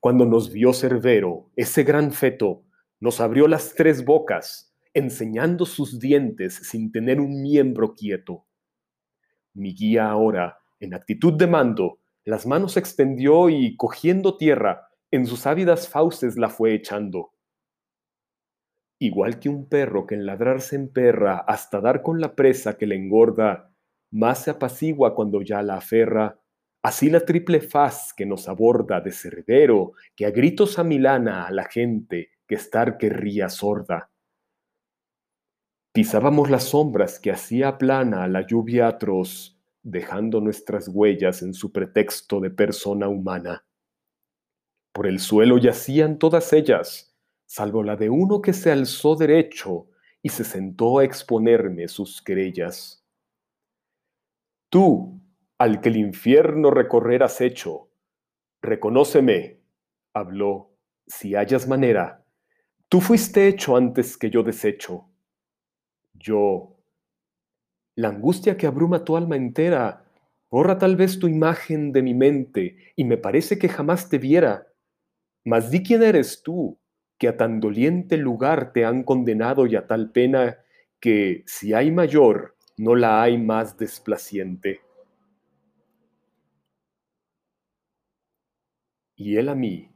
Cuando 0.00 0.24
nos 0.24 0.50
vio 0.50 0.72
Cerbero, 0.72 1.50
ese 1.56 1.84
gran 1.84 2.12
feto, 2.12 2.64
nos 3.00 3.20
abrió 3.20 3.46
las 3.48 3.74
tres 3.74 4.04
bocas, 4.04 4.74
enseñando 4.94 5.66
sus 5.66 6.00
dientes 6.00 6.54
sin 6.54 6.90
tener 6.90 7.20
un 7.20 7.42
miembro 7.42 7.94
quieto. 7.94 8.46
Mi 9.52 9.74
guía 9.74 10.08
ahora, 10.08 10.58
en 10.80 10.94
actitud 10.94 11.34
de 11.34 11.46
mando, 11.46 11.98
las 12.24 12.46
manos 12.46 12.76
extendió 12.76 13.50
y, 13.50 13.76
cogiendo 13.76 14.36
tierra, 14.36 14.88
en 15.10 15.26
sus 15.26 15.46
ávidas 15.46 15.88
fauces 15.88 16.36
la 16.36 16.48
fue 16.48 16.74
echando 16.74 17.32
igual 19.02 19.40
que 19.40 19.48
un 19.48 19.68
perro 19.68 20.06
que 20.06 20.14
en 20.14 20.26
ladrar 20.26 20.60
se 20.60 20.76
emperra 20.76 21.38
hasta 21.38 21.80
dar 21.80 22.02
con 22.02 22.20
la 22.20 22.36
presa 22.36 22.78
que 22.78 22.86
le 22.86 22.94
engorda, 22.94 23.71
más 24.12 24.44
se 24.44 24.52
apacigua 24.52 25.14
cuando 25.14 25.42
ya 25.42 25.62
la 25.62 25.76
aferra, 25.76 26.38
Así 26.82 27.10
la 27.10 27.20
triple 27.20 27.60
faz 27.60 28.12
que 28.12 28.26
nos 28.26 28.48
aborda 28.48 29.00
de 29.00 29.12
Cerbero, 29.12 29.92
que 30.16 30.26
a 30.26 30.32
gritos 30.32 30.80
amilana 30.80 31.46
a 31.46 31.52
la 31.52 31.64
gente 31.64 32.30
que 32.46 32.56
estar 32.56 32.98
querría 32.98 33.48
sorda. 33.48 34.10
Pisábamos 35.92 36.50
las 36.50 36.64
sombras 36.64 37.20
que 37.20 37.30
hacía 37.30 37.78
plana 37.78 38.26
la 38.26 38.44
lluvia 38.44 38.88
atroz, 38.88 39.56
dejando 39.84 40.40
nuestras 40.40 40.88
huellas 40.88 41.42
en 41.42 41.54
su 41.54 41.70
pretexto 41.70 42.40
de 42.40 42.50
persona 42.50 43.08
humana. 43.08 43.64
Por 44.92 45.06
el 45.06 45.20
suelo 45.20 45.58
yacían 45.58 46.18
todas 46.18 46.52
ellas, 46.52 47.16
salvo 47.46 47.84
la 47.84 47.94
de 47.94 48.10
uno 48.10 48.42
que 48.42 48.52
se 48.52 48.72
alzó 48.72 49.14
derecho 49.14 49.86
y 50.20 50.30
se 50.30 50.42
sentó 50.42 50.98
a 50.98 51.04
exponerme 51.04 51.86
sus 51.86 52.20
querellas. 52.20 53.01
Tú, 54.72 55.20
al 55.58 55.82
que 55.82 55.90
el 55.90 55.98
infierno 55.98 56.70
recorrer 56.70 57.22
has 57.22 57.42
hecho. 57.42 57.90
Reconóceme, 58.62 59.60
habló, 60.14 60.70
si 61.06 61.36
hayas 61.36 61.68
manera. 61.68 62.24
Tú 62.88 63.02
fuiste 63.02 63.48
hecho 63.48 63.76
antes 63.76 64.16
que 64.16 64.30
yo 64.30 64.42
deshecho. 64.42 65.10
Yo. 66.14 66.78
La 67.96 68.08
angustia 68.08 68.56
que 68.56 68.66
abruma 68.66 69.04
tu 69.04 69.14
alma 69.14 69.36
entera 69.36 70.06
borra 70.50 70.78
tal 70.78 70.96
vez 70.96 71.18
tu 71.18 71.28
imagen 71.28 71.92
de 71.92 72.00
mi 72.00 72.14
mente 72.14 72.78
y 72.96 73.04
me 73.04 73.18
parece 73.18 73.58
que 73.58 73.68
jamás 73.68 74.08
te 74.08 74.16
viera. 74.16 74.68
Mas 75.44 75.70
di 75.70 75.82
quién 75.82 76.02
eres 76.02 76.42
tú, 76.42 76.80
que 77.18 77.28
a 77.28 77.36
tan 77.36 77.60
doliente 77.60 78.16
lugar 78.16 78.72
te 78.72 78.86
han 78.86 79.02
condenado 79.02 79.66
y 79.66 79.76
a 79.76 79.86
tal 79.86 80.12
pena 80.12 80.60
que, 80.98 81.42
si 81.44 81.74
hay 81.74 81.90
mayor, 81.90 82.56
no 82.82 82.94
la 82.94 83.22
hay 83.22 83.38
más 83.38 83.76
desplaciente. 83.76 84.80
y 89.22 89.36
él 89.36 89.48
a 89.48 89.54
mí. 89.54 89.88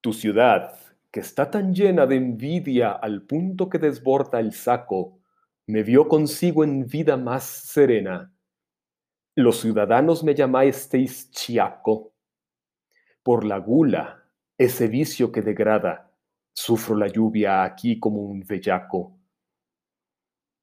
Tu 0.00 0.12
ciudad, 0.12 0.74
que 1.10 1.20
está 1.20 1.50
tan 1.50 1.74
llena 1.74 2.06
de 2.06 2.16
envidia 2.16 2.92
al 2.92 3.22
punto 3.22 3.68
que 3.68 3.78
desborda 3.78 4.40
el 4.40 4.52
saco, 4.52 5.20
me 5.66 5.82
vio 5.82 6.08
consigo 6.08 6.64
en 6.64 6.86
vida 6.86 7.16
más 7.16 7.44
serena. 7.44 8.34
Los 9.36 9.60
ciudadanos 9.60 10.24
me 10.24 10.34
llamasteis 10.34 11.30
chiaco. 11.30 12.14
Por 13.22 13.44
la 13.44 13.58
gula, 13.58 14.24
ese 14.58 14.88
vicio 14.88 15.30
que 15.30 15.42
degrada, 15.42 16.10
sufro 16.52 16.96
la 16.96 17.08
lluvia 17.08 17.62
aquí 17.62 18.00
como 18.00 18.22
un 18.22 18.40
bellaco. 18.40 19.21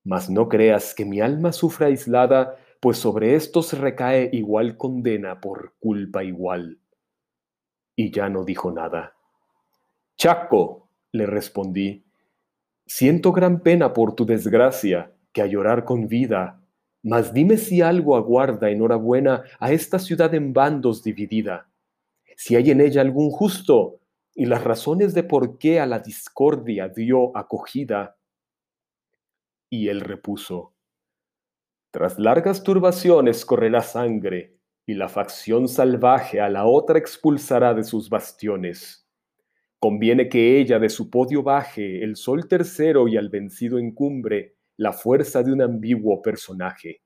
Mas 0.03 0.29
no 0.29 0.49
creas 0.49 0.93
que 0.95 1.05
mi 1.05 1.21
alma 1.21 1.51
sufra 1.51 1.87
aislada, 1.87 2.57
pues 2.79 2.97
sobre 2.97 3.35
estos 3.35 3.73
recae 3.73 4.29
igual 4.33 4.77
condena 4.77 5.41
por 5.41 5.73
culpa 5.79 6.23
igual 6.23 6.79
y 7.99 8.11
ya 8.11 8.29
no 8.29 8.45
dijo 8.45 8.71
nada. 8.71 9.13
Chaco, 10.15 10.87
le 11.11 11.25
respondí, 11.25 12.05
siento 12.85 13.33
gran 13.33 13.59
pena 13.59 13.91
por 13.91 14.15
tu 14.15 14.25
desgracia, 14.25 15.11
que 15.33 15.41
a 15.41 15.47
llorar 15.47 15.83
con 15.83 16.07
vida, 16.07 16.61
mas 17.03 17.33
dime 17.33 17.57
si 17.57 17.81
algo 17.81 18.15
aguarda 18.15 18.69
enhorabuena 18.69 19.43
a 19.59 19.73
esta 19.73 19.99
ciudad 19.99 20.33
en 20.33 20.53
bandos 20.53 21.03
dividida, 21.03 21.67
si 22.37 22.55
hay 22.55 22.71
en 22.71 22.79
ella 22.79 23.01
algún 23.01 23.31
justo 23.31 23.99
y 24.33 24.45
las 24.45 24.63
razones 24.63 25.13
de 25.13 25.23
por 25.23 25.57
qué 25.57 25.81
a 25.81 25.85
la 25.85 25.99
discordia 25.99 26.87
dio 26.87 27.35
acogida. 27.35 28.15
Y 29.69 29.89
él 29.89 30.01
repuso, 30.01 30.73
tras 31.91 32.19
largas 32.19 32.61
turbaciones 32.61 33.43
correrá 33.45 33.81
sangre, 33.81 34.59
y 34.85 34.93
la 34.93 35.09
facción 35.09 35.67
salvaje 35.67 36.39
a 36.39 36.47
la 36.47 36.65
otra 36.65 36.99
expulsará 36.99 37.73
de 37.73 37.83
sus 37.83 38.09
bastiones. 38.09 39.07
Conviene 39.79 40.29
que 40.29 40.59
ella 40.59 40.77
de 40.77 40.89
su 40.89 41.09
podio 41.09 41.41
baje 41.41 42.03
el 42.03 42.15
sol 42.15 42.47
tercero 42.47 43.07
y 43.07 43.17
al 43.17 43.29
vencido 43.29 43.79
encumbre 43.79 44.55
la 44.77 44.93
fuerza 44.93 45.41
de 45.41 45.51
un 45.51 45.63
ambiguo 45.63 46.21
personaje. 46.21 47.01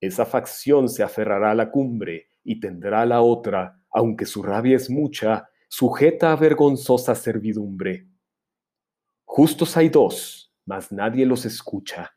Esa 0.00 0.24
facción 0.24 0.88
se 0.88 1.02
aferrará 1.02 1.50
a 1.50 1.54
la 1.54 1.70
cumbre 1.70 2.28
y 2.42 2.60
tendrá 2.60 3.02
a 3.02 3.06
la 3.06 3.20
otra, 3.20 3.78
aunque 3.90 4.24
su 4.24 4.42
rabia 4.42 4.76
es 4.76 4.88
mucha, 4.88 5.50
sujeta 5.68 6.32
a 6.32 6.36
vergonzosa 6.36 7.14
servidumbre. 7.14 8.06
Justos 9.24 9.76
hay 9.76 9.90
dos, 9.90 10.49
mas 10.70 10.92
nadie 10.92 11.26
los 11.26 11.46
escucha. 11.46 12.14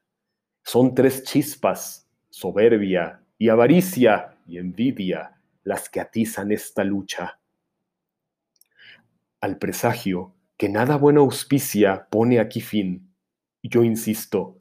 Son 0.61 0.93
tres 0.93 1.23
chispas, 1.23 2.07
soberbia 2.29 3.19
y 3.39 3.49
avaricia, 3.49 4.37
y 4.45 4.59
envidia 4.59 5.41
las 5.63 5.89
que 5.89 5.99
atizan 5.99 6.51
esta 6.51 6.83
lucha. 6.83 7.39
Al 9.41 9.57
presagio 9.57 10.35
que 10.55 10.69
nada 10.69 10.97
buena 10.97 11.21
auspicia 11.21 12.07
pone 12.11 12.39
aquí 12.39 12.61
fin, 12.61 13.11
yo 13.63 13.83
insisto, 13.83 14.59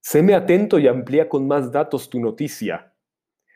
séme 0.00 0.32
atento 0.32 0.78
y 0.78 0.88
amplía 0.88 1.28
con 1.28 1.46
más 1.46 1.70
datos 1.70 2.08
tu 2.08 2.18
noticia. 2.18 2.94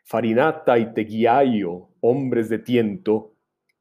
Farinata 0.05 0.79
y 0.79 0.93
Teguiaio, 0.93 1.89
hombres 2.01 2.51
de 2.51 2.59
tiento, 2.59 3.33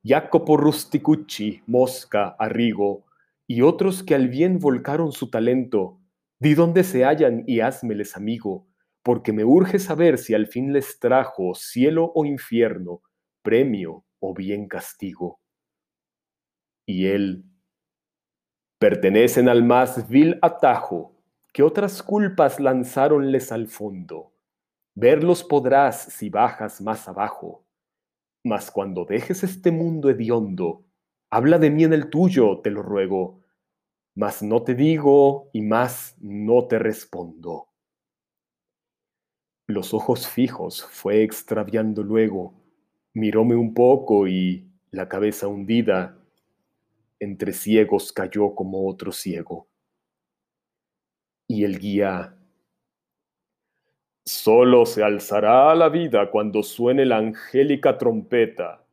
Jacopo 0.01 0.55
Rusticucci, 0.55 1.61
Mosca, 1.67 2.37
Arrigo, 2.39 3.06
y 3.47 3.61
otros 3.61 4.03
que 4.03 4.13
al 4.13 4.27
bien 4.27 4.59
volcaron 4.59 5.11
su 5.13 5.29
talento, 5.29 6.01
di 6.39 6.53
dónde 6.53 6.83
se 6.83 7.05
hallan 7.05 7.43
y 7.47 7.61
házmeles 7.61 8.17
amigo, 8.17 8.67
porque 9.01 9.31
me 9.31 9.45
urge 9.45 9.79
saber 9.79 10.17
si 10.17 10.33
al 10.33 10.47
fin 10.47 10.73
les 10.73 10.99
trajo 10.99 11.55
cielo 11.55 12.11
o 12.13 12.25
infierno, 12.25 13.01
premio 13.41 14.05
o 14.19 14.33
bien 14.33 14.67
castigo. 14.67 15.39
Y 16.85 17.07
él, 17.07 17.45
pertenecen 18.79 19.47
al 19.47 19.63
más 19.63 20.09
vil 20.09 20.37
atajo, 20.41 21.15
que 21.53 21.63
otras 21.63 22.03
culpas 22.03 22.59
lanzáronles 22.59 23.51
al 23.51 23.67
fondo. 23.67 24.33
Verlos 24.93 25.43
podrás 25.43 26.01
si 26.01 26.29
bajas 26.29 26.81
más 26.81 27.07
abajo. 27.07 27.65
Mas 28.43 28.69
cuando 28.71 29.05
dejes 29.05 29.43
este 29.43 29.71
mundo 29.71 30.09
hediondo, 30.09 30.86
habla 31.29 31.59
de 31.59 31.69
mí 31.69 31.83
en 31.83 31.93
el 31.93 32.09
tuyo, 32.09 32.59
te 32.59 32.71
lo 32.71 32.81
ruego. 32.81 33.43
Mas 34.15 34.41
no 34.41 34.63
te 34.63 34.73
digo 34.73 35.49
y 35.53 35.61
más 35.61 36.15
no 36.19 36.67
te 36.67 36.79
respondo. 36.79 37.67
Los 39.67 39.93
ojos 39.93 40.27
fijos 40.27 40.83
fue 40.85 41.23
extraviando 41.23 42.01
luego, 42.01 42.53
miróme 43.13 43.55
un 43.55 43.73
poco 43.73 44.27
y, 44.27 44.65
la 44.91 45.09
cabeza 45.09 45.47
hundida, 45.47 46.17
entre 47.19 47.51
ciegos 47.51 48.13
cayó 48.13 48.55
como 48.55 48.87
otro 48.87 49.11
ciego. 49.11 49.67
Y 51.47 51.65
el 51.65 51.77
guía, 51.77 52.37
solo 54.25 54.85
se 54.85 55.03
alzará 55.03 55.71
a 55.71 55.75
la 55.75 55.89
vida 55.89 56.31
cuando 56.31 56.63
suene 56.63 57.05
la 57.05 57.17
angélica 57.17 57.97
trompeta 57.97 58.86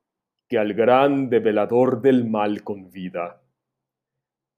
al 0.57 0.75
gran 0.75 1.29
develador 1.29 2.01
del 2.01 2.25
mal 2.29 2.63
convida. 2.63 3.43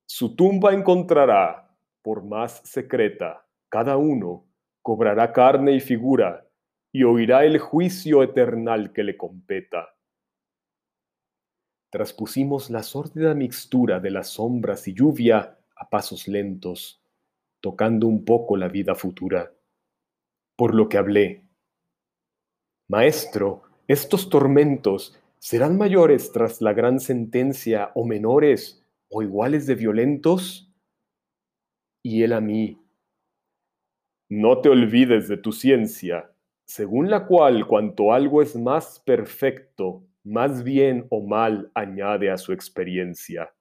Su 0.07 0.37
tumba 0.37 0.73
encontrará, 0.73 1.77
por 2.03 2.25
más 2.25 2.61
secreta, 2.65 3.47
cada 3.69 3.97
uno 3.97 4.47
cobrará 4.83 5.33
carne 5.33 5.73
y 5.73 5.81
figura, 5.81 6.47
y 6.93 7.03
oirá 7.03 7.45
el 7.45 7.59
juicio 7.59 8.23
eternal 8.23 8.93
que 8.93 9.03
le 9.03 9.17
competa. 9.17 9.97
Traspusimos 11.91 12.71
la 12.71 12.83
sórdida 12.83 13.35
mixtura 13.35 14.01
de 14.01 14.11
las 14.11 14.29
sombras 14.29 14.87
y 14.89 14.95
lluvia 14.95 15.59
a 15.77 15.89
pasos 15.91 16.29
lentos, 16.29 17.03
tocando 17.61 18.07
un 18.07 18.25
poco 18.25 18.57
la 18.57 18.69
vida 18.69 18.95
futura. 18.95 19.53
Por 20.57 20.75
lo 20.75 20.89
que 20.89 20.99
hablé. 20.99 21.45
Maestro, 22.89 23.63
estos 23.89 24.31
tormentos 24.31 25.19
serán 25.47 25.79
mayores 25.79 26.33
tras 26.33 26.61
la 26.61 26.73
gran 26.73 26.99
sentencia 26.99 27.93
o 27.95 28.05
menores 28.05 28.85
o 29.09 29.23
iguales 29.23 29.65
de 29.69 29.77
violentos? 29.77 30.75
Y 32.03 32.25
él 32.25 32.33
a 32.33 32.41
mí, 32.41 32.83
no 34.29 34.61
te 34.61 34.71
olvides 34.71 35.29
de 35.29 35.37
tu 35.37 35.53
ciencia, 35.53 36.33
según 36.65 37.11
la 37.11 37.29
cual 37.29 37.65
cuanto 37.69 38.13
algo 38.13 38.43
es 38.43 38.57
más 38.57 38.99
perfecto, 38.99 40.03
más 40.25 40.65
bien 40.65 41.07
o 41.11 41.25
mal 41.25 41.71
añade 41.75 42.29
a 42.29 42.39
su 42.39 42.53
experiencia. 42.53 43.55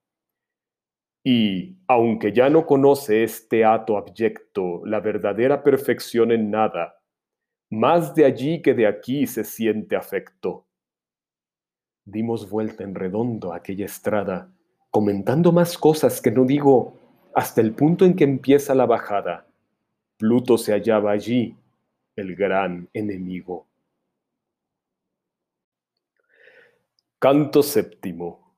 Y, 1.24 1.76
aunque 1.86 2.32
ya 2.32 2.50
no 2.50 2.66
conoce 2.66 3.22
este 3.22 3.64
hato 3.64 3.96
abyecto 3.96 4.84
la 4.86 4.98
verdadera 4.98 5.62
perfección 5.62 6.32
en 6.32 6.50
nada, 6.50 6.96
más 7.70 8.12
de 8.16 8.24
allí 8.24 8.60
que 8.60 8.74
de 8.74 8.88
aquí 8.88 9.28
se 9.28 9.44
siente 9.44 9.94
afecto. 9.94 10.65
Dimos 12.06 12.48
vuelta 12.48 12.84
en 12.84 12.94
redondo 12.94 13.52
aquella 13.52 13.84
estrada, 13.84 14.48
comentando 14.90 15.50
más 15.50 15.76
cosas 15.76 16.22
que 16.22 16.30
no 16.30 16.44
digo, 16.44 16.94
hasta 17.34 17.60
el 17.60 17.74
punto 17.74 18.04
en 18.04 18.14
que 18.14 18.22
empieza 18.24 18.74
la 18.74 18.86
bajada. 18.86 19.46
Pluto 20.16 20.56
se 20.56 20.72
hallaba 20.72 21.10
allí, 21.10 21.56
el 22.14 22.36
gran 22.36 22.88
enemigo. 22.94 23.66
Canto 27.18 27.62
séptimo. 27.62 28.54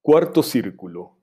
Cuarto 0.00 0.42
círculo. 0.42 1.16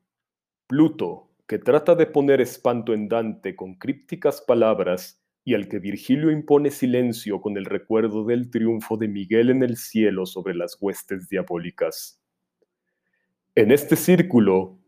Pluto, 0.68 1.30
que 1.48 1.58
trata 1.58 1.96
de 1.96 2.06
poner 2.06 2.42
espanto 2.42 2.94
en 2.94 3.08
Dante 3.08 3.56
con 3.56 3.76
crípticas 3.76 4.42
palabras, 4.42 5.19
y 5.44 5.54
al 5.54 5.68
que 5.68 5.80
Virgilio 5.80 6.32
impone 6.32 6.72
silencio 6.72 7.42
con 7.42 7.58
el 7.58 7.66
recuerdo 7.66 8.26
del 8.26 8.50
triunfo 8.50 8.98
de 8.98 9.08
Miguel 9.08 9.50
en 9.50 9.64
el 9.64 9.78
cielo 9.78 10.26
sobre 10.26 10.54
las 10.54 10.78
huestes 10.80 11.28
diabólicas. 11.30 12.22
En 13.56 13.72
este 13.72 13.96
círculo, 13.96 14.80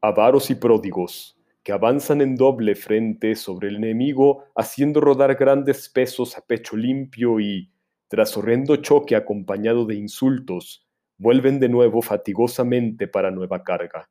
avaros 0.00 0.50
y 0.50 0.54
pródigos, 0.54 1.36
que 1.62 1.72
avanzan 1.72 2.20
en 2.20 2.36
doble 2.36 2.74
frente 2.76 3.34
sobre 3.34 3.68
el 3.68 3.76
enemigo, 3.76 4.44
haciendo 4.54 5.00
rodar 5.00 5.34
grandes 5.34 5.88
pesos 5.88 6.38
a 6.38 6.46
pecho 6.46 6.76
limpio 6.76 7.40
y, 7.40 7.72
tras 8.08 8.36
horrendo 8.36 8.76
choque 8.76 9.16
acompañado 9.16 9.84
de 9.84 9.96
insultos, 9.96 10.86
vuelven 11.18 11.58
de 11.58 11.68
nuevo 11.68 12.02
fatigosamente 12.02 13.08
para 13.08 13.30
nueva 13.32 13.64
carga. 13.64 14.08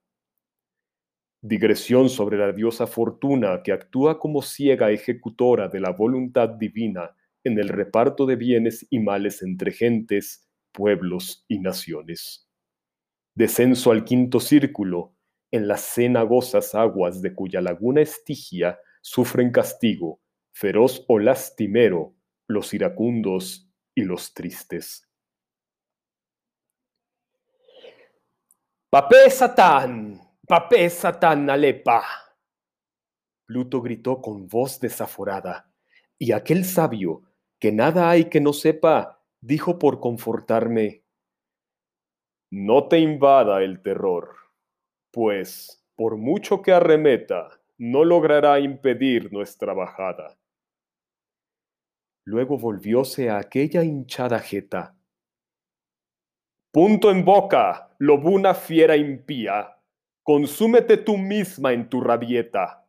Digresión 1.48 2.10
sobre 2.10 2.38
la 2.38 2.52
diosa 2.52 2.88
Fortuna 2.88 3.62
que 3.64 3.72
actúa 3.72 4.20
como 4.20 4.42
ciega 4.42 4.90
ejecutora 4.92 5.68
de 5.68 5.80
la 5.80 5.92
voluntad 5.92 6.50
divina 6.50 7.16
en 7.44 7.60
el 7.60 7.70
reparto 7.70 8.26
de 8.26 8.36
bienes 8.36 8.88
y 8.90 9.00
males 9.00 9.44
entre 9.44 9.72
gentes, 9.72 10.50
pueblos 10.72 11.46
y 11.48 11.60
naciones 11.60 12.46
descenso 13.36 13.92
al 13.92 14.06
quinto 14.06 14.40
círculo, 14.40 15.14
en 15.52 15.68
las 15.68 15.82
cenagosas 15.82 16.74
aguas 16.74 17.22
de 17.22 17.36
cuya 17.36 17.62
laguna 17.62 18.02
estigia 18.02 18.80
sufren 19.02 19.52
castigo, 19.52 20.22
feroz 20.54 21.06
o 21.08 21.20
lastimero, 21.20 22.16
los 22.48 22.74
iracundos 22.74 23.70
y 23.94 24.04
los 24.04 24.34
tristes. 24.34 25.08
¡Papé 28.90 29.30
Satán! 29.30 30.22
¡Papé 30.48 30.88
Satán 30.92 31.50
Alepa! 31.50 32.04
Pluto 33.48 33.82
gritó 33.82 34.22
con 34.22 34.48
voz 34.48 34.80
desaforada, 34.80 35.74
y 36.20 36.34
aquel 36.34 36.66
sabio, 36.66 37.24
que 37.60 37.72
nada 37.72 38.12
hay 38.12 38.26
que 38.26 38.42
no 38.42 38.54
sepa, 38.54 39.24
dijo 39.42 39.80
por 39.80 40.00
confortarme, 40.00 41.04
no 42.52 42.88
te 42.88 43.00
invada 43.00 43.64
el 43.64 43.82
terror, 43.82 44.36
pues, 45.12 45.84
por 45.96 46.16
mucho 46.18 46.62
que 46.62 46.74
arremeta, 46.74 47.60
no 47.80 48.04
logrará 48.04 48.60
impedir 48.60 49.34
nuestra 49.34 49.74
bajada. 49.74 50.38
Luego 52.24 52.60
volvióse 52.60 53.32
a 53.32 53.40
aquella 53.40 53.84
hinchada 53.84 54.38
jeta. 54.38 54.96
Punto 56.72 57.10
en 57.10 57.26
boca, 57.26 57.96
lobuna 57.98 58.54
fiera 58.54 58.96
impía, 58.96 59.75
consúmete 60.26 60.98
tú 60.98 61.18
misma 61.18 61.72
en 61.72 61.88
tu 61.88 62.02
rabieta. 62.02 62.86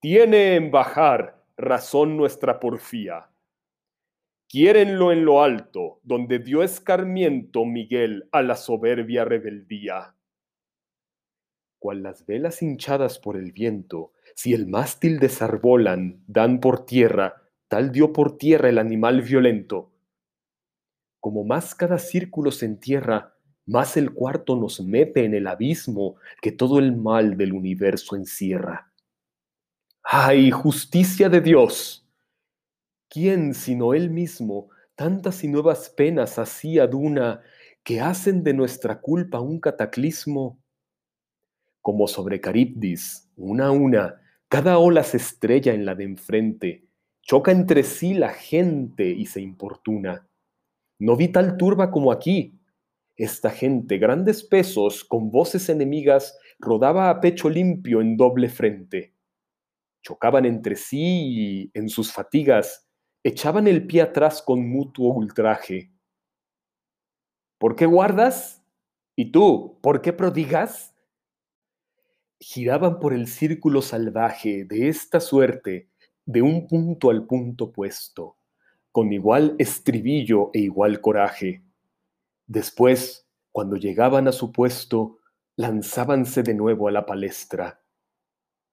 Tiene 0.00 0.54
en 0.54 0.70
bajar 0.70 1.42
razón 1.56 2.16
nuestra 2.16 2.60
porfía 2.60 3.30
Quiérenlo 4.50 5.12
en 5.12 5.24
lo 5.24 5.44
alto, 5.44 6.00
donde 6.02 6.40
dio 6.40 6.64
escarmiento 6.64 7.64
Miguel 7.64 8.28
a 8.32 8.42
la 8.42 8.56
soberbia 8.56 9.24
rebeldía. 9.24 10.16
Cual 11.78 12.02
las 12.02 12.26
velas 12.26 12.60
hinchadas 12.60 13.20
por 13.20 13.36
el 13.36 13.52
viento, 13.52 14.12
si 14.34 14.52
el 14.52 14.66
mástil 14.66 15.20
desarbolan, 15.20 16.24
dan 16.26 16.58
por 16.58 16.84
tierra, 16.84 17.36
tal 17.68 17.92
dio 17.92 18.12
por 18.12 18.38
tierra 18.38 18.68
el 18.68 18.78
animal 18.78 19.22
violento. 19.22 19.92
Como 21.20 21.44
más 21.44 21.76
cada 21.76 22.00
círculo 22.00 22.50
se 22.50 22.66
entierra, 22.66 23.36
más 23.70 23.96
el 23.96 24.12
cuarto 24.12 24.56
nos 24.56 24.80
mete 24.80 25.24
en 25.24 25.32
el 25.32 25.46
abismo 25.46 26.16
que 26.42 26.50
todo 26.50 26.80
el 26.80 26.96
mal 26.96 27.36
del 27.36 27.52
universo 27.52 28.16
encierra. 28.16 28.92
¡Ay, 30.02 30.50
justicia 30.50 31.28
de 31.28 31.40
Dios! 31.40 32.04
¿Quién 33.08 33.54
sino 33.54 33.94
Él 33.94 34.10
mismo 34.10 34.70
tantas 34.96 35.44
y 35.44 35.48
nuevas 35.48 35.88
penas 35.88 36.36
hacía 36.40 36.88
duna 36.88 37.42
que 37.84 38.00
hacen 38.00 38.42
de 38.42 38.54
nuestra 38.54 39.00
culpa 39.00 39.38
un 39.38 39.60
cataclismo? 39.60 40.58
Como 41.80 42.08
sobre 42.08 42.40
Caribdis, 42.40 43.30
una 43.36 43.66
a 43.66 43.70
una, 43.70 44.20
cada 44.48 44.78
ola 44.78 45.04
se 45.04 45.18
estrella 45.18 45.72
en 45.72 45.84
la 45.84 45.94
de 45.94 46.04
enfrente, 46.04 46.88
choca 47.22 47.52
entre 47.52 47.84
sí 47.84 48.14
la 48.14 48.30
gente 48.30 49.08
y 49.08 49.26
se 49.26 49.40
importuna. 49.40 50.26
No 50.98 51.14
vi 51.16 51.28
tal 51.28 51.56
turba 51.56 51.92
como 51.92 52.10
aquí. 52.10 52.59
Esta 53.20 53.50
gente, 53.50 53.98
grandes 53.98 54.42
pesos, 54.42 55.04
con 55.04 55.30
voces 55.30 55.68
enemigas, 55.68 56.38
rodaba 56.58 57.10
a 57.10 57.20
pecho 57.20 57.50
limpio 57.50 58.00
en 58.00 58.16
doble 58.16 58.48
frente. 58.48 59.14
Chocaban 60.02 60.46
entre 60.46 60.74
sí 60.74 61.68
y, 61.68 61.70
en 61.74 61.90
sus 61.90 62.10
fatigas, 62.14 62.88
echaban 63.22 63.68
el 63.68 63.86
pie 63.86 64.00
atrás 64.00 64.40
con 64.40 64.66
mutuo 64.66 65.12
ultraje. 65.12 65.92
¿Por 67.58 67.76
qué 67.76 67.84
guardas? 67.84 68.64
¿Y 69.14 69.30
tú, 69.32 69.78
por 69.82 70.00
qué 70.00 70.14
prodigas? 70.14 70.96
Giraban 72.38 73.00
por 73.00 73.12
el 73.12 73.26
círculo 73.26 73.82
salvaje 73.82 74.64
de 74.64 74.88
esta 74.88 75.20
suerte, 75.20 75.90
de 76.24 76.40
un 76.40 76.66
punto 76.66 77.10
al 77.10 77.26
punto 77.26 77.70
puesto, 77.70 78.38
con 78.90 79.12
igual 79.12 79.56
estribillo 79.58 80.48
e 80.54 80.60
igual 80.60 81.02
coraje. 81.02 81.62
Después, 82.50 83.28
cuando 83.52 83.76
llegaban 83.76 84.26
a 84.26 84.32
su 84.32 84.50
puesto, 84.50 85.18
lanzábanse 85.56 86.42
de 86.42 86.52
nuevo 86.52 86.88
a 86.88 86.90
la 86.90 87.06
palestra. 87.06 87.80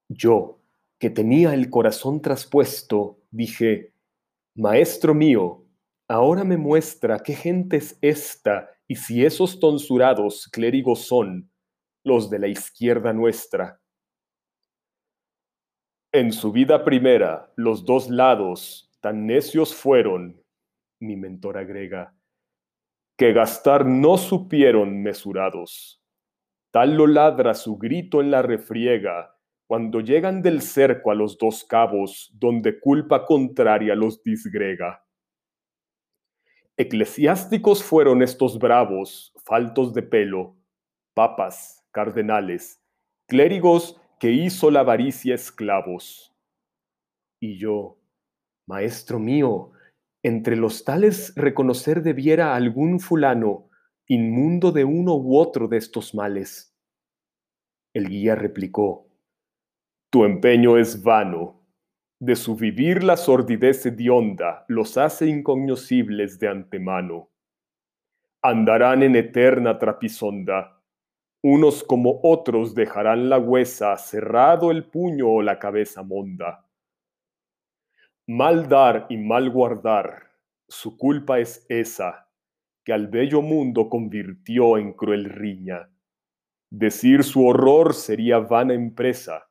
Yo, 0.09 0.63
que 0.97 1.11
tenía 1.11 1.53
el 1.53 1.69
corazón 1.69 2.19
traspuesto, 2.19 3.19
dije, 3.29 3.93
Maestro 4.55 5.13
mío, 5.13 5.67
ahora 6.07 6.43
me 6.43 6.57
muestra 6.57 7.19
qué 7.19 7.35
gente 7.35 7.77
es 7.77 7.99
esta 8.01 8.67
y 8.87 8.95
si 8.95 9.23
esos 9.23 9.59
tonsurados 9.59 10.47
clérigos 10.51 11.01
son 11.01 11.51
los 12.03 12.31
de 12.31 12.39
la 12.39 12.47
izquierda 12.47 13.13
nuestra. 13.13 13.79
En 16.11 16.31
su 16.31 16.51
vida 16.51 16.83
primera, 16.83 17.53
los 17.55 17.85
dos 17.85 18.09
lados 18.09 18.91
tan 19.01 19.27
necios 19.27 19.75
fueron, 19.75 20.41
mi 20.99 21.15
mentor 21.15 21.59
agrega, 21.59 22.16
que 23.17 23.33
gastar 23.33 23.85
no 23.85 24.17
supieron 24.17 25.01
mesurados. 25.01 26.01
Tal 26.71 26.95
lo 26.95 27.07
ladra 27.07 27.55
su 27.55 27.77
grito 27.77 28.21
en 28.21 28.29
la 28.29 28.43
refriega, 28.43 29.35
cuando 29.65 29.99
llegan 29.99 30.41
del 30.41 30.61
cerco 30.61 31.11
a 31.11 31.15
los 31.15 31.37
dos 31.37 31.65
cabos, 31.65 32.31
donde 32.35 32.79
culpa 32.79 33.25
contraria 33.25 33.95
los 33.95 34.21
disgrega. 34.23 35.03
Eclesiásticos 36.77 37.83
fueron 37.83 38.21
estos 38.21 38.59
bravos, 38.59 39.33
faltos 39.43 39.95
de 39.95 40.03
pelo, 40.03 40.55
papas, 41.15 41.83
cardenales, 41.91 42.79
clérigos 43.27 43.99
que 44.19 44.31
hizo 44.31 44.69
la 44.69 44.81
avaricia 44.81 45.33
esclavos. 45.33 46.35
Y 47.39 47.57
yo, 47.57 47.97
maestro 48.67 49.17
mío, 49.17 49.71
entre 50.27 50.57
los 50.57 50.83
tales 50.83 51.33
reconocer 51.37 52.03
debiera 52.03 52.53
algún 52.53 52.99
fulano, 52.99 53.69
inmundo 54.07 54.73
de 54.73 54.83
uno 54.83 55.15
u 55.15 55.37
otro 55.37 55.69
de 55.69 55.77
estos 55.77 56.13
males. 56.13 56.77
El 57.93 58.09
guía 58.09 58.35
replicó, 58.35 59.07
tu 60.09 60.25
empeño 60.25 60.77
es 60.77 61.01
vano. 61.01 61.65
De 62.19 62.35
su 62.35 62.55
vivir 62.57 63.03
la 63.03 63.15
sordidez 63.15 63.85
hedionda 63.85 64.65
los 64.67 64.97
hace 64.97 65.27
incognoscibles 65.27 66.39
de 66.39 66.49
antemano. 66.49 67.29
Andarán 68.41 69.03
en 69.03 69.15
eterna 69.15 69.79
trapisonda. 69.79 70.81
Unos 71.41 71.83
como 71.83 72.19
otros 72.23 72.75
dejarán 72.75 73.29
la 73.29 73.39
huesa, 73.39 73.95
cerrado 73.97 74.71
el 74.71 74.85
puño 74.85 75.29
o 75.29 75.41
la 75.41 75.57
cabeza 75.57 76.03
monda. 76.03 76.66
Mal 78.29 78.67
dar 78.67 79.05
y 79.07 79.15
mal 79.15 79.49
guardar, 79.49 80.33
su 80.67 80.97
culpa 80.97 81.39
es 81.39 81.65
esa, 81.69 82.27
que 82.83 82.91
al 82.91 83.07
bello 83.07 83.41
mundo 83.41 83.87
convirtió 83.87 84.77
en 84.77 84.91
cruel 84.91 85.29
riña. 85.29 85.89
Decir 86.69 87.23
su 87.23 87.47
horror 87.47 87.93
sería 87.93 88.39
vana 88.39 88.73
empresa. 88.73 89.47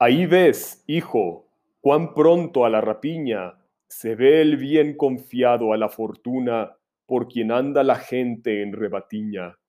Ahí 0.00 0.26
ves, 0.26 0.82
hijo, 0.88 1.46
cuán 1.80 2.12
pronto 2.12 2.64
a 2.64 2.70
la 2.70 2.80
rapiña 2.80 3.54
se 3.88 4.16
ve 4.16 4.40
el 4.40 4.56
bien 4.56 4.96
confiado 4.96 5.72
a 5.72 5.76
la 5.76 5.88
fortuna 5.88 6.76
por 7.06 7.28
quien 7.28 7.52
anda 7.52 7.84
la 7.84 7.94
gente 7.94 8.62
en 8.62 8.72
rebatiña, 8.72 9.60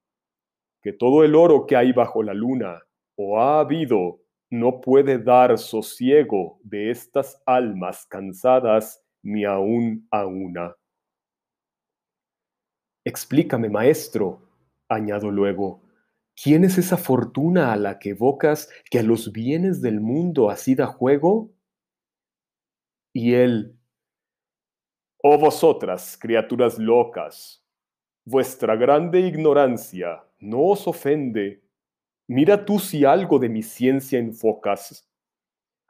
que 0.82 0.92
todo 0.92 1.24
el 1.24 1.36
oro 1.36 1.68
que 1.68 1.76
hay 1.76 1.92
bajo 1.92 2.24
la 2.24 2.34
luna 2.34 2.82
o 3.16 3.40
ha 3.40 3.60
habido 3.60 4.22
no 4.50 4.82
puede 4.82 5.18
dar 5.20 5.58
sosiego 5.58 6.60
de 6.64 6.92
estas 6.92 7.42
almas 7.46 8.06
cansadas 8.06 9.04
ni 9.24 9.46
aún 9.46 10.08
a 10.12 10.26
una. 10.26 10.76
Explícame, 13.06 13.70
maestro, 13.70 14.42
añado 14.90 15.32
luego, 15.32 15.82
¿quién 16.36 16.64
es 16.64 16.78
esa 16.78 16.98
fortuna 16.98 17.74
a 17.74 17.78
la 17.78 18.00
que 18.00 18.10
evocas 18.10 18.70
que 18.90 19.00
a 19.00 19.04
los 19.04 19.32
bienes 19.32 19.82
del 19.82 20.02
mundo 20.02 20.50
así 20.50 20.76
da 20.76 20.88
juego? 20.88 21.52
Y 23.14 23.34
él, 23.34 23.78
Oh 25.24 25.38
vosotras, 25.38 26.16
criaturas 26.18 26.78
locas, 26.78 27.66
vuestra 28.24 28.76
grande 28.76 29.20
ignorancia 29.20 30.24
no 30.40 30.62
os 30.68 30.88
ofende. 30.88 31.64
Mira 32.30 32.66
tú 32.66 32.78
si 32.80 33.06
algo 33.06 33.40
de 33.40 33.48
mi 33.48 33.64
ciencia 33.64 34.20
enfocas. 34.20 35.10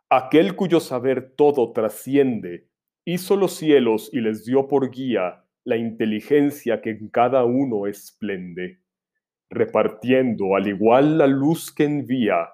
Aquel 0.07 0.55
cuyo 0.55 0.79
saber 0.79 1.33
todo 1.35 1.73
trasciende, 1.73 2.69
hizo 3.05 3.35
los 3.35 3.55
cielos 3.55 4.11
y 4.13 4.21
les 4.21 4.45
dio 4.45 4.67
por 4.67 4.91
guía 4.91 5.43
la 5.63 5.77
inteligencia 5.77 6.79
que 6.79 6.91
en 6.91 7.09
cada 7.09 7.43
uno 7.43 7.87
esplende, 7.87 8.81
repartiendo 9.49 10.55
al 10.55 10.67
igual 10.67 11.17
la 11.17 11.25
luz 11.25 11.73
que 11.73 11.85
envía. 11.85 12.49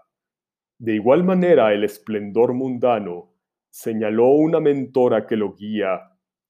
De 0.79 0.95
igual 0.95 1.25
manera 1.25 1.73
el 1.73 1.83
esplendor 1.83 2.53
mundano 2.53 3.33
señaló 3.69 4.29
una 4.29 4.61
mentora 4.61 5.27
que 5.27 5.35
lo 5.35 5.53
guía 5.55 5.99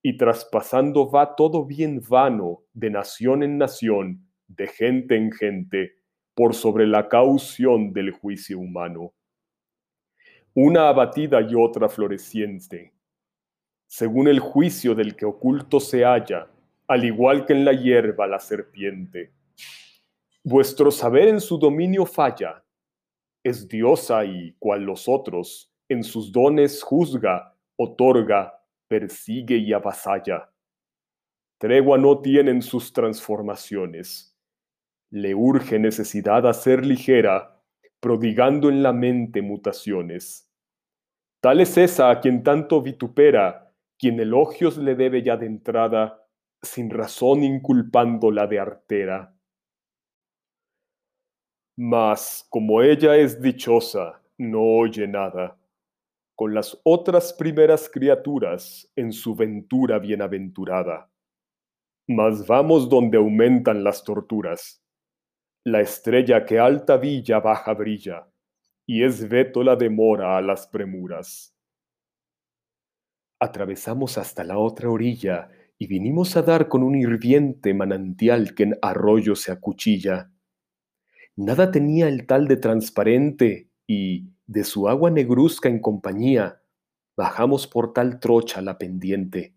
y 0.02 0.16
traspasando 0.16 1.10
va 1.10 1.34
todo 1.34 1.66
bien 1.66 2.00
vano 2.08 2.62
de 2.72 2.90
nación 2.90 3.42
en 3.42 3.58
nación, 3.58 4.28
de 4.46 4.68
gente 4.68 5.16
en 5.16 5.32
gente, 5.32 6.03
por 6.34 6.54
sobre 6.54 6.86
la 6.86 7.08
caución 7.08 7.92
del 7.92 8.10
juicio 8.10 8.58
humano. 8.58 9.12
Una 10.54 10.88
abatida 10.88 11.40
y 11.40 11.54
otra 11.54 11.88
floreciente, 11.88 12.92
según 13.86 14.28
el 14.28 14.40
juicio 14.40 14.94
del 14.94 15.16
que 15.16 15.24
oculto 15.24 15.80
se 15.80 16.04
halla, 16.04 16.48
al 16.86 17.04
igual 17.04 17.46
que 17.46 17.52
en 17.52 17.64
la 17.64 17.72
hierba 17.72 18.26
la 18.26 18.38
serpiente. 18.38 19.32
Vuestro 20.42 20.90
saber 20.90 21.28
en 21.28 21.40
su 21.40 21.58
dominio 21.58 22.04
falla, 22.04 22.64
es 23.42 23.68
diosa 23.68 24.24
y, 24.24 24.54
cual 24.58 24.82
los 24.82 25.08
otros, 25.08 25.72
en 25.88 26.02
sus 26.02 26.32
dones 26.32 26.82
juzga, 26.82 27.54
otorga, 27.76 28.60
persigue 28.88 29.56
y 29.56 29.72
avasalla. 29.72 30.50
Tregua 31.58 31.98
no 31.98 32.18
tienen 32.20 32.62
sus 32.62 32.92
transformaciones. 32.92 34.33
Le 35.14 35.32
urge 35.32 35.78
necesidad 35.78 36.44
a 36.44 36.52
ser 36.52 36.84
ligera, 36.84 37.62
prodigando 38.00 38.68
en 38.68 38.82
la 38.82 38.92
mente 38.92 39.42
mutaciones. 39.42 40.50
Tal 41.40 41.60
es 41.60 41.78
esa 41.78 42.10
a 42.10 42.20
quien 42.20 42.42
tanto 42.42 42.82
vitupera, 42.82 43.72
quien 43.96 44.18
elogios 44.18 44.76
le 44.76 44.96
debe 44.96 45.22
ya 45.22 45.36
de 45.36 45.46
entrada, 45.46 46.26
sin 46.60 46.90
razón 46.90 47.44
inculpándola 47.44 48.48
de 48.48 48.58
artera. 48.58 49.36
Mas, 51.76 52.46
como 52.50 52.82
ella 52.82 53.16
es 53.16 53.40
dichosa, 53.40 54.20
no 54.38 54.62
oye 54.62 55.06
nada 55.06 55.56
con 56.34 56.52
las 56.52 56.80
otras 56.82 57.32
primeras 57.32 57.88
criaturas 57.88 58.90
en 58.96 59.12
su 59.12 59.34
ventura 59.34 59.98
bienaventurada. 59.98 61.08
Mas 62.08 62.46
vamos 62.46 62.88
donde 62.88 63.16
aumentan 63.18 63.84
las 63.84 64.02
torturas. 64.02 64.83
La 65.66 65.80
estrella 65.80 66.44
que 66.44 66.58
alta 66.58 66.98
villa 66.98 67.40
baja 67.40 67.72
brilla, 67.72 68.28
y 68.84 69.02
es 69.02 69.26
veto 69.26 69.62
la 69.62 69.76
demora 69.76 70.36
a 70.36 70.42
las 70.42 70.66
premuras. 70.66 71.56
Atravesamos 73.40 74.18
hasta 74.18 74.44
la 74.44 74.58
otra 74.58 74.90
orilla 74.90 75.48
y 75.78 75.86
vinimos 75.86 76.36
a 76.36 76.42
dar 76.42 76.68
con 76.68 76.82
un 76.82 76.94
hirviente 76.94 77.72
manantial 77.72 78.54
que 78.54 78.64
en 78.64 78.78
arroyo 78.82 79.34
se 79.36 79.52
acuchilla. 79.52 80.30
Nada 81.34 81.70
tenía 81.70 82.08
el 82.08 82.26
tal 82.26 82.46
de 82.46 82.58
transparente 82.58 83.70
y, 83.86 84.34
de 84.46 84.64
su 84.64 84.86
agua 84.86 85.10
negruzca 85.10 85.70
en 85.70 85.80
compañía, 85.80 86.60
bajamos 87.16 87.66
por 87.66 87.94
tal 87.94 88.20
trocha 88.20 88.60
la 88.60 88.76
pendiente. 88.76 89.54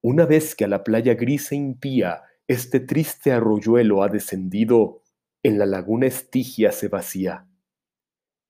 Una 0.00 0.26
vez 0.26 0.56
que 0.56 0.64
a 0.64 0.68
la 0.68 0.82
playa 0.82 1.14
gris 1.14 1.52
e 1.52 1.54
impía 1.54 2.24
este 2.48 2.78
triste 2.78 3.32
arroyuelo 3.32 4.02
ha 4.02 4.08
descendido, 4.08 5.02
en 5.42 5.58
la 5.58 5.66
laguna 5.66 6.06
estigia 6.06 6.70
se 6.70 6.88
vacía. 6.88 7.48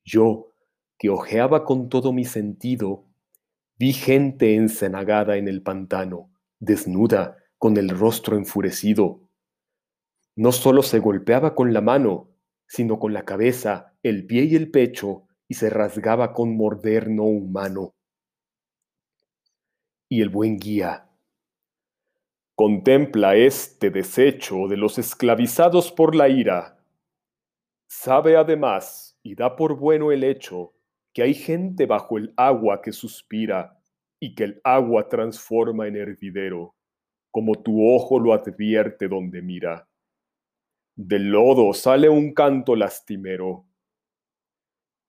Yo, 0.04 0.52
que 0.98 1.08
ojeaba 1.08 1.64
con 1.64 1.88
todo 1.88 2.12
mi 2.12 2.24
sentido, 2.24 3.06
vi 3.78 3.92
gente 3.92 4.54
encenagada 4.54 5.36
en 5.36 5.48
el 5.48 5.62
pantano, 5.62 6.30
desnuda, 6.58 7.38
con 7.58 7.78
el 7.78 7.88
rostro 7.88 8.36
enfurecido. 8.36 9.20
No 10.36 10.52
solo 10.52 10.82
se 10.82 10.98
golpeaba 10.98 11.54
con 11.54 11.72
la 11.72 11.80
mano, 11.80 12.28
sino 12.66 12.98
con 12.98 13.14
la 13.14 13.24
cabeza, 13.24 13.94
el 14.02 14.26
pie 14.26 14.44
y 14.44 14.56
el 14.56 14.70
pecho, 14.70 15.26
y 15.48 15.54
se 15.54 15.70
rasgaba 15.70 16.34
con 16.34 16.54
morder 16.54 17.08
no 17.08 17.24
humano. 17.24 17.94
Y 20.08 20.20
el 20.20 20.28
buen 20.28 20.58
guía 20.58 21.05
contempla 22.56 23.36
este 23.36 23.90
desecho 23.90 24.66
de 24.66 24.78
los 24.78 24.98
esclavizados 24.98 25.92
por 25.92 26.14
la 26.14 26.30
ira. 26.30 26.82
Sabe 27.86 28.38
además 28.38 29.18
y 29.22 29.34
da 29.34 29.56
por 29.56 29.78
bueno 29.78 30.10
el 30.10 30.24
hecho 30.24 30.72
que 31.12 31.22
hay 31.22 31.34
gente 31.34 31.84
bajo 31.84 32.16
el 32.16 32.32
agua 32.34 32.80
que 32.80 32.92
suspira 32.92 33.78
y 34.18 34.34
que 34.34 34.44
el 34.44 34.60
agua 34.64 35.06
transforma 35.06 35.86
en 35.86 35.96
hervidero, 35.96 36.74
como 37.30 37.62
tu 37.62 37.94
ojo 37.94 38.18
lo 38.18 38.32
advierte 38.32 39.06
donde 39.06 39.42
mira. 39.42 39.86
Del 40.94 41.28
lodo 41.28 41.74
sale 41.74 42.08
un 42.08 42.32
canto 42.32 42.74
lastimero, 42.74 43.66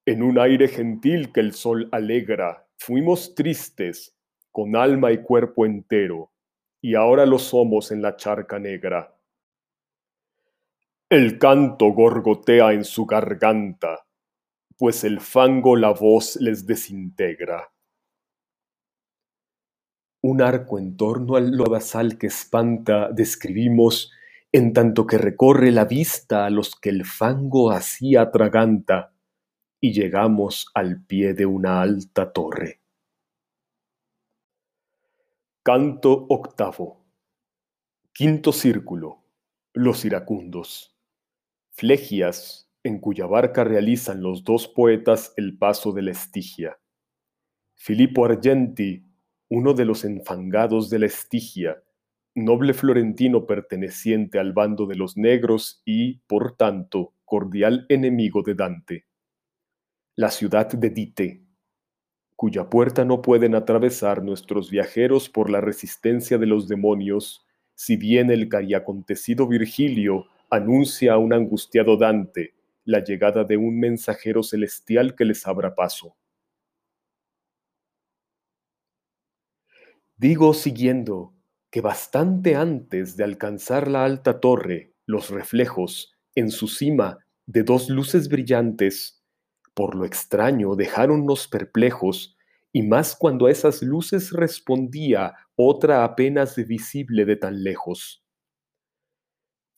en 0.06 0.22
un 0.22 0.38
aire 0.38 0.68
gentil 0.68 1.32
que 1.32 1.39
el 1.39 1.54
sol 1.54 1.88
alegra, 1.93 2.68
fuimos 2.78 3.36
tristes, 3.36 4.18
con 4.52 4.76
alma 4.76 5.14
y 5.14 5.22
cuerpo 5.22 5.66
entero, 5.66 6.32
y 6.82 6.95
ahora 6.95 7.25
lo 7.25 7.39
somos 7.39 7.91
en 7.91 8.01
la 8.01 8.15
charca 8.15 8.59
negra. 8.59 9.15
El 11.09 11.39
canto 11.39 11.88
gorgotea 11.93 12.73
en 12.73 12.84
su 12.84 13.05
garganta, 13.05 14.05
pues 14.78 15.03
el 15.03 15.21
fango 15.21 15.75
la 15.75 15.91
voz 15.91 16.36
les 16.38 16.67
desintegra. 16.67 17.71
Un 20.21 20.41
arco 20.41 20.78
en 20.80 20.97
torno 20.97 21.36
al 21.36 21.51
lodazal 21.51 22.17
que 22.17 22.28
espanta 22.28 23.09
describimos 23.11 24.11
en 24.51 24.73
tanto 24.73 25.05
que 25.05 25.17
recorre 25.17 25.71
la 25.71 25.86
vista 25.86 26.45
a 26.45 26.49
los 26.49 26.75
que 26.75 26.89
el 26.89 27.05
fango 27.05 27.71
así 27.71 28.15
atraganta 28.15 29.13
y 29.80 29.93
llegamos 29.93 30.69
al 30.73 31.05
pie 31.05 31.34
de 31.34 31.45
una 31.45 31.82
alta 31.82 32.32
torre. 32.32 32.82
Canto 35.68 36.28
octavo. 36.30 37.05
Quinto 38.13 38.53
círculo. 38.53 39.26
Los 39.74 40.05
iracundos. 40.05 40.97
Flegias, 41.72 42.72
en 42.84 43.01
cuya 43.01 43.26
barca 43.26 43.65
realizan 43.65 44.24
los 44.24 44.45
dos 44.45 44.70
poetas 44.70 45.34
el 45.36 45.57
paso 45.57 45.91
de 45.91 46.03
la 46.03 46.11
Estigia. 46.11 46.80
Filippo 47.76 48.24
Argenti, 48.24 49.03
uno 49.49 49.74
de 49.74 49.84
los 49.84 50.05
enfangados 50.05 50.89
de 50.89 50.99
la 50.99 51.07
Estigia, 51.07 51.84
noble 52.34 52.74
florentino 52.74 53.45
perteneciente 53.45 54.39
al 54.39 54.53
bando 54.53 54.86
de 54.86 54.95
los 54.95 55.18
negros 55.18 55.82
y, 55.84 56.20
por 56.28 56.55
tanto, 56.55 57.13
cordial 57.26 57.86
enemigo 57.89 58.41
de 58.41 58.55
Dante 58.55 59.07
la 60.18 60.32
ciudad 60.32 60.68
de 60.68 60.89
Dite, 60.89 61.47
cuya 62.38 62.69
puerta 62.69 63.03
no 63.03 63.23
pueden 63.23 63.55
atravesar 63.55 64.23
nuestros 64.23 64.69
viajeros 64.69 65.27
por 65.27 65.49
la 65.49 65.59
resistencia 65.59 66.38
de 66.38 66.45
los 66.45 66.67
demonios, 66.67 67.45
si 67.73 67.97
bien 67.97 68.29
el 68.29 68.47
cariacontecido 68.47 69.47
Virgilio 69.47 70.27
anuncia 70.51 71.13
a 71.13 71.17
un 71.17 71.33
angustiado 71.33 71.97
Dante 71.97 72.53
la 72.85 73.03
llegada 73.03 73.43
de 73.43 73.57
un 73.57 73.79
mensajero 73.79 74.43
celestial 74.43 75.15
que 75.15 75.25
les 75.25 75.45
abra 75.45 75.75
paso. 75.75 76.15
Digo 80.15 80.53
siguiendo 80.53 81.33
que 81.71 81.81
bastante 81.81 82.55
antes 82.55 83.17
de 83.17 83.23
alcanzar 83.23 83.89
la 83.89 84.05
alta 84.05 84.39
torre, 84.39 84.93
los 85.05 85.31
reflejos, 85.31 86.15
en 86.35 86.51
su 86.51 86.67
cima, 86.67 87.17
de 87.47 87.63
dos 87.63 87.89
luces 87.89 88.29
brillantes 88.29 89.16
por 89.78 89.93
lo 89.93 90.05
extraño, 90.05 90.75
dejáronnos 90.75 91.47
perplejos, 91.47 92.36
y 92.73 92.82
más 92.82 93.15
cuando 93.15 93.45
a 93.45 93.51
esas 93.51 93.84
luces 93.84 94.32
respondía 94.32 95.36
otra 95.55 96.03
apenas 96.03 96.55
visible 96.55 97.25
de 97.25 97.36
tan 97.36 97.63
lejos. 97.63 98.25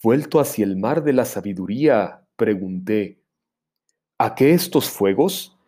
Vuelto 0.02 0.40
hacia 0.40 0.64
el 0.64 0.78
mar 0.78 1.04
de 1.04 1.12
la 1.12 1.26
sabiduría, 1.26 2.26
pregunté, 2.38 3.22
¿a 4.18 4.36
qué 4.36 4.54
estos 4.54 4.90
fuegos? 4.90 5.60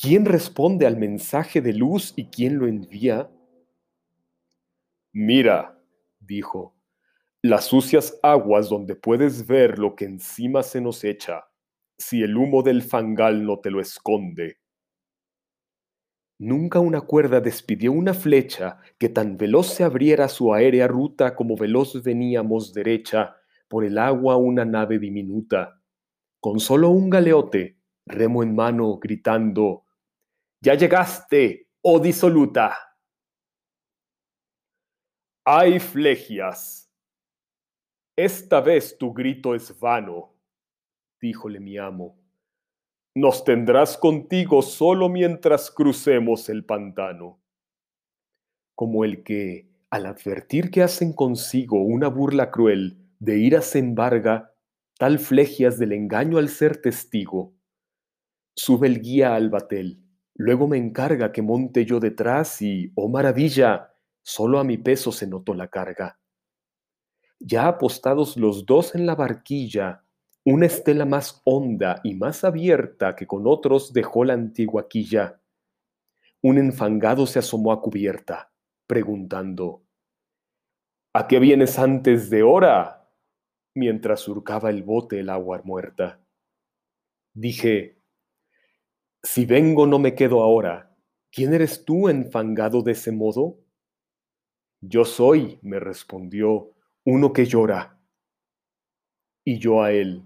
¿Quién 0.00 0.26
responde 0.26 0.86
al 0.86 0.96
mensaje 0.96 1.60
de 1.60 1.72
luz 1.72 2.14
y 2.14 2.26
quién 2.26 2.58
lo 2.58 2.68
envía? 2.68 3.32
Mira, 5.12 5.76
dijo, 6.20 6.76
las 7.42 7.64
sucias 7.64 8.16
aguas 8.22 8.68
donde 8.68 8.94
puedes 8.94 9.44
ver 9.44 9.80
lo 9.80 9.96
que 9.96 10.04
encima 10.04 10.62
se 10.62 10.80
nos 10.80 11.02
echa, 11.02 11.46
si 11.98 12.22
el 12.22 12.36
humo 12.36 12.62
del 12.62 12.82
fangal 12.82 13.44
no 13.44 13.60
te 13.60 13.70
lo 13.70 13.80
esconde. 13.80 14.58
Nunca 16.38 16.80
una 16.80 17.02
cuerda 17.02 17.40
despidió 17.40 17.92
una 17.92 18.14
flecha 18.14 18.80
que 18.98 19.08
tan 19.08 19.36
veloz 19.36 19.74
se 19.74 19.84
abriera 19.84 20.28
su 20.28 20.52
aérea 20.52 20.88
ruta 20.88 21.36
como 21.36 21.56
veloz 21.56 22.02
veníamos 22.02 22.72
derecha 22.72 23.36
por 23.68 23.84
el 23.84 23.96
agua 23.96 24.36
una 24.36 24.64
nave 24.64 24.98
diminuta, 24.98 25.80
con 26.40 26.58
solo 26.58 26.90
un 26.90 27.08
galeote, 27.08 27.78
remo 28.06 28.42
en 28.42 28.54
mano, 28.54 28.98
gritando, 28.98 29.84
Ya 30.60 30.74
llegaste, 30.74 31.68
oh 31.80 32.00
disoluta. 32.00 32.76
¡Ay, 35.44 35.78
Flegias! 35.78 36.92
Esta 38.16 38.60
vez 38.60 38.98
tu 38.98 39.12
grito 39.12 39.54
es 39.54 39.78
vano, 39.80 40.31
díjole 41.22 41.60
mi 41.60 41.78
amo. 41.78 42.18
Nos 43.14 43.44
tendrás 43.44 43.96
contigo 43.96 44.60
solo 44.60 45.08
mientras 45.08 45.70
crucemos 45.70 46.48
el 46.48 46.64
pantano. 46.64 47.40
Como 48.74 49.04
el 49.04 49.22
que, 49.22 49.70
al 49.90 50.06
advertir 50.06 50.70
que 50.70 50.82
hacen 50.82 51.12
consigo 51.12 51.82
una 51.82 52.08
burla 52.08 52.50
cruel, 52.50 52.98
de 53.20 53.38
ira 53.38 53.62
se 53.62 53.78
embarga, 53.78 54.52
tal 54.98 55.20
Flegias 55.20 55.78
del 55.78 55.92
engaño 55.92 56.38
al 56.38 56.48
ser 56.48 56.82
testigo. 56.82 57.54
Sube 58.56 58.88
el 58.88 59.00
guía 59.00 59.36
al 59.36 59.48
batel, 59.48 60.02
luego 60.34 60.66
me 60.66 60.76
encarga 60.76 61.30
que 61.30 61.42
monte 61.42 61.84
yo 61.84 62.00
detrás 62.00 62.60
y, 62.60 62.92
oh 62.96 63.08
maravilla, 63.08 63.92
Solo 64.24 64.60
a 64.60 64.64
mi 64.64 64.78
peso 64.78 65.10
se 65.10 65.26
notó 65.26 65.52
la 65.52 65.68
carga. 65.68 66.20
Ya 67.40 67.66
apostados 67.66 68.36
los 68.36 68.66
dos 68.66 68.94
en 68.94 69.04
la 69.04 69.16
barquilla, 69.16 70.01
una 70.44 70.66
estela 70.66 71.04
más 71.04 71.40
honda 71.44 72.00
y 72.02 72.14
más 72.14 72.44
abierta 72.44 73.14
que 73.14 73.26
con 73.26 73.46
otros 73.46 73.92
dejó 73.92 74.24
la 74.24 74.34
antigua 74.34 74.88
quilla. 74.88 75.40
Un 76.42 76.58
enfangado 76.58 77.26
se 77.26 77.38
asomó 77.38 77.72
a 77.72 77.80
cubierta, 77.80 78.52
preguntando, 78.86 79.84
¿A 81.14 81.28
qué 81.28 81.38
vienes 81.38 81.78
antes 81.78 82.30
de 82.30 82.42
hora? 82.42 82.98
mientras 83.74 84.20
surcaba 84.20 84.70
el 84.70 84.82
bote 84.82 85.20
el 85.20 85.30
agua 85.30 85.60
muerta. 85.64 86.20
Dije, 87.32 87.98
si 89.22 89.46
vengo 89.46 89.86
no 89.86 89.98
me 89.98 90.14
quedo 90.14 90.42
ahora. 90.42 90.94
¿Quién 91.30 91.54
eres 91.54 91.86
tú 91.86 92.10
enfangado 92.10 92.82
de 92.82 92.92
ese 92.92 93.10
modo? 93.10 93.58
Yo 94.82 95.06
soy, 95.06 95.58
me 95.62 95.80
respondió, 95.80 96.74
uno 97.04 97.32
que 97.32 97.46
llora. 97.46 97.98
Y 99.42 99.58
yo 99.58 99.82
a 99.82 99.92
él, 99.92 100.22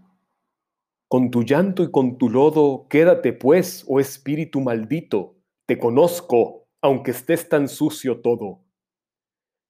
con 1.17 1.31
tu 1.31 1.45
llanto 1.45 1.83
y 1.83 1.91
con 1.91 2.19
tu 2.19 2.29
lodo, 2.29 2.89
quédate 2.91 3.33
pues, 3.33 3.87
oh 3.89 4.01
espíritu 4.01 4.61
maldito, 4.61 5.39
te 5.65 5.79
conozco, 5.79 6.69
aunque 6.83 7.13
estés 7.13 7.49
tan 7.49 7.69
sucio 7.69 8.21
todo. 8.21 8.61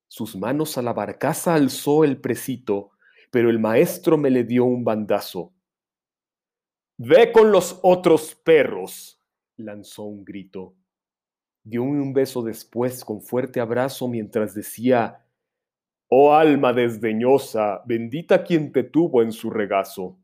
Sus 0.09 0.35
manos 0.35 0.77
a 0.77 0.83
la 0.83 0.93
barcaza 0.93 1.55
alzó 1.55 2.03
el 2.03 2.21
precito, 2.21 2.91
pero 3.31 3.49
el 3.49 3.61
maestro 3.61 4.19
me 4.19 4.29
le 4.29 4.43
dio 4.43 4.65
un 4.65 4.83
bandazo. 4.83 5.55
Ve 6.99 7.31
con 7.31 7.53
los 7.53 7.79
otros 7.85 8.35
perros, 8.35 9.23
lanzó 9.57 10.03
un 10.03 10.25
grito. 10.25 10.75
Dio 11.63 11.85
un 11.85 12.13
beso 12.13 12.43
después 12.43 13.05
con 13.05 13.23
fuerte 13.23 13.61
abrazo 13.61 14.09
mientras 14.09 14.53
decía, 14.53 15.25
Oh 16.09 16.35
alma 16.35 16.73
desdeñosa, 16.73 17.83
bendita 17.87 18.43
quien 18.43 18.73
te 18.73 18.83
tuvo 18.83 19.23
en 19.23 19.31
su 19.31 19.49
regazo. 19.49 20.19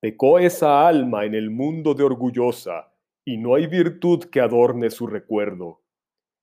Pecó 0.00 0.38
esa 0.38 0.86
alma 0.86 1.24
en 1.24 1.34
el 1.34 1.50
mundo 1.50 1.94
de 1.94 2.04
orgullosa, 2.04 2.92
y 3.24 3.36
no 3.38 3.54
hay 3.54 3.66
virtud 3.66 4.24
que 4.24 4.40
adorne 4.40 4.90
su 4.90 5.06
recuerdo. 5.06 5.82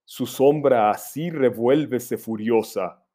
Su 0.05 0.25
sombra 0.25 0.89
así 0.89 1.29
revuélvese 1.29 2.17
furiosa. 2.17 3.05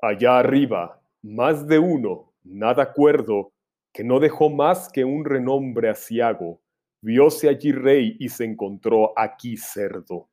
Allá 0.00 0.38
arriba, 0.38 1.02
más 1.22 1.66
de 1.66 1.78
uno, 1.78 2.32
nada 2.44 2.92
cuerdo, 2.92 3.52
que 3.92 4.04
no 4.04 4.20
dejó 4.20 4.50
más 4.50 4.88
que 4.88 5.04
un 5.04 5.24
renombre 5.24 5.88
asiago, 5.88 6.60
Vióse 7.06 7.48
allí 7.48 7.70
rey 7.70 8.16
y 8.18 8.28
se 8.28 8.44
encontró 8.44 9.16
aquí 9.16 9.56
cerdo. 9.56 10.28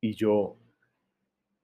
Y 0.00 0.14
yo, 0.14 0.56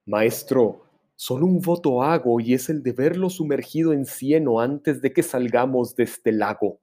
Maestro, 0.05 0.84
solo 1.15 1.45
un 1.45 1.59
voto 1.59 2.03
hago 2.03 2.39
y 2.39 2.53
es 2.53 2.69
el 2.69 2.83
de 2.83 2.91
verlo 2.91 3.29
sumergido 3.29 3.93
en 3.93 4.05
cieno 4.05 4.59
antes 4.59 5.01
de 5.01 5.13
que 5.13 5.23
salgamos 5.23 5.95
de 5.95 6.03
este 6.03 6.31
lago. 6.31 6.79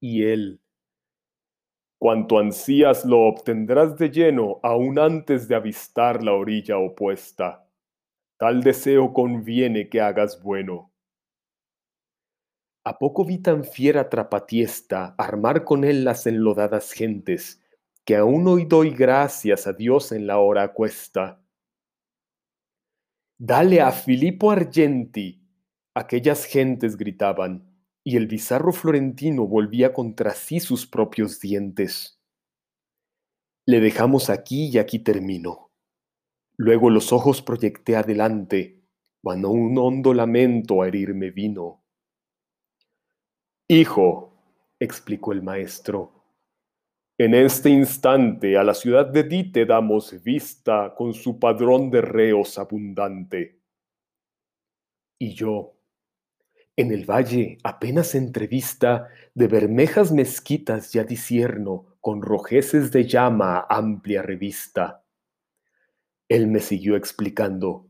Y 0.00 0.24
él, 0.24 0.60
cuanto 1.98 2.38
ansías 2.38 3.04
lo 3.06 3.20
obtendrás 3.22 3.96
de 3.96 4.10
lleno 4.10 4.60
aún 4.62 4.98
antes 4.98 5.48
de 5.48 5.54
avistar 5.54 6.22
la 6.22 6.34
orilla 6.34 6.76
opuesta. 6.76 7.66
Tal 8.36 8.62
deseo 8.62 9.12
conviene 9.12 9.88
que 9.88 10.02
hagas 10.02 10.42
bueno. 10.42 10.92
¿A 12.84 12.98
poco 12.98 13.24
vi 13.24 13.38
tan 13.38 13.64
fiera 13.64 14.10
trapatiesta 14.10 15.14
armar 15.16 15.64
con 15.64 15.84
él 15.84 16.04
las 16.04 16.26
enlodadas 16.26 16.92
gentes, 16.92 17.62
que 18.04 18.16
aún 18.16 18.46
hoy 18.46 18.66
doy 18.66 18.90
gracias 18.90 19.66
a 19.66 19.72
Dios 19.72 20.12
en 20.12 20.26
la 20.26 20.36
hora 20.38 20.74
cuesta? 20.74 21.43
Dale 23.38 23.80
a 23.80 23.90
Filippo 23.90 24.52
Argenti, 24.52 25.42
aquellas 25.92 26.44
gentes 26.44 26.96
gritaban, 26.96 27.68
y 28.04 28.16
el 28.16 28.28
bizarro 28.28 28.72
florentino 28.72 29.48
volvía 29.48 29.92
contra 29.92 30.34
sí 30.34 30.60
sus 30.60 30.86
propios 30.86 31.40
dientes. 31.40 32.20
Le 33.66 33.80
dejamos 33.80 34.30
aquí 34.30 34.68
y 34.68 34.78
aquí 34.78 35.00
termino. 35.00 35.72
Luego 36.56 36.90
los 36.90 37.12
ojos 37.12 37.42
proyecté 37.42 37.96
adelante, 37.96 38.84
cuando 39.20 39.50
un 39.50 39.76
hondo 39.78 40.14
lamento 40.14 40.82
a 40.82 40.86
herirme 40.86 41.32
vino. 41.32 41.82
Hijo, 43.66 44.32
explicó 44.78 45.32
el 45.32 45.42
maestro, 45.42 46.13
en 47.16 47.34
este 47.34 47.70
instante 47.70 48.56
a 48.58 48.64
la 48.64 48.74
ciudad 48.74 49.06
de 49.06 49.22
Dite 49.22 49.66
damos 49.66 50.20
vista 50.22 50.94
con 50.96 51.14
su 51.14 51.38
padrón 51.38 51.90
de 51.90 52.00
reos 52.00 52.58
abundante. 52.58 53.60
Y 55.20 55.34
yo, 55.34 55.76
en 56.76 56.90
el 56.90 57.08
valle 57.08 57.58
apenas 57.62 58.16
entrevista 58.16 59.08
de 59.32 59.46
bermejas 59.46 60.10
mezquitas 60.10 60.92
ya 60.92 61.04
disierno 61.04 61.96
con 62.00 62.20
rojeces 62.20 62.90
de 62.90 63.06
llama 63.06 63.64
amplia 63.68 64.22
revista. 64.22 65.04
Él 66.28 66.48
me 66.48 66.58
siguió 66.58 66.96
explicando. 66.96 67.86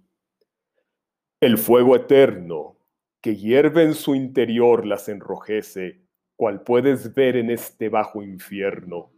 El 1.40 1.56
fuego 1.56 1.96
eterno, 1.96 2.76
que 3.22 3.36
hierve 3.36 3.84
en 3.84 3.94
su 3.94 4.14
interior 4.14 4.86
las 4.86 5.08
enrojece, 5.08 6.02
cual 6.36 6.62
puedes 6.62 7.14
ver 7.14 7.36
en 7.36 7.48
este 7.48 7.88
bajo 7.88 8.22
infierno. 8.22 9.13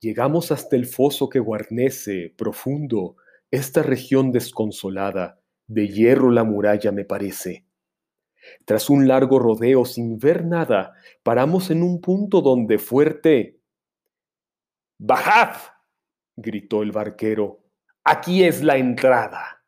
Llegamos 0.00 0.50
hasta 0.50 0.76
el 0.76 0.86
foso 0.86 1.28
que 1.28 1.40
guarnece, 1.40 2.34
profundo, 2.36 3.16
esta 3.50 3.82
región 3.82 4.32
desconsolada, 4.32 5.40
de 5.66 5.88
hierro 5.88 6.30
la 6.30 6.42
muralla 6.42 6.90
me 6.90 7.04
parece. 7.04 7.66
Tras 8.64 8.88
un 8.88 9.06
largo 9.06 9.38
rodeo 9.38 9.84
sin 9.84 10.18
ver 10.18 10.44
nada, 10.46 10.94
paramos 11.22 11.70
en 11.70 11.82
un 11.82 12.00
punto 12.00 12.40
donde 12.40 12.78
fuerte... 12.78 13.60
¡Bajad! 14.98 15.56
gritó 16.36 16.82
el 16.82 16.92
barquero. 16.92 17.62
Aquí 18.04 18.44
es 18.44 18.62
la 18.62 18.78
entrada. 18.78 19.64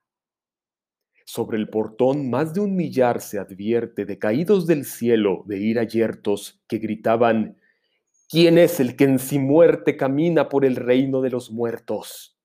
Sobre 1.24 1.58
el 1.58 1.68
portón 1.68 2.30
más 2.30 2.54
de 2.54 2.60
un 2.60 2.74
millar 2.74 3.20
se 3.20 3.38
advierte 3.38 4.04
de 4.04 4.18
caídos 4.18 4.66
del 4.66 4.84
cielo 4.84 5.44
de 5.46 5.58
ira 5.58 5.84
yertos 5.84 6.62
que 6.66 6.78
gritaban, 6.78 7.58
¿quién 8.32 8.56
es 8.56 8.80
el 8.80 8.96
que 8.96 9.04
en 9.04 9.18
sí 9.18 9.38
muerte 9.38 9.98
camina 9.98 10.48
por 10.48 10.64
el 10.64 10.76
reino 10.76 11.20
de 11.20 11.28
los 11.28 11.50
muertos? 11.50 12.38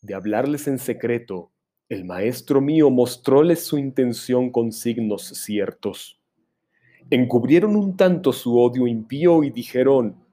De 0.00 0.12
hablarles 0.12 0.66
en 0.66 0.80
secreto, 0.80 1.52
el 1.88 2.04
maestro 2.04 2.60
mío 2.60 2.90
mostróles 2.90 3.64
su 3.64 3.78
intención 3.78 4.50
con 4.50 4.72
signos 4.72 5.28
ciertos. 5.28 6.20
Encubrieron 7.10 7.76
un 7.76 7.96
tanto 7.96 8.32
su 8.32 8.58
odio 8.58 8.88
impío 8.88 9.44
y 9.44 9.50
dijeron, 9.50 10.26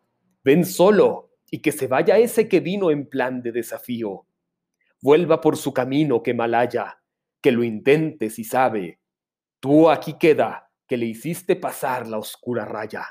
ven 0.43 0.65
solo 0.65 1.29
y 1.51 1.59
que 1.59 1.71
se 1.71 1.85
vaya 1.85 2.17
ese 2.17 2.49
que 2.49 2.59
vino 2.59 2.89
en 2.89 3.05
plan 3.05 3.43
de 3.43 3.51
desafío. 3.51 4.25
Vuelva 4.99 5.41
por 5.41 5.57
su 5.57 5.71
camino 5.71 6.23
que 6.23 6.33
mal 6.33 6.55
haya 6.55 6.99
que 7.39 7.51
lo 7.51 7.63
intente 7.63 8.31
si 8.31 8.43
sabe. 8.43 8.99
Tú 9.59 9.91
aquí 9.91 10.13
queda, 10.19 10.71
que 10.87 10.97
le 10.97 11.05
hiciste 11.05 11.55
pasar 11.55 12.07
la 12.07 12.17
oscura 12.17 12.65
raya. 12.65 13.05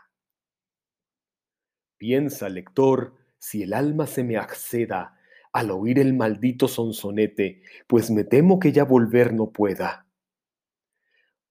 Piensa, 1.98 2.48
lector, 2.48 3.14
si 3.38 3.62
el 3.62 3.74
alma 3.74 4.06
se 4.06 4.24
me 4.24 4.36
acceda, 4.36 5.18
al 5.52 5.70
oír 5.70 5.98
el 5.98 6.14
maldito 6.14 6.68
sonsonete, 6.68 7.62
pues 7.86 8.10
me 8.10 8.24
temo 8.24 8.58
que 8.58 8.72
ya 8.72 8.84
volver 8.84 9.34
no 9.34 9.50
pueda. 9.50 10.06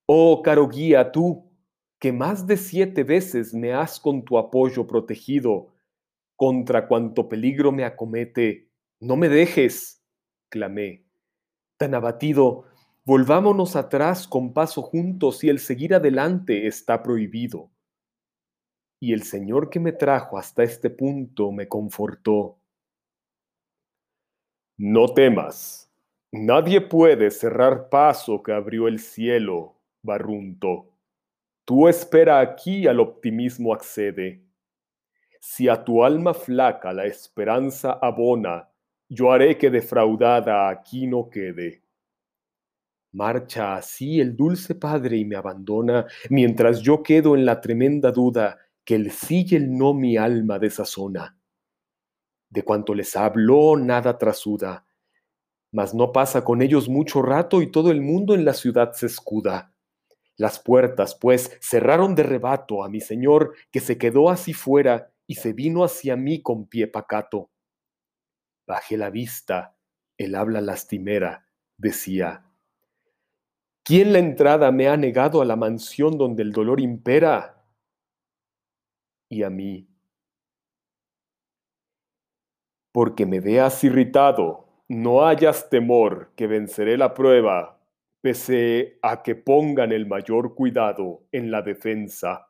Oh, 0.05 0.41
caro 0.41 0.69
guía, 0.69 1.11
tú, 1.11 1.51
que 1.99 2.13
más 2.13 2.47
de 2.47 2.55
siete 2.55 3.03
veces 3.03 3.53
me 3.53 3.73
has 3.73 3.99
con 3.99 4.23
tu 4.23 4.37
apoyo 4.37 4.87
protegido 4.87 5.73
contra 6.37 6.87
cuanto 6.87 7.27
peligro 7.27 7.71
me 7.71 7.83
acomete, 7.83 8.69
no 8.99 9.17
me 9.17 9.27
dejes, 9.27 10.01
clamé. 10.49 11.03
Tan 11.77 11.93
abatido, 11.93 12.65
volvámonos 13.03 13.75
atrás 13.75 14.27
con 14.27 14.53
paso 14.53 14.81
juntos 14.81 15.43
y 15.43 15.49
el 15.49 15.59
seguir 15.59 15.95
adelante 15.95 16.67
está 16.67 17.03
prohibido. 17.03 17.71
Y 18.99 19.13
el 19.13 19.23
Señor 19.23 19.69
que 19.69 19.79
me 19.79 19.91
trajo 19.91 20.37
hasta 20.37 20.63
este 20.63 20.89
punto 20.89 21.51
me 21.51 21.67
confortó. 21.67 22.57
No 24.77 25.07
temas, 25.07 25.91
nadie 26.31 26.81
puede 26.81 27.31
cerrar 27.31 27.89
paso 27.89 28.41
que 28.43 28.53
abrió 28.53 28.87
el 28.87 28.99
cielo, 28.99 29.75
barrunto. 30.03 30.91
Tú 31.65 31.87
espera 31.87 32.39
aquí 32.39 32.87
al 32.87 32.99
optimismo 32.99 33.73
accede. 33.73 34.41
Si 35.39 35.67
a 35.67 35.83
tu 35.83 36.03
alma 36.03 36.33
flaca 36.33 36.93
la 36.93 37.05
esperanza 37.05 37.99
abona, 38.01 38.69
yo 39.09 39.31
haré 39.31 39.57
que 39.57 39.69
defraudada 39.69 40.69
aquí 40.69 41.07
no 41.07 41.29
quede. 41.29 41.81
Marcha 43.13 43.75
así 43.75 44.19
el 44.19 44.35
dulce 44.35 44.75
Padre 44.75 45.17
y 45.17 45.25
me 45.25 45.35
abandona, 45.35 46.05
mientras 46.29 46.81
yo 46.81 47.01
quedo 47.01 47.35
en 47.35 47.45
la 47.45 47.61
tremenda 47.61 48.11
duda 48.11 48.59
que 48.87 48.95
el 48.95 49.11
sí 49.11 49.45
y 49.49 49.55
el 49.57 49.77
no 49.77 49.93
mi 49.93 50.15
alma 50.15 50.59
desazona. 50.59 51.37
De 52.49 52.63
cuanto 52.63 52.95
les 52.95 53.17
habló, 53.17 53.75
nada 53.75 54.17
trasuda, 54.17 54.87
mas 55.73 55.93
no 55.93 56.13
pasa 56.13 56.45
con 56.45 56.61
ellos 56.61 56.87
mucho 56.87 57.21
rato 57.21 57.61
y 57.61 57.69
todo 57.69 57.91
el 57.91 58.01
mundo 58.01 58.33
en 58.33 58.45
la 58.45 58.53
ciudad 58.53 58.93
se 58.93 59.07
escuda. 59.07 59.73
Las 60.37 60.59
puertas, 60.59 61.15
pues, 61.19 61.51
cerraron 61.59 62.15
de 62.15 62.23
rebato 62.23 62.81
a 62.81 62.87
mi 62.87 63.01
señor, 63.01 63.55
que 63.73 63.81
se 63.81 63.97
quedó 63.97 64.29
así 64.29 64.53
fuera 64.53 65.11
y 65.27 65.35
se 65.35 65.51
vino 65.51 65.83
hacia 65.83 66.15
mí 66.15 66.41
con 66.41 66.65
pie 66.65 66.87
pacato. 66.87 67.49
Bajé 68.65 68.95
la 68.95 69.09
vista, 69.09 69.75
el 70.17 70.33
habla 70.33 70.61
lastimera, 70.61 71.45
decía, 71.77 72.45
¿Quién 73.83 74.13
la 74.13 74.19
entrada 74.19 74.71
me 74.71 74.87
ha 74.87 74.95
negado 74.95 75.41
a 75.41 75.45
la 75.45 75.57
mansión 75.57 76.17
donde 76.17 76.43
el 76.43 76.53
dolor 76.53 76.79
impera? 76.79 77.56
Y 79.29 79.43
a 79.43 79.49
mí, 79.49 79.87
porque 82.91 83.25
me 83.25 83.39
veas 83.39 83.83
irritado, 83.83 84.65
no 84.87 85.25
hayas 85.25 85.69
temor 85.69 86.31
que 86.35 86.47
venceré 86.47 86.97
la 86.97 87.13
prueba, 87.13 87.79
pese 88.21 88.97
a 89.01 89.21
que 89.21 89.35
pongan 89.35 89.91
el 89.91 90.07
mayor 90.07 90.55
cuidado 90.55 91.23
en 91.31 91.51
la 91.51 91.61
defensa. 91.61 92.49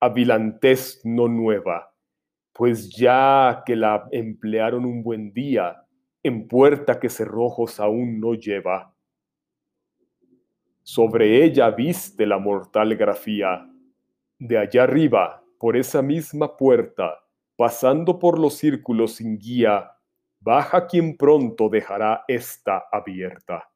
Avilantés 0.00 1.00
no 1.04 1.28
nueva, 1.28 1.94
pues 2.52 2.90
ya 2.94 3.62
que 3.64 3.76
la 3.76 4.08
emplearon 4.10 4.84
un 4.84 5.02
buen 5.02 5.32
día, 5.32 5.86
en 6.22 6.48
puerta 6.48 6.98
que 6.98 7.08
cerrojos 7.08 7.80
aún 7.80 8.20
no 8.20 8.34
lleva. 8.34 8.94
Sobre 10.82 11.44
ella 11.44 11.70
viste 11.70 12.26
la 12.26 12.38
mortal 12.38 12.96
grafía. 12.96 13.66
De 14.38 14.58
allá 14.58 14.82
arriba, 14.82 15.43
por 15.64 15.78
esa 15.78 16.02
misma 16.02 16.58
puerta, 16.58 17.24
pasando 17.56 18.18
por 18.18 18.38
los 18.38 18.58
círculos 18.58 19.14
sin 19.14 19.38
guía, 19.38 19.92
baja 20.38 20.86
quien 20.86 21.16
pronto 21.16 21.70
dejará 21.70 22.22
esta 22.28 22.84
abierta. 22.92 23.72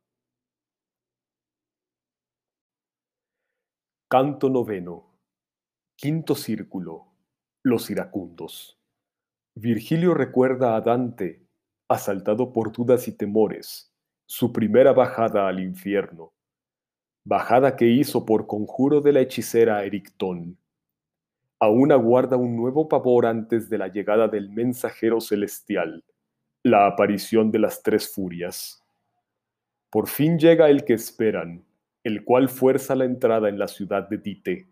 Canto 4.07 4.51
noveno. 4.51 5.19
Quinto 5.97 6.35
círculo. 6.35 7.07
Los 7.65 7.89
iracundos. 7.89 8.79
Virgilio 9.55 10.13
recuerda 10.13 10.77
a 10.77 10.83
Dante, 10.83 11.49
asaltado 11.89 12.53
por 12.53 12.71
dudas 12.71 13.09
y 13.09 13.17
temores, 13.17 13.95
su 14.27 14.53
primera 14.53 14.93
bajada 14.93 15.49
al 15.49 15.59
infierno, 15.59 16.35
bajada 17.25 17.77
que 17.77 17.87
hizo 17.87 18.27
por 18.27 18.47
conjuro 18.47 19.01
de 19.01 19.15
la 19.15 19.21
hechicera 19.21 19.83
Erictón 19.87 20.59
aún 21.61 21.93
aguarda 21.93 22.37
un 22.37 22.57
nuevo 22.57 22.89
pavor 22.89 23.27
antes 23.27 23.69
de 23.69 23.79
la 23.79 23.89
llegada 23.89 24.29
del 24.29 24.51
mensajero 24.51 25.21
celestial, 25.21 26.05
la 26.63 26.87
aparición 26.87 27.51
de 27.51 27.59
las 27.59 27.83
tres 27.83 28.13
furias. 28.13 28.85
Por 29.91 30.09
fin 30.09 30.39
llega 30.39 30.69
el 30.69 30.85
que 30.85 30.95
esperan, 30.95 31.65
el 32.05 32.25
cual 32.25 32.49
fuerza 32.49 32.95
la 32.95 33.05
entrada 33.05 33.49
en 33.49 33.59
la 33.59 33.69
ciudad 33.69 34.09
de 34.09 34.19
Dite. 34.19 34.69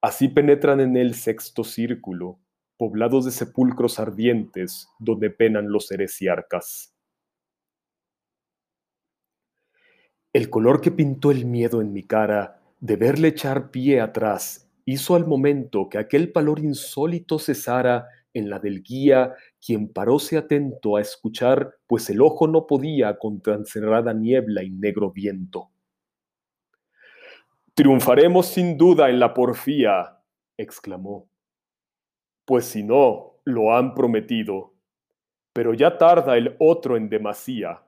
Así 0.00 0.28
penetran 0.28 0.80
en 0.80 0.96
el 0.96 1.14
sexto 1.14 1.64
círculo, 1.64 2.38
poblados 2.76 3.24
de 3.24 3.30
sepulcros 3.30 3.98
ardientes, 4.00 4.88
donde 4.98 5.30
penan 5.30 5.70
los 5.70 5.90
heresiarcas. 5.92 6.94
El 10.32 10.48
color 10.48 10.80
que 10.80 10.90
pintó 10.90 11.30
el 11.30 11.44
miedo 11.44 11.82
en 11.82 11.92
mi 11.92 12.04
cara 12.04 12.60
de 12.80 12.96
verle 12.96 13.28
echar 13.28 13.70
pie 13.70 14.00
atrás 14.00 14.71
hizo 14.84 15.14
al 15.14 15.26
momento 15.26 15.88
que 15.88 15.98
aquel 15.98 16.32
palor 16.32 16.58
insólito 16.58 17.38
cesara 17.38 18.06
en 18.34 18.48
la 18.48 18.58
del 18.58 18.82
guía, 18.82 19.34
quien 19.64 19.92
paróse 19.92 20.36
atento 20.36 20.96
a 20.96 21.00
escuchar, 21.00 21.76
pues 21.86 22.08
el 22.10 22.20
ojo 22.20 22.46
no 22.48 22.66
podía 22.66 23.18
contra 23.18 23.54
encerrada 23.54 24.14
niebla 24.14 24.62
y 24.62 24.70
negro 24.70 25.10
viento. 25.10 25.70
Triunfaremos 27.74 28.46
sin 28.46 28.76
duda 28.76 29.10
en 29.10 29.18
la 29.18 29.32
porfía, 29.32 30.18
exclamó. 30.56 31.28
Pues 32.44 32.66
si 32.66 32.82
no, 32.82 33.38
lo 33.44 33.74
han 33.74 33.94
prometido. 33.94 34.74
Pero 35.52 35.74
ya 35.74 35.98
tarda 35.98 36.36
el 36.36 36.56
otro 36.58 36.96
en 36.96 37.08
demasía. 37.08 37.82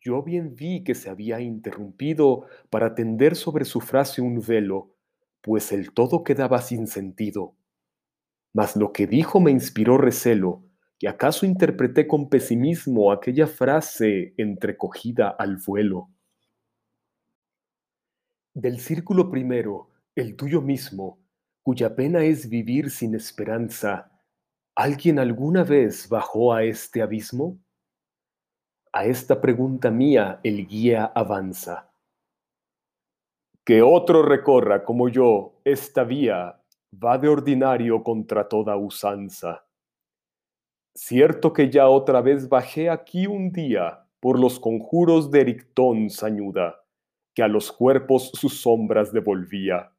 Yo 0.00 0.22
bien 0.22 0.54
vi 0.54 0.84
que 0.84 0.94
se 0.94 1.10
había 1.10 1.40
interrumpido 1.40 2.46
para 2.70 2.94
tender 2.94 3.36
sobre 3.36 3.64
su 3.64 3.80
frase 3.80 4.20
un 4.20 4.40
velo, 4.46 4.94
pues 5.42 5.72
el 5.72 5.92
todo 5.92 6.24
quedaba 6.24 6.60
sin 6.60 6.86
sentido. 6.86 7.54
Mas 8.52 8.76
lo 8.76 8.92
que 8.92 9.06
dijo 9.06 9.40
me 9.40 9.50
inspiró 9.50 9.98
recelo, 9.98 10.64
y 10.98 11.06
acaso 11.06 11.46
interpreté 11.46 12.08
con 12.08 12.28
pesimismo 12.28 13.12
aquella 13.12 13.46
frase 13.46 14.34
entrecogida 14.36 15.28
al 15.28 15.56
vuelo. 15.64 16.10
Del 18.54 18.80
círculo 18.80 19.30
primero, 19.30 19.90
el 20.16 20.34
tuyo 20.34 20.60
mismo, 20.60 21.20
cuya 21.62 21.94
pena 21.94 22.24
es 22.24 22.48
vivir 22.48 22.90
sin 22.90 23.14
esperanza, 23.14 24.10
¿alguien 24.74 25.20
alguna 25.20 25.62
vez 25.62 26.08
bajó 26.08 26.52
a 26.52 26.64
este 26.64 27.00
abismo? 27.00 27.58
A 28.92 29.04
esta 29.04 29.40
pregunta 29.40 29.90
mía 29.90 30.40
el 30.42 30.66
guía 30.66 31.04
avanza 31.04 31.87
que 33.68 33.82
otro 33.82 34.22
recorra 34.22 34.82
como 34.82 35.10
yo 35.10 35.60
esta 35.62 36.02
vía 36.02 36.58
va 36.90 37.18
de 37.18 37.28
ordinario 37.28 38.02
contra 38.02 38.48
toda 38.48 38.78
usanza. 38.78 39.66
Cierto 40.94 41.52
que 41.52 41.68
ya 41.68 41.86
otra 41.86 42.22
vez 42.22 42.48
bajé 42.48 42.88
aquí 42.88 43.26
un 43.26 43.52
día 43.52 44.06
por 44.20 44.38
los 44.38 44.58
conjuros 44.58 45.30
de 45.30 45.42
Erictón 45.42 46.08
sañuda, 46.08 46.76
que 47.34 47.42
a 47.42 47.48
los 47.48 47.70
cuerpos 47.70 48.30
sus 48.32 48.62
sombras 48.62 49.12
devolvía. 49.12 49.92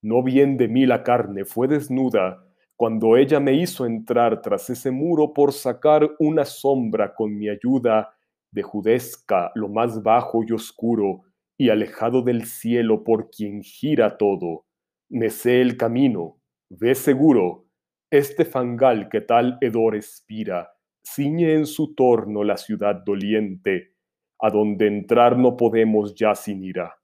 No 0.00 0.22
bien 0.22 0.56
de 0.56 0.66
mí 0.66 0.86
la 0.86 1.02
carne 1.02 1.44
fue 1.44 1.68
desnuda, 1.68 2.46
cuando 2.76 3.18
ella 3.18 3.40
me 3.40 3.52
hizo 3.52 3.84
entrar 3.84 4.40
tras 4.40 4.70
ese 4.70 4.90
muro 4.90 5.34
por 5.34 5.52
sacar 5.52 6.12
una 6.18 6.46
sombra 6.46 7.14
con 7.14 7.36
mi 7.36 7.50
ayuda 7.50 8.16
de 8.50 8.62
judesca 8.62 9.52
lo 9.54 9.68
más 9.68 10.02
bajo 10.02 10.42
y 10.48 10.52
oscuro, 10.52 11.24
y 11.56 11.70
alejado 11.70 12.22
del 12.22 12.46
cielo 12.46 13.04
por 13.04 13.30
quien 13.30 13.62
gira 13.62 14.16
todo, 14.16 14.66
me 15.08 15.30
sé 15.30 15.60
el 15.60 15.76
camino, 15.76 16.40
ve 16.70 16.94
seguro, 16.94 17.66
este 18.10 18.44
fangal 18.44 19.08
que 19.08 19.20
tal 19.20 19.58
hedor 19.60 19.96
expira, 19.96 20.72
ciñe 21.04 21.54
en 21.54 21.66
su 21.66 21.94
torno 21.94 22.44
la 22.44 22.56
ciudad 22.56 23.02
doliente, 23.04 23.94
a 24.40 24.50
donde 24.50 24.86
entrar 24.86 25.38
no 25.38 25.56
podemos 25.56 26.14
ya 26.14 26.34
sin 26.34 26.62
ira. 26.62 26.96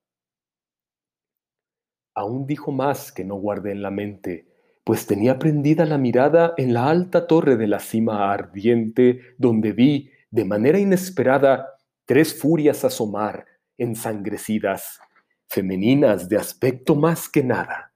Aún 2.14 2.46
dijo 2.46 2.72
más 2.72 3.12
que 3.12 3.24
no 3.24 3.36
guardé 3.36 3.72
en 3.72 3.82
la 3.82 3.90
mente, 3.90 4.46
pues 4.84 5.06
tenía 5.06 5.38
prendida 5.38 5.86
la 5.86 5.98
mirada 5.98 6.54
en 6.56 6.74
la 6.74 6.88
alta 6.88 7.26
torre 7.26 7.56
de 7.56 7.66
la 7.66 7.78
cima 7.78 8.32
ardiente, 8.32 9.20
donde 9.38 9.72
vi, 9.72 10.10
de 10.30 10.44
manera 10.44 10.78
inesperada, 10.78 11.68
tres 12.04 12.38
furias 12.38 12.84
asomar, 12.84 13.46
ensangrecidas, 13.80 15.00
femeninas 15.48 16.28
de 16.28 16.36
aspecto 16.36 16.94
más 16.94 17.28
que 17.28 17.42
nada. 17.42 17.86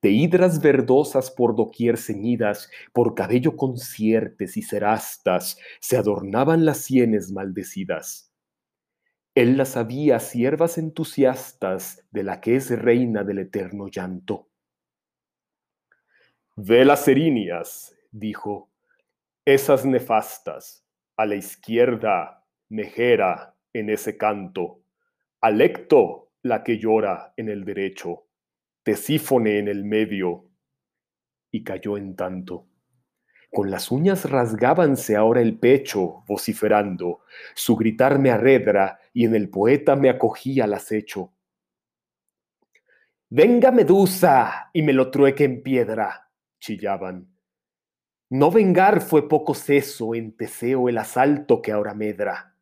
de 0.00 0.10
hidras 0.10 0.60
verdosas 0.60 1.28
por 1.28 1.56
doquier 1.56 1.96
ceñidas, 1.96 2.70
por 2.92 3.16
cabello 3.16 3.56
conciertes 3.56 4.56
y 4.56 4.62
cerastas, 4.62 5.58
se 5.80 5.96
adornaban 5.96 6.64
las 6.64 6.78
sienes 6.78 7.32
maldecidas. 7.32 8.32
Él 9.34 9.56
las 9.56 9.76
había 9.76 10.20
siervas 10.20 10.78
entusiastas 10.78 12.06
de 12.12 12.22
la 12.22 12.40
que 12.40 12.54
es 12.54 12.70
reina 12.70 13.24
del 13.24 13.40
eterno 13.40 13.88
llanto. 13.88 14.48
Ve 16.54 16.84
las 16.84 17.08
erinias, 17.08 17.92
dijo, 18.12 18.70
esas 19.44 19.84
nefastas, 19.84 20.84
a 21.16 21.26
la 21.26 21.34
izquierda, 21.34 22.44
Mejera 22.68 23.56
en 23.72 23.88
ese 23.90 24.18
canto, 24.18 24.82
Alecto 25.40 26.32
la 26.42 26.64
que 26.64 26.78
llora 26.78 27.32
en 27.36 27.48
el 27.48 27.64
derecho, 27.64 28.26
Tesífone 28.82 29.58
en 29.58 29.68
el 29.68 29.84
medio. 29.84 30.50
Y 31.50 31.62
cayó 31.62 31.96
en 31.96 32.16
tanto. 32.16 32.66
Con 33.50 33.70
las 33.70 33.90
uñas 33.90 34.28
rasgábanse 34.28 35.16
ahora 35.16 35.40
el 35.40 35.58
pecho, 35.58 36.24
vociferando. 36.26 37.20
Su 37.54 37.76
gritar 37.76 38.18
me 38.18 38.30
arredra 38.30 38.98
y 39.12 39.24
en 39.24 39.34
el 39.34 39.48
poeta 39.48 39.96
me 39.96 40.10
acogía 40.10 40.64
al 40.64 40.74
acecho. 40.74 41.32
Venga 43.30 43.70
Medusa 43.70 44.70
y 44.72 44.82
me 44.82 44.92
lo 44.92 45.10
trueque 45.10 45.44
en 45.44 45.62
piedra, 45.62 46.30
chillaban. 46.58 47.28
No 48.30 48.50
vengar 48.50 49.00
fue 49.00 49.28
poco 49.28 49.54
ceso 49.54 50.14
en 50.14 50.36
Teseo 50.36 50.88
el 50.88 50.98
asalto 50.98 51.62
que 51.62 51.72
ahora 51.72 51.94
medra. 51.94 52.57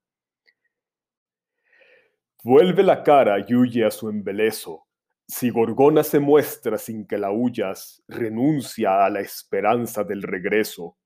Vuelve 2.49 2.85
la 2.85 3.03
cara 3.03 3.45
y 3.45 3.57
huye 3.57 3.85
a 3.85 3.91
su 3.91 4.09
embelezo. 4.09 4.87
Si 5.27 5.51
Gorgona 5.51 6.05
se 6.05 6.21
muestra 6.21 6.79
sin 6.79 7.05
que 7.05 7.19
la 7.19 7.33
huyas, 7.33 8.05
renuncia 8.07 9.05
a 9.05 9.11
la 9.11 9.19
esperanza 9.19 10.05
del 10.05 10.23
regreso. 10.23 10.97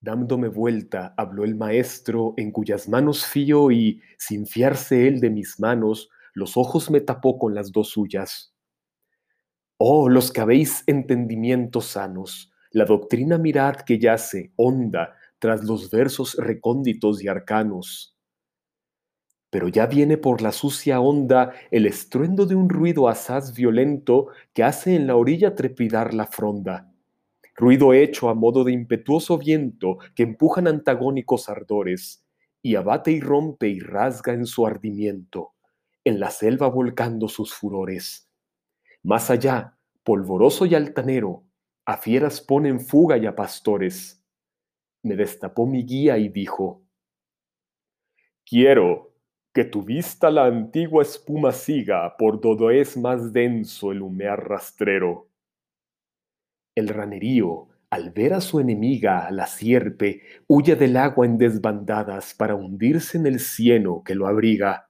Dándome 0.00 0.48
vuelta, 0.48 1.12
habló 1.18 1.44
el 1.44 1.56
maestro, 1.56 2.32
en 2.38 2.52
cuyas 2.52 2.88
manos 2.88 3.26
fío 3.26 3.70
y, 3.70 4.00
sin 4.16 4.46
fiarse 4.46 5.06
él 5.06 5.20
de 5.20 5.28
mis 5.28 5.60
manos, 5.60 6.08
los 6.32 6.56
ojos 6.56 6.90
me 6.90 7.02
tapó 7.02 7.38
con 7.38 7.54
las 7.54 7.70
dos 7.70 7.90
suyas. 7.90 8.54
Oh, 9.76 10.08
los 10.08 10.32
que 10.32 10.40
habéis 10.40 10.84
entendimientos 10.86 11.84
sanos, 11.84 12.50
la 12.70 12.86
doctrina 12.86 13.36
mirad 13.36 13.76
que 13.82 13.98
yace, 13.98 14.54
honda, 14.56 15.18
tras 15.38 15.62
los 15.64 15.90
versos 15.90 16.34
recónditos 16.38 17.22
y 17.22 17.28
arcanos 17.28 18.11
pero 19.52 19.68
ya 19.68 19.84
viene 19.84 20.16
por 20.16 20.40
la 20.40 20.50
sucia 20.50 20.98
onda 20.98 21.52
el 21.70 21.84
estruendo 21.84 22.46
de 22.46 22.54
un 22.54 22.70
ruido 22.70 23.06
asaz 23.06 23.54
violento 23.54 24.28
que 24.54 24.64
hace 24.64 24.96
en 24.96 25.06
la 25.06 25.14
orilla 25.14 25.54
trepidar 25.54 26.14
la 26.14 26.26
fronda. 26.26 26.90
Ruido 27.54 27.92
hecho 27.92 28.30
a 28.30 28.34
modo 28.34 28.64
de 28.64 28.72
impetuoso 28.72 29.36
viento 29.36 29.98
que 30.14 30.22
empujan 30.22 30.68
antagónicos 30.68 31.50
ardores, 31.50 32.24
y 32.62 32.76
abate 32.76 33.12
y 33.12 33.20
rompe 33.20 33.68
y 33.68 33.78
rasga 33.80 34.32
en 34.32 34.46
su 34.46 34.66
ardimiento, 34.66 35.52
en 36.02 36.18
la 36.18 36.30
selva 36.30 36.68
volcando 36.68 37.28
sus 37.28 37.52
furores. 37.52 38.30
Más 39.02 39.28
allá, 39.28 39.76
polvoroso 40.02 40.64
y 40.64 40.74
altanero, 40.74 41.44
a 41.84 41.98
fieras 41.98 42.40
ponen 42.40 42.80
fuga 42.80 43.18
y 43.18 43.26
a 43.26 43.36
pastores. 43.36 44.24
Me 45.02 45.14
destapó 45.14 45.66
mi 45.66 45.84
guía 45.84 46.16
y 46.16 46.30
dijo, 46.30 46.84
Quiero, 48.46 49.11
que 49.52 49.64
tu 49.64 49.82
vista 49.82 50.30
la 50.30 50.46
antigua 50.46 51.02
espuma 51.02 51.52
siga 51.52 52.16
por 52.16 52.40
todo 52.40 52.70
es 52.70 52.96
más 52.96 53.32
denso 53.32 53.92
el 53.92 54.00
humear 54.00 54.48
rastrero. 54.48 55.28
El 56.74 56.88
ranerío, 56.88 57.68
al 57.90 58.10
ver 58.10 58.32
a 58.32 58.40
su 58.40 58.60
enemiga, 58.60 59.30
la 59.30 59.46
sierpe, 59.46 60.22
huye 60.46 60.74
del 60.74 60.96
agua 60.96 61.26
en 61.26 61.36
desbandadas 61.36 62.32
para 62.32 62.54
hundirse 62.54 63.18
en 63.18 63.26
el 63.26 63.40
cieno 63.40 64.02
que 64.02 64.14
lo 64.14 64.26
abriga. 64.26 64.88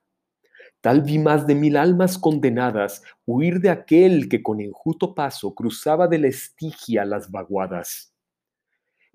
Tal 0.80 1.02
vi 1.02 1.18
más 1.18 1.46
de 1.48 1.56
mil 1.56 1.76
almas 1.76 2.16
condenadas 2.16 3.02
huir 3.24 3.60
de 3.60 3.70
aquel 3.70 4.28
que 4.28 4.44
con 4.44 4.60
enjuto 4.60 5.14
paso 5.14 5.54
cruzaba 5.54 6.06
de 6.06 6.18
la 6.18 6.28
estigia 6.28 7.04
las 7.04 7.32
vaguadas. 7.32 8.14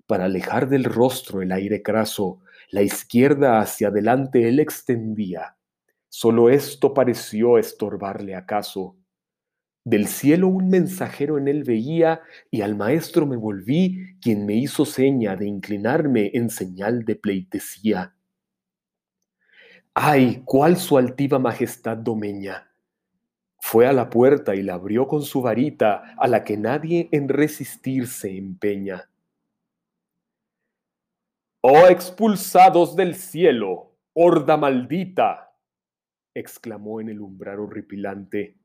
Para 0.06 0.26
alejar 0.26 0.68
del 0.68 0.84
rostro 0.84 1.40
el 1.40 1.52
aire 1.52 1.82
craso, 1.82 2.40
la 2.70 2.82
izquierda 2.82 3.60
hacia 3.60 3.88
adelante 3.88 4.48
él 4.48 4.60
extendía. 4.60 5.56
Solo 6.08 6.50
esto 6.50 6.94
pareció 6.94 7.58
estorbarle 7.58 8.34
acaso. 8.34 8.96
Del 9.84 10.06
cielo 10.06 10.48
un 10.48 10.68
mensajero 10.68 11.38
en 11.38 11.48
él 11.48 11.64
veía 11.64 12.20
y 12.50 12.60
al 12.60 12.76
maestro 12.76 13.26
me 13.26 13.36
volví, 13.36 14.18
quien 14.20 14.44
me 14.44 14.54
hizo 14.54 14.84
seña 14.84 15.34
de 15.36 15.46
inclinarme 15.46 16.30
en 16.34 16.50
señal 16.50 17.04
de 17.04 17.16
pleitesía. 17.16 18.14
¡Ay, 19.94 20.42
cuál 20.44 20.76
su 20.76 20.98
altiva 20.98 21.38
majestad 21.38 21.96
domeña! 21.96 22.70
Fue 23.60 23.86
a 23.86 23.92
la 23.92 24.10
puerta 24.10 24.54
y 24.54 24.62
la 24.62 24.74
abrió 24.74 25.08
con 25.08 25.22
su 25.22 25.42
varita, 25.42 26.14
a 26.18 26.28
la 26.28 26.44
que 26.44 26.56
nadie 26.56 27.08
en 27.10 27.28
resistir 27.28 28.06
se 28.06 28.36
empeña. 28.36 29.08
Oh 31.60 31.88
expulsados 31.88 32.94
del 32.94 33.16
cielo, 33.16 33.96
horda 34.12 34.56
maldita, 34.56 35.52
exclamó 36.32 37.00
en 37.00 37.08
el 37.08 37.20
umbral 37.20 37.58
horripilante, 37.58 38.56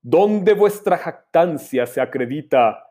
¿dónde 0.00 0.54
vuestra 0.54 0.96
jactancia 0.96 1.84
se 1.84 2.00
acredita? 2.00 2.86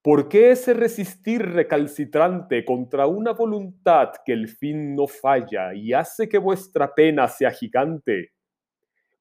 ¿Por 0.00 0.28
qué 0.28 0.52
ese 0.52 0.72
resistir 0.72 1.42
recalcitrante 1.42 2.64
contra 2.64 3.08
una 3.08 3.32
voluntad 3.32 4.12
que 4.24 4.32
el 4.32 4.46
fin 4.46 4.94
no 4.94 5.08
falla 5.08 5.74
y 5.74 5.92
hace 5.92 6.28
que 6.28 6.38
vuestra 6.38 6.94
pena 6.94 7.26
sea 7.26 7.50
gigante? 7.50 8.34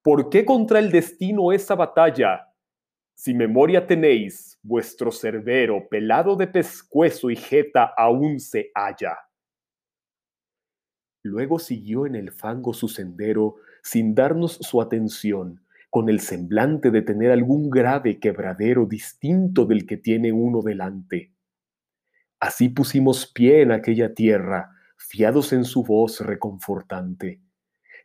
¿Por 0.03 0.29
qué 0.29 0.45
contra 0.45 0.77
el 0.77 0.91
destino 0.91 1.51
esa 1.51 1.73
batalla? 1.73 2.52
Si 3.15 3.33
memoria 3.33 3.85
tenéis, 3.85 4.59
vuestro 4.63 5.11
cerbero 5.11 5.87
pelado 5.89 6.35
de 6.35 6.47
pescuezo 6.47 7.29
y 7.29 7.35
jeta 7.35 7.93
aún 7.97 8.39
se 8.39 8.71
halla. 8.73 9.17
Luego 11.23 11.59
siguió 11.59 12.05
en 12.05 12.15
el 12.15 12.31
fango 12.31 12.73
su 12.73 12.89
sendero 12.89 13.55
sin 13.81 14.13
darnos 14.13 14.53
su 14.61 14.81
atención, 14.81 15.63
con 15.89 16.09
el 16.09 16.19
semblante 16.19 16.91
de 16.91 17.01
tener 17.01 17.31
algún 17.31 17.69
grave 17.69 18.19
quebradero 18.19 18.85
distinto 18.85 19.65
del 19.65 19.85
que 19.85 19.97
tiene 19.97 20.31
uno 20.31 20.61
delante. 20.61 21.33
Así 22.39 22.67
pusimos 22.67 23.27
pie 23.27 23.61
en 23.61 23.71
aquella 23.71 24.13
tierra, 24.13 24.71
fiados 24.97 25.53
en 25.53 25.63
su 25.63 25.83
voz 25.83 26.19
reconfortante. 26.19 27.41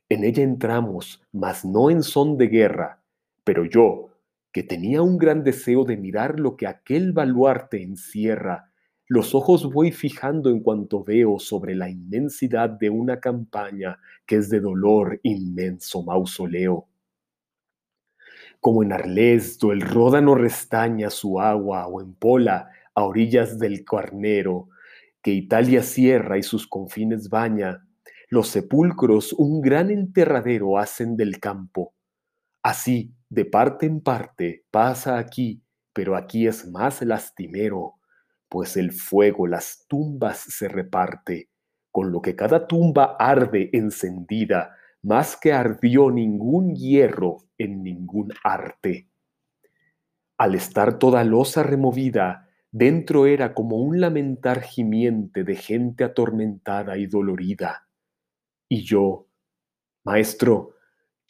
En 0.09 0.23
ella 0.23 0.43
entramos, 0.43 1.27
mas 1.33 1.65
no 1.65 1.91
en 1.91 2.03
son 2.03 2.39
de 2.39 2.47
guerra, 2.47 3.03
pero 3.43 3.65
yo, 3.65 4.11
que 4.59 4.65
tenía 4.65 5.03
un 5.03 5.19
gran 5.19 5.45
deseo 5.45 5.85
de 5.85 5.97
mirar 5.97 6.41
lo 6.41 6.57
que 6.57 6.67
aquel 6.67 7.13
baluarte 7.13 7.81
encierra, 7.81 8.73
los 9.07 9.33
ojos 9.33 9.73
voy 9.73 9.93
fijando 9.93 10.51
en 10.51 10.59
cuanto 10.65 11.05
veo 11.05 11.39
sobre 11.39 11.77
la 11.77 11.89
inmensidad 11.89 12.69
de 12.69 12.91
una 12.91 13.21
campaña 13.21 14.01
que 14.27 14.35
es 14.35 14.51
de 14.51 14.59
dolor 14.59 15.21
inmenso 15.23 16.03
mausoleo. 16.03 16.89
Como 18.59 18.83
en 18.83 18.93
Arles, 18.93 19.61
do 19.61 19.71
el 19.71 19.81
ródano 19.81 20.35
restaña 20.35 21.09
su 21.09 21.41
agua 21.41 21.87
o 21.87 22.01
en 22.01 22.15
Pola, 22.15 22.69
a 22.97 23.05
orillas 23.05 23.61
del 23.61 23.85
Cuarnero, 23.85 24.71
que 25.23 25.31
Italia 25.31 25.85
cierra 25.85 26.37
y 26.37 26.43
sus 26.43 26.67
confines 26.67 27.29
baña, 27.29 27.87
los 28.29 28.49
sepulcros 28.49 29.33
un 29.35 29.61
gran 29.61 29.89
enterradero 29.93 30.79
hacen 30.79 31.17
del 31.17 31.39
campo. 31.39 31.95
Así, 32.61 33.15
de 33.31 33.45
parte 33.45 33.87
en 33.87 34.01
parte, 34.01 34.65
pasa 34.71 35.19
aquí, 35.19 35.63
pero 35.93 36.17
aquí 36.17 36.47
es 36.47 36.67
más 36.67 37.03
lastimero 37.03 37.99
pues 38.49 38.77
el 38.77 38.93
fuego 38.93 39.47
las 39.47 39.85
tumbas 39.89 40.39
se 40.39 40.69
reparte, 40.69 41.51
con 41.91 42.13
lo 42.13 42.23
que 42.23 42.35
cada 42.35 42.67
tumba 42.67 43.17
arde 43.19 43.71
encendida, 43.73 44.75
más 45.03 45.37
que 45.37 45.53
ardió 45.53 46.11
ningún 46.11 46.75
hierro 46.75 47.39
en 47.59 47.83
ningún 47.83 48.33
arte. 48.43 49.09
Al 50.39 50.55
estar 50.55 50.99
toda 50.99 51.25
losa 51.25 51.63
removida, 51.63 52.49
dentro 52.71 53.27
era 53.27 53.55
como 53.55 53.77
un 53.77 54.01
lamentar 54.01 54.63
gimiente 54.63 55.45
de 55.45 55.57
gente 55.57 56.05
atormentada 56.05 56.97
y 56.97 57.07
dolorida. 57.07 57.89
Y 58.69 58.85
yo, 58.85 59.27
Maestro, 60.05 60.75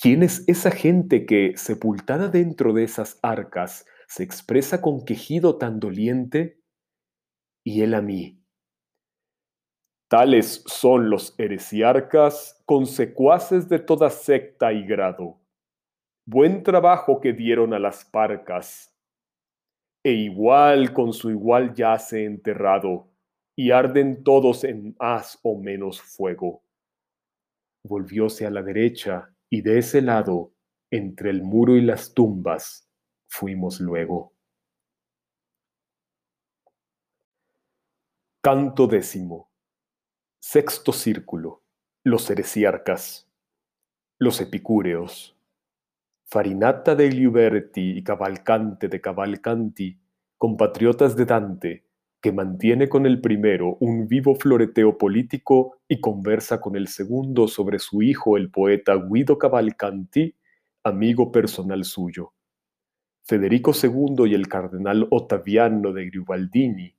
¿quién 0.01 0.23
es 0.23 0.49
esa 0.49 0.71
gente 0.71 1.27
que, 1.27 1.55
sepultada 1.57 2.29
dentro 2.29 2.73
de 2.73 2.85
esas 2.85 3.19
arcas, 3.23 3.87
se 4.07 4.23
expresa 4.23 4.81
con 4.81 5.05
quejido 5.05 5.59
tan 5.59 5.81
doliente? 5.81 6.59
y 7.69 7.83
él 7.83 7.93
a 7.93 8.01
mí. 8.01 8.43
Tales 10.09 10.65
son 10.67 11.11
los 11.11 11.39
heresiarcas, 11.39 12.63
consecuaces 12.65 13.69
de 13.69 13.79
toda 13.79 14.09
secta 14.09 14.73
y 14.73 14.87
grado. 14.87 15.39
Buen 16.27 16.63
trabajo 16.63 17.21
que 17.21 17.35
dieron 17.35 17.75
a 17.75 17.79
las 17.79 18.07
parcas, 18.07 18.97
e 20.03 20.13
igual 20.13 20.95
con 20.95 21.13
su 21.13 21.31
igual 21.31 21.75
yace 21.75 22.25
enterrado, 22.25 23.11
y 23.55 23.71
arden 23.71 24.25
todos 24.25 24.65
en 24.65 24.97
más 24.99 25.39
o 25.43 25.61
menos 25.61 26.01
fuego. 26.01 26.63
Volvióse 27.85 28.47
a 28.47 28.51
la 28.51 28.63
derecha, 28.63 29.35
y 29.51 29.63
de 29.63 29.79
ese 29.79 30.03
lado, 30.03 30.53
entre 30.91 31.31
el 31.31 31.43
muro 31.43 31.77
y 31.77 31.83
las 31.83 32.15
tumbas, 32.15 32.89
fuimos 33.29 33.81
luego. 33.81 34.35
Canto 38.41 38.87
décimo. 38.87 39.51
Sexto 40.39 40.93
círculo. 40.93 41.65
Los 42.05 42.31
heresiarcas. 42.31 43.29
Los 44.19 44.41
epicúreos. 44.41 45.37
Farinata 46.25 46.95
de 46.95 47.11
Liuberti 47.11 47.99
y 47.99 48.05
Cavalcante 48.05 48.89
de 48.89 49.01
Cavalcanti, 49.01 49.99
compatriotas 50.37 51.17
de 51.17 51.25
Dante, 51.25 51.88
que 52.21 52.33
mantiene 52.33 52.89
con 52.89 53.07
el 53.07 53.21
primero 53.21 53.77
un 53.81 54.09
vivo 54.09 54.35
floreteo 54.35 54.99
político 54.99 55.79
y 55.87 56.01
conversa 56.01 56.61
con 56.61 56.77
el 56.77 56.89
segundo 56.89 57.47
sobre 57.47 57.79
su 57.79 58.03
hijo 58.03 58.37
el 58.37 58.51
poeta 58.51 58.97
Guido 58.97 59.39
Cavalcanti, 59.39 60.35
amigo 60.83 61.31
personal 61.31 61.85
suyo. 61.85 62.33
Federico 63.23 63.73
II 63.73 64.29
y 64.31 64.35
el 64.35 64.49
cardenal 64.49 65.07
Ottaviano 65.11 65.93
de 65.93 66.07
Gribaldini. 66.07 66.95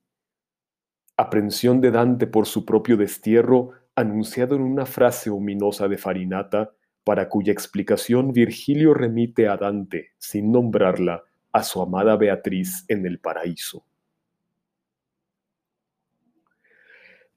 Aprensión 1.16 1.80
de 1.80 1.90
Dante 1.90 2.26
por 2.26 2.46
su 2.46 2.64
propio 2.64 2.96
destierro, 2.96 3.72
anunciado 3.96 4.54
en 4.54 4.62
una 4.62 4.86
frase 4.86 5.28
ominosa 5.28 5.88
de 5.88 5.98
Farinata, 5.98 6.70
para 7.04 7.28
cuya 7.28 7.52
explicación 7.52 8.32
Virgilio 8.32 8.94
remite 8.94 9.48
a 9.48 9.56
Dante, 9.56 10.10
sin 10.18 10.52
nombrarla, 10.52 11.24
a 11.52 11.62
su 11.62 11.82
amada 11.82 12.16
Beatriz 12.16 12.84
en 12.88 13.04
el 13.06 13.18
paraíso. 13.18 13.84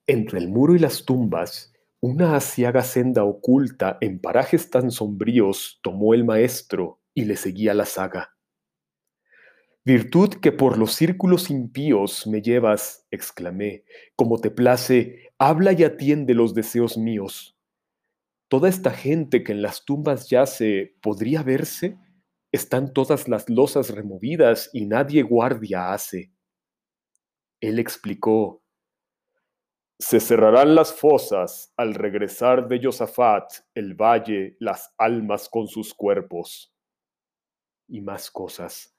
Entre 0.08 0.40
el 0.40 0.50
muro 0.50 0.76
y 0.76 0.80
las 0.80 1.06
tumbas, 1.06 1.74
una 2.02 2.36
asiaga 2.36 2.82
senda 2.82 3.24
oculta 3.24 3.98
en 4.02 4.20
parajes 4.20 4.70
tan 4.70 4.92
sombríos 4.92 5.80
tomó 5.82 6.14
el 6.14 6.26
maestro 6.26 7.02
y 7.14 7.26
le 7.26 7.38
seguía 7.38 7.74
la 7.74 7.86
saga. 7.86 8.36
Virtud 9.86 10.36
que 10.36 10.52
por 10.52 10.78
los 10.78 10.94
círculos 10.94 11.50
impíos 11.50 12.28
me 12.28 12.42
llevas, 12.42 13.06
exclamé, 13.12 13.84
como 14.16 14.40
te 14.40 14.50
place, 14.50 15.30
habla 15.38 15.74
y 15.74 15.84
atiende 15.84 16.34
los 16.34 16.54
deseos 16.54 16.98
míos 16.98 17.54
toda 18.54 18.70
esta 18.70 18.92
gente 18.92 19.44
que 19.44 19.52
en 19.52 19.64
las 19.64 19.84
tumbas 19.84 20.30
yace, 20.30 20.96
¿podría 21.02 21.42
verse? 21.42 21.98
Están 22.52 22.94
todas 22.94 23.28
las 23.28 23.50
losas 23.50 23.90
removidas 23.90 24.70
y 24.74 24.86
nadie 24.86 25.24
guardia 25.24 25.92
hace. 25.92 26.32
Él 27.62 27.80
explicó, 27.80 28.62
se 30.04 30.20
cerrarán 30.20 30.76
las 30.76 30.94
fosas 30.94 31.74
al 31.78 31.94
regresar 31.94 32.68
de 32.68 32.82
Josafat 32.84 33.54
el 33.74 33.94
valle, 33.94 34.58
las 34.60 34.94
almas 34.98 35.48
con 35.48 35.70
sus 35.70 35.94
cuerpos. 35.94 36.76
Y 37.88 38.02
más 38.02 38.30
cosas. 38.30 38.94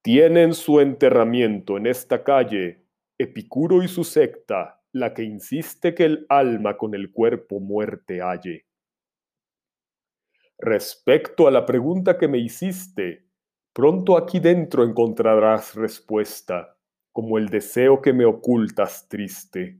Tienen 0.00 0.54
su 0.54 0.78
enterramiento 0.78 1.76
en 1.76 1.88
esta 1.88 2.22
calle 2.22 2.86
Epicuro 3.18 3.82
y 3.82 3.88
su 3.88 4.04
secta, 4.04 4.80
la 4.92 5.12
que 5.12 5.24
insiste 5.24 5.92
que 5.92 6.04
el 6.04 6.26
alma 6.28 6.76
con 6.76 6.94
el 6.94 7.10
cuerpo 7.10 7.58
muerte 7.58 8.20
halle. 8.20 8.66
Respecto 10.56 11.48
a 11.48 11.50
la 11.50 11.66
pregunta 11.66 12.16
que 12.16 12.28
me 12.28 12.38
hiciste, 12.38 13.26
pronto 13.72 14.16
aquí 14.16 14.38
dentro 14.38 14.84
encontrarás 14.84 15.74
respuesta, 15.74 16.78
como 17.20 17.36
el 17.36 17.50
deseo 17.50 18.00
que 18.00 18.14
me 18.14 18.24
ocultas 18.24 19.06
triste. 19.06 19.78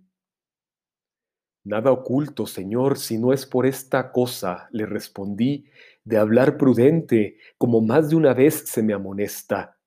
Nada 1.65 1.91
oculto, 1.91 2.47
Señor, 2.47 2.99
si 2.99 3.17
no 3.17 3.33
es 3.33 3.47
por 3.47 3.65
esta 3.65 4.13
cosa, 4.13 4.69
le 4.73 4.85
respondí, 4.85 5.65
de 6.05 6.19
hablar 6.19 6.59
prudente, 6.59 7.39
como 7.57 7.81
más 7.81 8.11
de 8.11 8.17
una 8.17 8.35
vez 8.35 8.65
se 8.67 8.83
me 8.83 8.93
amonesta. 8.93 9.79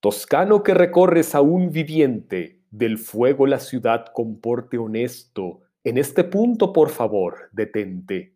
Toscano 0.00 0.62
que 0.62 0.72
recorres 0.72 1.34
aún 1.34 1.70
viviente, 1.70 2.62
del 2.70 2.96
fuego 2.96 3.46
la 3.46 3.58
ciudad 3.58 4.06
con 4.14 4.40
porte 4.40 4.78
honesto. 4.78 5.60
En 5.84 5.98
este 5.98 6.24
punto, 6.24 6.72
por 6.72 6.88
favor, 6.88 7.50
detente. 7.52 8.34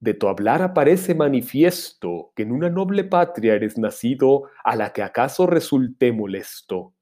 De 0.00 0.14
tu 0.14 0.28
hablar 0.28 0.62
aparece 0.62 1.14
manifiesto 1.14 2.32
que 2.34 2.44
en 2.44 2.52
una 2.52 2.70
noble 2.70 3.04
patria 3.04 3.52
eres 3.52 3.76
nacido 3.76 4.44
a 4.64 4.76
la 4.76 4.94
que 4.94 5.02
acaso 5.02 5.46
resulté 5.46 6.10
molesto. 6.10 6.94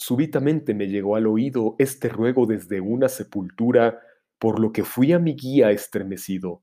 Súbitamente 0.00 0.74
me 0.74 0.86
llegó 0.86 1.16
al 1.16 1.26
oído 1.26 1.74
este 1.80 2.08
ruego 2.08 2.46
desde 2.46 2.80
una 2.80 3.08
sepultura, 3.08 4.00
por 4.38 4.60
lo 4.60 4.72
que 4.72 4.84
fui 4.84 5.12
a 5.12 5.18
mi 5.18 5.34
guía 5.34 5.72
estremecido. 5.72 6.62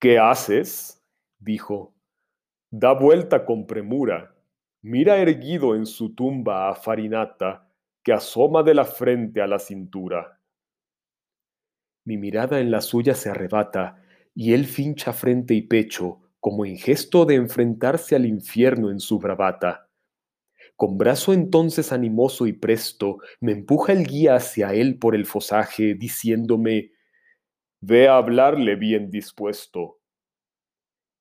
¿Qué 0.00 0.18
haces? 0.18 1.00
dijo. 1.38 1.94
Da 2.72 2.94
vuelta 2.94 3.46
con 3.46 3.64
premura 3.68 4.34
Mira 4.82 5.18
erguido 5.18 5.76
en 5.76 5.86
su 5.86 6.14
tumba 6.14 6.68
a 6.68 6.74
Farinata, 6.74 7.70
que 8.02 8.12
asoma 8.12 8.64
de 8.64 8.74
la 8.74 8.84
frente 8.84 9.40
a 9.40 9.46
la 9.46 9.58
cintura. 9.60 10.40
Mi 12.06 12.16
mirada 12.16 12.58
en 12.58 12.72
la 12.72 12.80
suya 12.80 13.14
se 13.14 13.28
arrebata, 13.28 14.02
y 14.34 14.52
él 14.54 14.64
fincha 14.64 15.12
frente 15.12 15.54
y 15.54 15.62
pecho, 15.62 16.22
como 16.40 16.64
en 16.64 16.76
gesto 16.76 17.24
de 17.24 17.34
enfrentarse 17.36 18.16
al 18.16 18.24
infierno 18.24 18.90
en 18.90 18.98
su 18.98 19.18
bravata. 19.18 19.89
Con 20.80 20.96
brazo 20.96 21.34
entonces 21.34 21.92
animoso 21.92 22.46
y 22.46 22.54
presto, 22.54 23.18
me 23.38 23.52
empuja 23.52 23.92
el 23.92 24.06
guía 24.06 24.36
hacia 24.36 24.72
él 24.72 24.98
por 24.98 25.14
el 25.14 25.26
fosaje, 25.26 25.92
diciéndome, 25.92 26.92
Ve 27.82 28.08
a 28.08 28.16
hablarle 28.16 28.76
bien 28.76 29.10
dispuesto. 29.10 30.00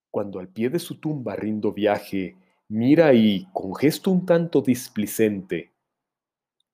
Cuando 0.10 0.40
al 0.40 0.48
pie 0.48 0.70
de 0.70 0.80
su 0.80 1.02
tumba 1.02 1.36
rindo 1.36 1.74
viaje, 1.74 2.38
Mira 2.70 3.14
y, 3.14 3.50
con 3.52 3.76
gesto 3.76 4.12
un 4.12 4.26
tanto 4.26 4.62
displicente, 4.62 5.74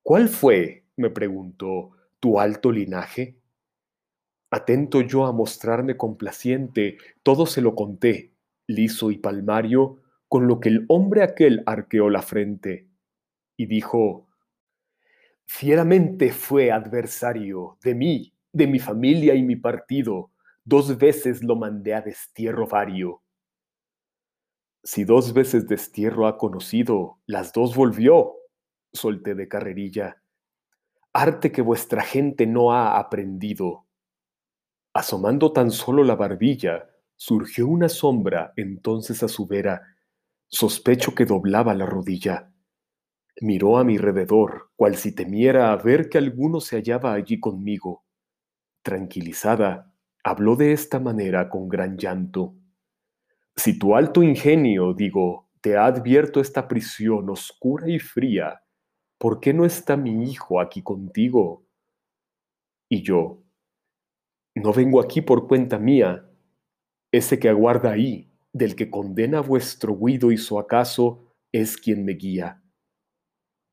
¿cuál 0.04 0.28
fue, 0.28 0.84
me 0.94 1.10
preguntó, 1.10 1.90
tu 2.20 2.38
alto 2.38 2.70
linaje? 2.70 3.36
Atento 4.52 5.00
yo 5.00 5.26
a 5.26 5.32
mostrarme 5.32 5.96
complaciente, 5.96 6.98
todo 7.24 7.46
se 7.46 7.62
lo 7.62 7.74
conté, 7.74 8.36
liso 8.68 9.10
y 9.10 9.18
palmario, 9.18 10.02
con 10.28 10.46
lo 10.46 10.60
que 10.60 10.68
el 10.68 10.84
hombre 10.88 11.22
aquel 11.22 11.62
arqueó 11.66 12.10
la 12.10 12.22
frente, 12.22 12.88
y 13.56 13.66
dijo, 13.66 14.28
Fieramente 15.44 16.32
fue 16.32 16.72
adversario 16.72 17.78
de 17.82 17.94
mí, 17.94 18.34
de 18.52 18.66
mi 18.66 18.78
familia 18.78 19.34
y 19.34 19.42
mi 19.42 19.56
partido, 19.56 20.30
dos 20.64 20.98
veces 20.98 21.44
lo 21.44 21.56
mandé 21.56 21.94
a 21.94 22.00
destierro 22.00 22.66
vario 22.66 23.22
si 24.86 25.02
dos 25.02 25.32
veces 25.32 25.66
destierro 25.66 26.28
ha 26.28 26.38
conocido, 26.38 27.18
las 27.26 27.52
dos 27.52 27.74
volvió, 27.74 28.36
solté 28.92 29.34
de 29.34 29.48
carrerilla. 29.48 30.22
Arte 31.12 31.50
que 31.50 31.60
vuestra 31.60 32.02
gente 32.02 32.46
no 32.46 32.72
ha 32.72 32.96
aprendido. 32.96 33.86
Asomando 34.94 35.52
tan 35.52 35.72
solo 35.72 36.04
la 36.04 36.14
barbilla, 36.14 36.88
surgió 37.16 37.66
una 37.66 37.88
sombra 37.88 38.52
entonces 38.54 39.24
a 39.24 39.28
su 39.28 39.48
vera, 39.48 39.95
sospecho 40.48 41.14
que 41.14 41.24
doblaba 41.24 41.74
la 41.74 41.86
rodilla. 41.86 42.52
Miró 43.40 43.78
a 43.78 43.84
mi 43.84 43.96
alrededor, 43.96 44.70
cual 44.76 44.96
si 44.96 45.14
temiera 45.14 45.72
a 45.72 45.76
ver 45.76 46.08
que 46.08 46.18
alguno 46.18 46.60
se 46.60 46.76
hallaba 46.76 47.12
allí 47.12 47.38
conmigo. 47.38 48.04
Tranquilizada, 48.82 49.92
habló 50.24 50.56
de 50.56 50.72
esta 50.72 51.00
manera 51.00 51.48
con 51.50 51.68
gran 51.68 51.98
llanto. 51.98 52.54
Si 53.54 53.78
tu 53.78 53.94
alto 53.94 54.22
ingenio, 54.22 54.94
digo, 54.94 55.50
te 55.60 55.76
ha 55.76 55.86
advierto 55.86 56.40
esta 56.40 56.68
prisión 56.68 57.28
oscura 57.28 57.88
y 57.88 57.98
fría, 57.98 58.62
¿por 59.18 59.40
qué 59.40 59.52
no 59.52 59.64
está 59.64 59.96
mi 59.96 60.30
hijo 60.30 60.60
aquí 60.60 60.82
contigo? 60.82 61.66
Y 62.88 63.02
yo, 63.02 63.42
no 64.54 64.72
vengo 64.72 65.00
aquí 65.00 65.20
por 65.20 65.48
cuenta 65.48 65.78
mía, 65.78 66.30
ese 67.12 67.38
que 67.38 67.48
aguarda 67.48 67.90
ahí, 67.90 68.30
del 68.56 68.74
que 68.74 68.90
condena 68.90 69.40
vuestro 69.40 69.92
huido 69.92 70.32
y 70.32 70.38
su 70.38 70.58
acaso, 70.58 71.34
es 71.52 71.76
quien 71.76 72.04
me 72.04 72.12
guía. 72.12 72.62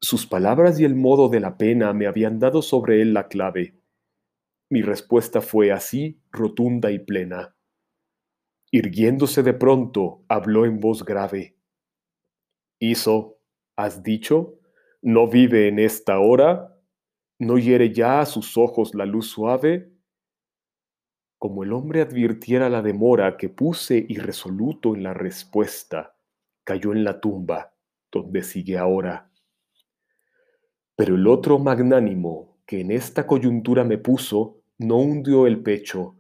Sus 0.02 0.28
palabras 0.28 0.80
y 0.80 0.84
el 0.84 0.96
modo 0.96 1.30
de 1.30 1.40
la 1.40 1.58
pena 1.58 1.94
me 1.94 2.08
habían 2.08 2.40
dado 2.40 2.62
sobre 2.62 3.02
él 3.02 3.14
la 3.14 3.30
clave. 3.30 3.80
Mi 4.70 4.82
respuesta 4.82 5.40
fue 5.40 5.72
así, 5.72 6.22
rotunda 6.32 6.92
y 6.92 7.00
plena. 7.00 7.56
Irguiéndose 8.72 9.44
de 9.44 9.54
pronto, 9.54 10.26
habló 10.28 10.66
en 10.66 10.80
voz 10.80 11.06
grave. 11.06 11.56
Hizo, 12.80 13.40
has 13.78 14.04
dicho, 14.04 14.60
no 15.02 15.28
vive 15.30 15.68
en 15.70 15.80
esta 15.80 16.20
hora, 16.20 16.76
no 17.40 17.58
hiere 17.58 17.94
ya 17.94 18.20
a 18.20 18.26
sus 18.26 18.58
ojos 18.58 18.96
la 18.96 19.06
luz 19.06 19.30
suave. 19.30 19.93
Como 21.44 21.66
el 21.66 21.74
hombre 21.74 22.00
advirtiera 22.00 22.70
la 22.70 22.82
demora 22.82 23.36
que 23.36 23.50
puse 23.50 24.06
irresoluto 24.08 24.96
en 24.96 25.04
la 25.04 25.14
respuesta, 25.14 26.16
cayó 26.64 26.94
en 26.94 27.04
la 27.04 27.20
tumba, 27.20 27.74
donde 28.10 28.44
sigue 28.44 28.78
ahora. 28.78 29.30
Pero 30.96 31.16
el 31.16 31.28
otro 31.28 31.60
magnánimo 31.60 32.60
que 32.66 32.80
en 32.80 32.92
esta 32.92 33.28
coyuntura 33.28 33.84
me 33.84 33.98
puso, 33.98 34.62
no 34.78 35.00
hundió 35.00 35.46
el 35.46 35.62
pecho, 35.62 36.16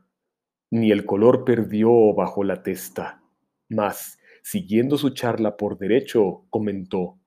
ni 0.72 0.91
el 0.91 1.06
color 1.06 1.45
perdió 1.45 2.14
bajo 2.14 2.44
la 2.44 2.62
testa, 2.62 3.24
mas, 3.70 4.20
siguiendo 4.44 4.98
su 4.98 5.12
charla 5.12 5.56
por 5.56 5.78
derecho, 5.78 6.44
comentó, 6.50 7.18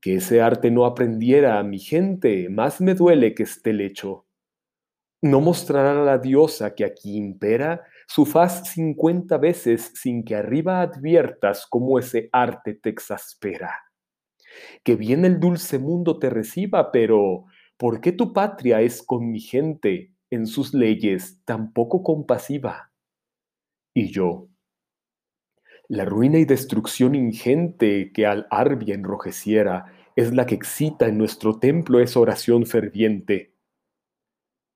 que 0.00 0.14
ese 0.14 0.40
arte 0.40 0.70
no 0.70 0.84
aprendiera 0.84 1.58
a 1.58 1.64
mi 1.64 1.80
gente, 1.80 2.48
más 2.48 2.80
me 2.80 2.94
duele 2.94 3.34
que 3.34 3.42
esté 3.42 3.72
lecho. 3.72 4.24
¿No 5.24 5.40
mostrará 5.40 5.94
la 6.02 6.18
diosa 6.18 6.74
que 6.74 6.84
aquí 6.84 7.16
impera 7.16 7.84
su 8.08 8.26
faz 8.26 8.68
cincuenta 8.72 9.38
veces 9.38 9.92
sin 9.94 10.24
que 10.24 10.34
arriba 10.34 10.80
adviertas 10.80 11.64
cómo 11.70 12.00
ese 12.00 12.28
arte 12.32 12.74
te 12.74 12.88
exaspera? 12.90 13.72
Que 14.82 14.96
bien 14.96 15.24
el 15.24 15.38
dulce 15.38 15.78
mundo 15.78 16.18
te 16.18 16.28
reciba, 16.28 16.90
pero 16.90 17.44
¿por 17.76 18.00
qué 18.00 18.10
tu 18.10 18.32
patria 18.32 18.80
es 18.80 19.00
con 19.00 19.30
mi 19.30 19.38
gente 19.38 20.12
en 20.28 20.48
sus 20.48 20.74
leyes 20.74 21.40
tan 21.44 21.72
poco 21.72 22.02
compasiva? 22.02 22.90
Y 23.94 24.10
yo, 24.10 24.48
la 25.86 26.04
ruina 26.04 26.38
y 26.38 26.44
destrucción 26.46 27.14
ingente 27.14 28.10
que 28.12 28.26
al 28.26 28.48
Arbia 28.50 28.96
enrojeciera 28.96 29.86
es 30.16 30.34
la 30.34 30.46
que 30.46 30.56
excita 30.56 31.06
en 31.06 31.16
nuestro 31.16 31.60
templo 31.60 32.00
esa 32.00 32.18
oración 32.18 32.66
ferviente 32.66 33.51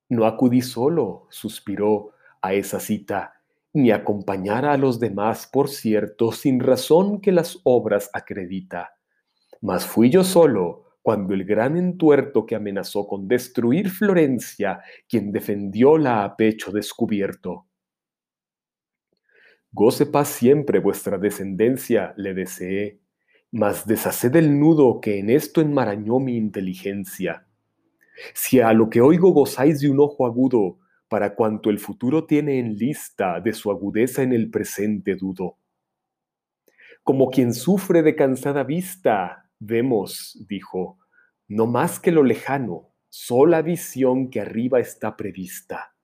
no 0.08 0.26
acudí 0.26 0.62
solo, 0.62 1.26
suspiró, 1.30 2.12
a 2.42 2.54
esa 2.54 2.80
cita, 2.80 3.34
ni 3.72 3.90
acompañara 3.90 4.72
a 4.72 4.76
los 4.76 5.00
demás, 5.00 5.48
por 5.52 5.68
cierto, 5.68 6.32
sin 6.32 6.60
razón 6.60 7.20
que 7.20 7.32
las 7.32 7.60
obras 7.64 8.08
acredita. 8.12 8.94
Mas 9.60 9.86
fui 9.86 10.10
yo 10.10 10.22
solo, 10.22 10.84
cuando 11.02 11.34
el 11.34 11.44
gran 11.44 11.76
entuerto 11.76 12.46
que 12.46 12.54
amenazó 12.54 13.06
con 13.06 13.28
destruir 13.28 13.90
Florencia, 13.90 14.80
quien 15.08 15.32
defendió 15.32 15.98
la 15.98 16.24
a 16.24 16.36
pecho 16.36 16.72
descubierto. 16.72 17.66
Goce 19.72 20.06
paz 20.06 20.28
siempre 20.28 20.78
vuestra 20.78 21.18
descendencia, 21.18 22.14
le 22.16 22.32
deseé, 22.32 23.00
mas 23.52 23.86
deshaced 23.86 24.34
el 24.36 24.58
nudo 24.58 25.00
que 25.00 25.18
en 25.18 25.30
esto 25.30 25.60
enmarañó 25.60 26.18
mi 26.18 26.36
inteligencia 26.36 27.46
si 28.34 28.60
a 28.60 28.72
lo 28.72 28.90
que 28.90 29.00
oigo 29.00 29.30
gozáis 29.32 29.80
de 29.80 29.90
un 29.90 30.00
ojo 30.00 30.26
agudo, 30.26 30.78
para 31.08 31.34
cuanto 31.34 31.70
el 31.70 31.78
futuro 31.78 32.26
tiene 32.26 32.58
en 32.58 32.76
lista, 32.76 33.40
de 33.40 33.52
su 33.52 33.70
agudeza 33.70 34.22
en 34.22 34.32
el 34.32 34.50
presente 34.50 35.14
dudo. 35.14 35.58
Como 37.02 37.30
quien 37.30 37.54
sufre 37.54 38.02
de 38.02 38.16
cansada 38.16 38.64
vista, 38.64 39.48
vemos, 39.60 40.44
dijo, 40.48 40.98
no 41.46 41.66
más 41.66 42.00
que 42.00 42.10
lo 42.10 42.24
lejano, 42.24 42.92
sola 43.08 43.62
visión 43.62 44.30
que 44.30 44.40
arriba 44.40 44.80
está 44.80 45.16
prevista. 45.16 45.94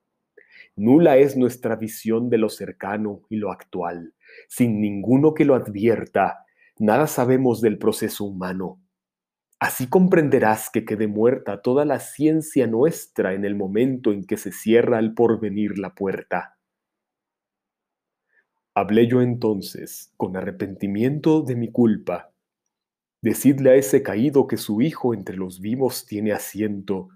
Nula 0.75 1.17
es 1.17 1.35
nuestra 1.35 1.75
visión 1.75 2.29
de 2.29 2.37
lo 2.37 2.49
cercano 2.49 3.23
y 3.29 3.35
lo 3.35 3.51
actual. 3.51 4.13
Sin 4.47 4.79
ninguno 4.79 5.33
que 5.33 5.45
lo 5.45 5.53
advierta, 5.53 6.45
nada 6.79 7.05
sabemos 7.07 7.61
del 7.61 7.77
proceso 7.77 8.23
humano 8.23 8.82
Así 9.63 9.87
comprenderás 9.87 10.69
que 10.69 10.83
quede 10.83 11.07
muerta 11.07 11.61
toda 11.61 11.85
la 11.85 12.01
ciencia 12.01 12.67
nuestra 12.67 13.33
en 13.33 13.45
el 13.45 13.55
momento 13.55 14.11
en 14.11 14.25
que 14.25 14.35
se 14.35 14.51
cierra 14.51 14.97
al 14.97 15.13
porvenir 15.13 15.79
la 15.79 15.95
puerta. 15.95 16.57
Hablé 18.75 19.07
yo 19.07 19.21
entonces, 19.21 20.11
con 20.17 20.35
arrepentimiento 20.35 21.43
de 21.43 21.55
mi 21.55 21.71
culpa. 21.71 22.33
Decidle 23.21 23.69
a 23.69 23.75
ese 23.75 24.03
caído 24.03 24.47
que 24.47 24.57
su 24.57 24.81
hijo 24.81 25.13
entre 25.13 25.37
los 25.37 25.61
vivos 25.61 26.05
tiene 26.05 26.33
asiento. 26.33 27.07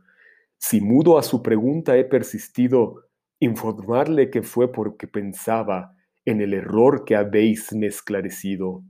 Si 0.58 0.80
mudo 0.80 1.18
a 1.18 1.24
su 1.24 1.44
pregunta 1.44 1.98
he 1.98 2.06
persistido, 2.06 3.10
informarle 3.42 4.30
que 4.30 4.42
fue 4.42 4.72
porque 4.72 5.06
pensaba 5.06 5.98
en 6.24 6.40
el 6.40 6.54
error 6.54 7.04
que 7.04 7.18
habéis 7.18 7.74
me 7.74 7.88
esclarecido. 7.88 8.86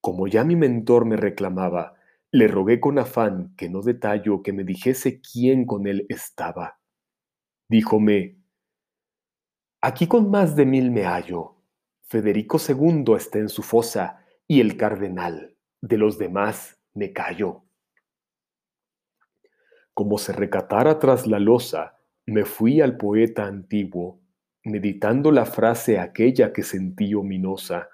Como 0.00 0.28
ya 0.28 0.44
mi 0.44 0.56
mentor 0.56 1.04
me 1.04 1.18
reclamaba, 1.18 1.98
le 2.32 2.48
rogué 2.48 2.80
con 2.80 2.98
afán 2.98 3.54
que 3.56 3.68
no 3.68 3.82
detallo 3.82 4.42
que 4.42 4.54
me 4.54 4.64
dijese 4.64 5.20
quién 5.20 5.66
con 5.66 5.86
él 5.86 6.06
estaba. 6.08 6.78
Díjome, 7.68 8.38
aquí 9.82 10.06
con 10.06 10.30
más 10.30 10.56
de 10.56 10.64
mil 10.64 10.90
me 10.90 11.04
hallo. 11.04 11.56
Federico 12.04 12.56
II 12.58 13.14
está 13.16 13.38
en 13.38 13.50
su 13.50 13.62
fosa 13.62 14.24
y 14.48 14.60
el 14.60 14.78
cardenal. 14.78 15.56
De 15.82 15.98
los 15.98 16.16
demás 16.16 16.80
me 16.94 17.12
callo. 17.12 17.64
Como 19.92 20.16
se 20.16 20.32
recatara 20.32 20.98
tras 20.98 21.26
la 21.26 21.38
losa, 21.38 21.98
me 22.24 22.46
fui 22.46 22.80
al 22.80 22.96
poeta 22.96 23.44
antiguo, 23.44 24.22
meditando 24.64 25.30
la 25.30 25.44
frase 25.44 25.98
aquella 25.98 26.50
que 26.54 26.62
sentí 26.62 27.14
ominosa. 27.14 27.90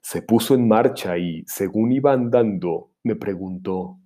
Se 0.00 0.22
puso 0.22 0.54
en 0.54 0.66
marcha 0.66 1.18
y, 1.18 1.44
según 1.46 1.92
iba 1.92 2.12
andando, 2.12 2.92
me 3.06 3.14
preguntó, 3.14 4.00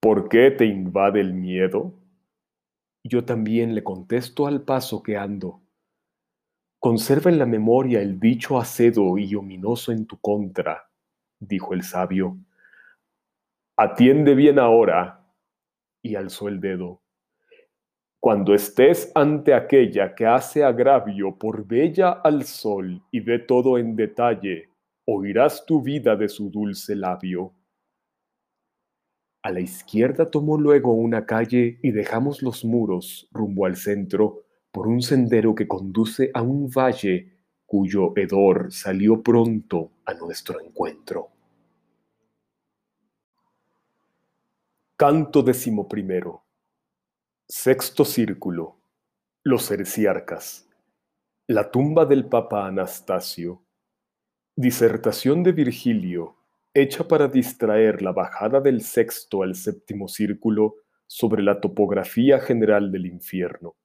¿por 0.00 0.28
qué 0.28 0.52
te 0.52 0.64
invade 0.64 1.20
el 1.20 1.34
miedo? 1.34 1.92
Yo 3.02 3.24
también 3.24 3.74
le 3.74 3.82
contesto 3.82 4.46
al 4.46 4.62
paso 4.62 5.02
que 5.02 5.16
ando. 5.16 5.60
Conserva 6.78 7.32
en 7.32 7.38
la 7.40 7.46
memoria 7.46 8.00
el 8.00 8.20
dicho 8.20 8.60
acedo 8.60 9.18
y 9.18 9.34
ominoso 9.34 9.90
en 9.90 10.06
tu 10.06 10.20
contra, 10.20 10.88
dijo 11.40 11.74
el 11.74 11.82
sabio. 11.82 12.38
Atiende 13.76 14.36
bien 14.36 14.60
ahora, 14.60 15.26
y 16.00 16.14
alzó 16.14 16.46
el 16.46 16.60
dedo. 16.60 17.02
Cuando 18.20 18.54
estés 18.54 19.10
ante 19.16 19.52
aquella 19.52 20.14
que 20.14 20.26
hace 20.26 20.62
agravio 20.62 21.36
por 21.36 21.66
bella 21.66 22.12
al 22.12 22.44
sol 22.44 23.02
y 23.10 23.18
ve 23.18 23.40
todo 23.40 23.78
en 23.78 23.96
detalle, 23.96 24.70
oirás 25.06 25.66
tu 25.66 25.82
vida 25.82 26.14
de 26.14 26.28
su 26.28 26.50
dulce 26.50 26.94
labio. 26.94 27.52
A 29.44 29.50
la 29.50 29.60
izquierda 29.60 30.30
tomó 30.30 30.56
luego 30.56 30.94
una 30.94 31.26
calle 31.26 31.78
y 31.82 31.90
dejamos 31.90 32.40
los 32.40 32.64
muros 32.64 33.28
rumbo 33.30 33.66
al 33.66 33.76
centro 33.76 34.44
por 34.72 34.86
un 34.86 35.02
sendero 35.02 35.54
que 35.54 35.68
conduce 35.68 36.30
a 36.32 36.40
un 36.40 36.70
valle 36.70 37.30
cuyo 37.66 38.14
hedor 38.16 38.72
salió 38.72 39.22
pronto 39.22 39.90
a 40.06 40.14
nuestro 40.14 40.62
encuentro. 40.62 41.28
Canto 44.96 45.42
decimoprimero. 45.42 46.42
Sexto 47.46 48.06
círculo. 48.06 48.78
Los 49.42 49.70
heresiarcas. 49.70 50.70
La 51.48 51.70
tumba 51.70 52.06
del 52.06 52.30
Papa 52.30 52.66
Anastasio. 52.66 53.62
Disertación 54.56 55.42
de 55.42 55.52
Virgilio 55.52 56.43
hecha 56.74 57.06
para 57.06 57.28
distraer 57.28 58.02
la 58.02 58.12
bajada 58.12 58.60
del 58.60 58.82
sexto 58.82 59.44
al 59.44 59.54
séptimo 59.54 60.08
círculo 60.08 60.74
sobre 61.06 61.42
la 61.42 61.60
topografía 61.60 62.40
general 62.40 62.90
del 62.90 63.06
infierno. 63.06 63.76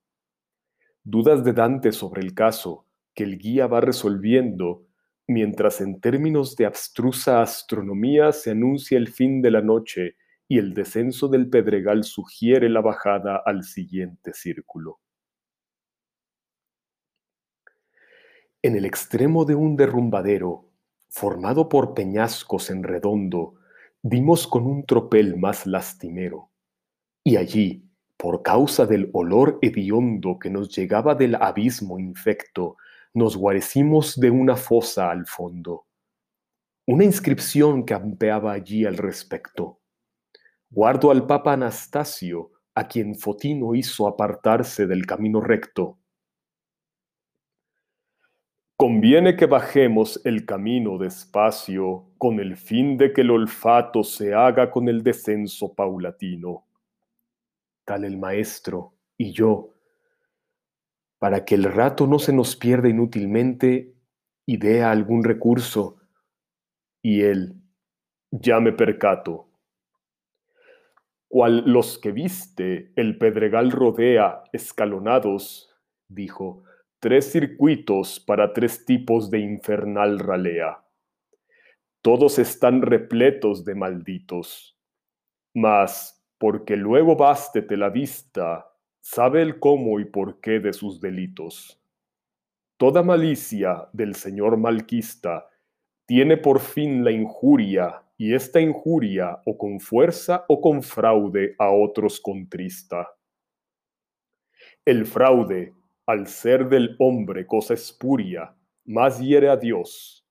Dudas 1.03 1.43
de 1.43 1.53
Dante 1.53 1.91
sobre 1.91 2.21
el 2.21 2.33
caso 2.33 2.87
que 3.13 3.23
el 3.23 3.37
guía 3.37 3.67
va 3.67 3.79
resolviendo 3.79 4.87
mientras 5.27 5.81
en 5.81 6.01
términos 6.01 6.55
de 6.55 6.65
abstrusa 6.65 7.41
astronomía 7.41 8.31
se 8.31 8.51
anuncia 8.51 8.97
el 8.97 9.07
fin 9.07 9.41
de 9.43 9.51
la 9.51 9.61
noche 9.61 10.15
y 10.47 10.57
el 10.57 10.73
descenso 10.73 11.27
del 11.27 11.47
pedregal 11.47 12.03
sugiere 12.03 12.69
la 12.69 12.81
bajada 12.81 13.39
al 13.45 13.63
siguiente 13.63 14.33
círculo. 14.33 14.99
En 18.63 18.75
el 18.75 18.85
extremo 18.85 19.45
de 19.45 19.53
un 19.53 19.77
derrumbadero, 19.77 20.68
formado 21.09 21.69
por 21.69 21.93
peñascos 21.93 22.69
en 22.69 22.83
redondo, 22.83 23.55
dimos 24.01 24.47
con 24.47 24.65
un 24.65 24.85
tropel 24.85 25.37
más 25.37 25.65
lastimero. 25.65 26.49
Y 27.23 27.35
allí, 27.35 27.89
por 28.15 28.43
causa 28.43 28.85
del 28.85 29.09
olor 29.13 29.59
hediondo 29.61 30.39
que 30.39 30.49
nos 30.49 30.75
llegaba 30.75 31.15
del 31.15 31.35
abismo 31.35 31.99
infecto, 31.99 32.77
nos 33.13 33.35
guarecimos 33.35 34.19
de 34.19 34.29
una 34.29 34.55
fosa 34.55 35.09
al 35.09 35.25
fondo. 35.25 35.85
Una 36.85 37.03
inscripción 37.03 37.83
campeaba 37.83 38.51
allí 38.51 38.85
al 38.85 38.97
respecto. 38.97 39.79
Guardo 40.69 41.11
al 41.11 41.25
Papa 41.25 41.53
Anastasio, 41.53 42.51
a 42.75 42.87
quien 42.87 43.15
Fotino 43.15 43.75
hizo 43.75 44.07
apartarse 44.07 44.85
del 44.85 45.05
camino 45.05 45.41
recto, 45.41 45.97
Conviene 48.81 49.35
que 49.35 49.45
bajemos 49.45 50.21
el 50.23 50.45
camino 50.45 50.97
despacio 50.97 52.05
con 52.17 52.39
el 52.39 52.55
fin 52.55 52.97
de 52.97 53.11
que 53.11 53.21
el 53.21 53.31
olfato 53.31 54.05
se 54.05 54.33
haga 54.33 54.71
con 54.71 54.87
el 54.87 55.03
descenso 55.03 55.75
paulatino. 55.75 56.65
Tal 57.83 58.05
el 58.05 58.17
maestro 58.17 58.93
y 59.17 59.33
yo, 59.33 59.73
para 61.17 61.43
que 61.43 61.55
el 61.55 61.65
rato 61.65 62.07
no 62.07 62.19
se 62.19 62.31
nos 62.31 62.55
pierda 62.55 62.87
inútilmente, 62.87 63.95
idea, 64.45 64.91
algún 64.91 65.25
recurso. 65.25 65.97
Y 67.01 67.23
él, 67.23 67.55
ya 68.31 68.61
me 68.61 68.71
percato. 68.71 69.49
Cual 71.27 71.65
los 71.65 71.99
que 71.99 72.13
viste, 72.13 72.93
el 72.95 73.17
pedregal 73.17 73.71
rodea, 73.71 74.41
escalonados, 74.53 75.69
dijo, 76.07 76.63
tres 76.99 77.31
circuitos 77.31 78.19
para 78.19 78.53
tres 78.53 78.85
tipos 78.85 79.29
de 79.29 79.39
infernal 79.39 80.19
ralea. 80.19 80.83
Todos 82.01 82.39
están 82.39 82.81
repletos 82.81 83.63
de 83.63 83.75
malditos. 83.75 84.77
Mas, 85.53 86.25
porque 86.37 86.75
luego 86.75 87.15
bástete 87.15 87.77
la 87.77 87.89
vista, 87.89 88.69
sabe 89.01 89.41
el 89.41 89.59
cómo 89.59 89.99
y 89.99 90.05
por 90.05 90.39
qué 90.41 90.59
de 90.59 90.73
sus 90.73 90.99
delitos. 90.99 91.81
Toda 92.77 93.03
malicia 93.03 93.89
del 93.93 94.15
señor 94.15 94.57
malquista 94.57 95.49
tiene 96.05 96.37
por 96.37 96.59
fin 96.59 97.03
la 97.03 97.11
injuria, 97.11 98.03
y 98.17 98.33
esta 98.33 98.59
injuria 98.59 99.41
o 99.45 99.57
con 99.57 99.79
fuerza 99.79 100.43
o 100.49 100.59
con 100.59 100.83
fraude 100.83 101.55
a 101.57 101.71
otros 101.71 102.19
contrista. 102.19 103.07
El 104.83 105.05
fraude, 105.05 105.73
al 106.09 106.25
ser 106.25 106.69
del 106.69 106.95
hombre 106.97 107.45
cosa 107.45 107.75
espuria, 107.75 108.55
más 108.83 109.19
hiere 109.19 109.47
a 109.47 109.57
Dios. 109.57 110.27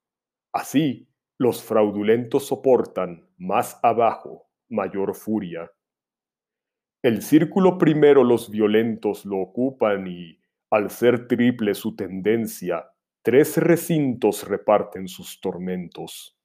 Así, 0.52 1.08
los 1.38 1.62
fraudulentos 1.62 2.48
soportan 2.48 3.28
más 3.36 3.78
abajo 3.84 4.48
mayor 4.68 5.14
furia. 5.14 5.70
El 7.00 7.22
círculo 7.22 7.78
primero 7.78 8.24
los 8.24 8.50
violentos 8.50 9.24
lo 9.24 9.38
ocupan 9.38 10.08
y, 10.08 10.40
al 10.68 10.90
ser 10.90 11.28
triple 11.28 11.74
su 11.74 11.94
tendencia, 11.94 12.90
tres 13.22 13.56
recintos 13.56 14.48
reparten 14.48 15.06
sus 15.06 15.40
tormentos. 15.40 16.36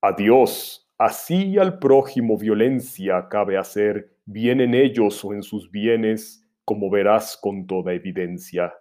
A 0.00 0.12
Dios, 0.12 0.90
así 0.96 1.58
al 1.58 1.78
prójimo 1.78 2.38
violencia 2.38 3.28
cabe 3.28 3.58
hacer, 3.58 4.16
bien 4.24 4.62
en 4.62 4.72
ellos 4.72 5.22
o 5.22 5.34
en 5.34 5.42
sus 5.42 5.70
bienes, 5.70 6.45
como 6.66 6.90
verás 6.90 7.38
con 7.40 7.66
toda 7.66 7.94
evidencia. 7.94 8.74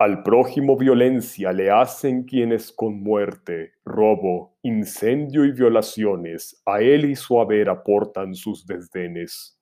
Al 0.00 0.24
prójimo 0.24 0.76
violencia 0.76 1.52
le 1.52 1.70
hacen 1.70 2.24
quienes 2.24 2.72
con 2.72 3.00
muerte, 3.00 3.74
robo, 3.84 4.56
incendio 4.62 5.44
y 5.44 5.52
violaciones 5.52 6.60
a 6.66 6.80
él 6.80 7.04
y 7.04 7.14
su 7.16 7.40
haber 7.40 7.68
aportan 7.68 8.34
sus 8.34 8.66
desdenes. 8.66 9.58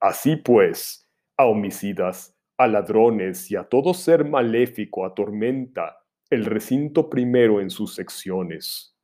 Así 0.00 0.36
pues, 0.36 1.08
a 1.36 1.46
homicidas, 1.46 2.36
a 2.58 2.66
ladrones 2.66 3.50
y 3.50 3.56
a 3.56 3.64
todo 3.64 3.94
ser 3.94 4.28
maléfico 4.28 5.06
atormenta 5.06 5.96
el 6.28 6.44
recinto 6.44 7.08
primero 7.08 7.60
en 7.60 7.70
sus 7.70 7.94
secciones. 7.94 8.94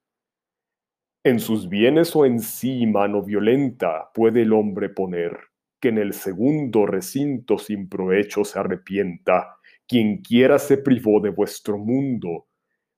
En 1.25 1.41
sus 1.41 1.69
bienes 1.69 2.15
o 2.15 2.27
en 2.27 2.41
sí 2.41 2.87
mano 2.87 3.23
violenta 3.23 4.11
puede 4.15 4.43
el 4.43 4.53
hombre 4.53 4.91
poner 4.91 5.48
que 5.81 5.89
en 5.89 5.99
el 5.99 6.13
segundo 6.13 6.87
recinto 6.87 7.59
sin 7.59 7.89
provecho 7.89 8.45
se 8.45 8.59
arrepienta. 8.59 9.57
Quien 9.87 10.19
quiera 10.19 10.59
se 10.59 10.79
privó 10.79 11.21
de 11.21 11.31
vuestro 11.31 11.79
mundo, 11.79 12.47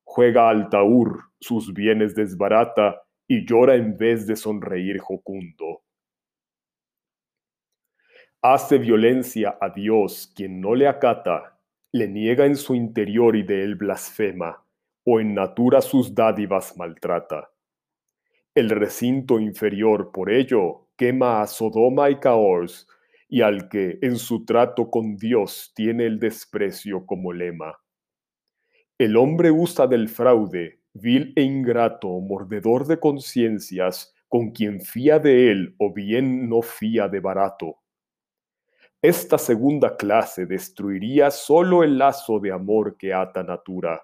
juega 0.05 0.49
al 0.49 0.69
taur, 0.69 1.25
sus 1.41 1.73
bienes 1.73 2.15
desbarata 2.15 3.03
y 3.29 3.47
llora 3.47 3.77
en 3.77 3.97
vez 3.97 4.27
de 4.27 4.35
sonreír 4.35 4.99
jocundo. 4.99 5.83
Hace 8.43 8.79
violencia 8.79 9.59
a 9.61 9.69
Dios 9.69 10.33
quien 10.35 10.61
no 10.61 10.75
le 10.75 10.89
acata, 10.89 11.61
le 11.93 12.09
niega 12.09 12.47
en 12.47 12.57
su 12.57 12.75
interior 12.75 13.37
y 13.37 13.43
de 13.43 13.63
él 13.63 13.75
blasfema, 13.75 14.65
o 15.05 15.21
en 15.21 15.35
natura 15.35 15.81
sus 15.81 16.15
dádivas 16.15 16.77
maltrata. 16.77 17.51
El 18.55 18.71
recinto 18.71 19.39
inferior, 19.39 20.11
por 20.11 20.31
ello, 20.31 20.89
quema 21.01 21.41
a 21.41 21.47
Sodoma 21.47 22.11
y 22.11 22.17
Caors, 22.17 22.87
y 23.27 23.41
al 23.41 23.71
que 23.71 23.99
en 24.03 24.19
su 24.19 24.45
trato 24.45 24.91
con 24.91 25.17
Dios 25.17 25.73
tiene 25.75 26.05
el 26.05 26.19
desprecio 26.21 27.07
como 27.07 27.33
lema. 27.33 27.75
El 28.99 29.17
hombre 29.17 29.51
usa 29.51 29.87
del 29.87 30.11
fraude, 30.11 30.83
vil 30.93 31.33
e 31.37 31.41
ingrato, 31.41 32.21
mordedor 32.21 32.87
de 32.87 33.01
conciencias, 33.01 34.15
con 34.29 34.51
quien 34.51 34.83
fía 34.83 35.19
de 35.19 35.51
él 35.51 35.75
o 35.79 35.91
bien 35.91 36.51
no 36.51 36.61
fía 36.61 37.09
de 37.09 37.21
barato. 37.21 37.79
Esta 39.01 39.39
segunda 39.39 39.97
clase 39.97 40.45
destruiría 40.45 41.31
solo 41.31 41.83
el 41.83 41.97
lazo 41.97 42.41
de 42.41 42.53
amor 42.53 42.99
que 42.99 43.15
ata 43.15 43.43
natura. 43.43 44.03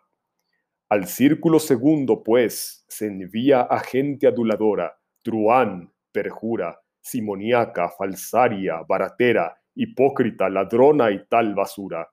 Al 0.88 1.06
círculo 1.08 1.58
segundo, 1.58 2.22
pues, 2.22 2.86
se 2.88 3.08
envía 3.08 3.60
a 3.60 3.80
gente 3.80 4.26
aduladora, 4.26 4.98
truán, 5.20 5.92
perjura, 6.10 6.80
simoniaca, 7.06 7.88
falsaria, 7.88 8.82
baratera, 8.82 9.56
hipócrita, 9.76 10.48
ladrona 10.48 11.12
y 11.12 11.24
tal 11.28 11.54
basura. 11.54 12.08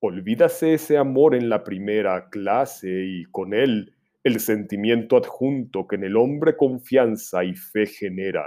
Olvídase 0.00 0.74
ese 0.74 0.98
amor 0.98 1.34
en 1.34 1.48
la 1.48 1.64
primera 1.64 2.28
clase 2.28 2.90
y 2.90 3.24
con 3.30 3.54
él 3.54 3.94
el 4.24 4.40
sentimiento 4.40 5.16
adjunto 5.16 5.86
que 5.88 5.96
en 5.96 6.04
el 6.04 6.16
hombre 6.16 6.54
confianza 6.54 7.44
y 7.44 7.54
fe 7.54 7.86
genera. 7.86 8.46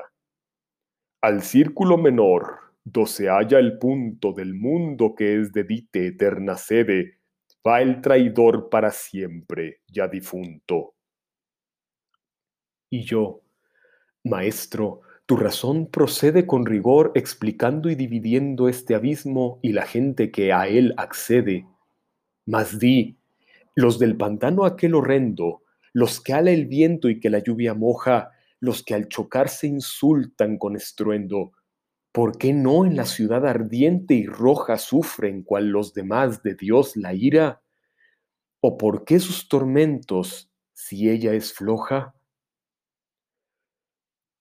Al 1.22 1.42
círculo 1.42 1.98
menor, 1.98 2.60
do 2.84 3.08
se 3.08 3.28
halla 3.28 3.58
el 3.58 3.80
punto 3.80 4.32
del 4.32 4.54
mundo 4.54 5.16
que 5.16 5.42
es 5.42 5.52
de 5.52 5.64
dite 5.64 6.08
eterna 6.08 6.56
sede, 6.56 7.20
va 7.66 7.82
el 7.82 8.00
traidor 8.00 8.70
para 8.70 8.92
siempre, 8.92 9.82
ya 9.88 10.08
difunto. 10.08 10.94
Y 12.92 13.04
yo, 13.04 13.42
maestro, 14.24 15.02
tu 15.26 15.38
razón 15.38 15.88
procede 15.88 16.46
con 16.46 16.66
rigor 16.66 17.12
explicando 17.16 17.90
y 17.90 17.96
dividiendo 17.96 18.70
este 18.70 18.94
abismo 18.94 19.60
y 19.64 19.74
la 19.74 19.86
gente 19.86 20.32
que 20.32 20.54
a 20.54 20.68
él 20.68 20.94
accede. 20.98 21.68
Mas 22.46 22.78
di, 22.78 23.18
los 23.76 23.98
del 23.98 24.18
pantano 24.18 24.66
aquel 24.66 24.94
horrendo, 24.94 25.64
los 25.94 26.22
que 26.22 26.34
ala 26.34 26.52
el 26.52 26.68
viento 26.68 27.10
y 27.10 27.20
que 27.20 27.30
la 27.30 27.40
lluvia 27.40 27.74
moja, 27.74 28.32
los 28.60 28.84
que 28.84 28.94
al 28.94 29.08
chocar 29.08 29.50
se 29.50 29.68
insultan 29.68 30.58
con 30.58 30.76
estruendo, 30.76 31.52
¿por 32.12 32.38
qué 32.38 32.54
no 32.54 32.86
en 32.86 32.96
la 32.96 33.06
ciudad 33.06 33.46
ardiente 33.48 34.14
y 34.14 34.26
roja 34.28 34.78
sufren 34.78 35.44
cual 35.44 35.70
los 35.70 35.94
demás 35.94 36.44
de 36.44 36.56
Dios 36.56 36.96
la 36.96 37.14
ira? 37.14 37.62
¿O 38.62 38.78
por 38.78 39.06
qué 39.06 39.20
sus 39.20 39.48
tormentos 39.48 40.52
si 40.74 41.10
ella 41.10 41.34
es 41.34 41.52
floja? 41.54 42.15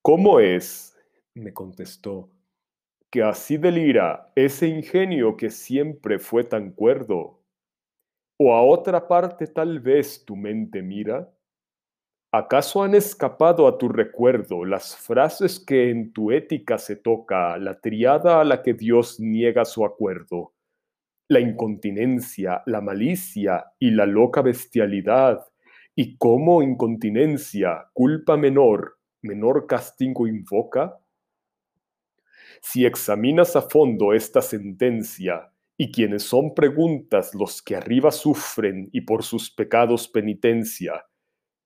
¿Cómo 0.06 0.38
es? 0.38 0.94
me 1.32 1.54
contestó, 1.54 2.28
que 3.10 3.22
así 3.22 3.56
delira 3.56 4.30
ese 4.36 4.68
ingenio 4.68 5.34
que 5.34 5.48
siempre 5.48 6.18
fue 6.18 6.44
tan 6.44 6.72
cuerdo. 6.72 7.40
¿O 8.38 8.52
a 8.52 8.62
otra 8.62 9.08
parte 9.08 9.46
tal 9.46 9.80
vez 9.80 10.22
tu 10.26 10.36
mente 10.36 10.82
mira? 10.82 11.32
¿Acaso 12.34 12.82
han 12.82 12.94
escapado 12.94 13.66
a 13.66 13.78
tu 13.78 13.88
recuerdo 13.88 14.66
las 14.66 14.94
frases 14.94 15.58
que 15.58 15.88
en 15.88 16.12
tu 16.12 16.32
ética 16.32 16.76
se 16.76 16.96
toca, 16.96 17.56
la 17.56 17.80
triada 17.80 18.42
a 18.42 18.44
la 18.44 18.60
que 18.62 18.74
Dios 18.74 19.18
niega 19.18 19.64
su 19.64 19.86
acuerdo? 19.86 20.52
La 21.30 21.40
incontinencia, 21.40 22.62
la 22.66 22.82
malicia 22.82 23.72
y 23.78 23.92
la 23.92 24.04
loca 24.04 24.42
bestialidad, 24.42 25.46
y 25.96 26.18
cómo 26.18 26.62
incontinencia, 26.62 27.86
culpa 27.94 28.36
menor, 28.36 28.98
menor 29.24 29.66
castigo 29.66 30.28
invoca? 30.28 31.00
Si 32.62 32.86
examinas 32.86 33.56
a 33.56 33.62
fondo 33.62 34.12
esta 34.12 34.40
sentencia, 34.40 35.50
y 35.76 35.90
quienes 35.90 36.22
son 36.22 36.54
preguntas 36.54 37.34
los 37.34 37.60
que 37.62 37.76
arriba 37.76 38.12
sufren 38.12 38.88
y 38.92 39.00
por 39.00 39.24
sus 39.24 39.50
pecados 39.50 40.06
penitencia, 40.06 41.04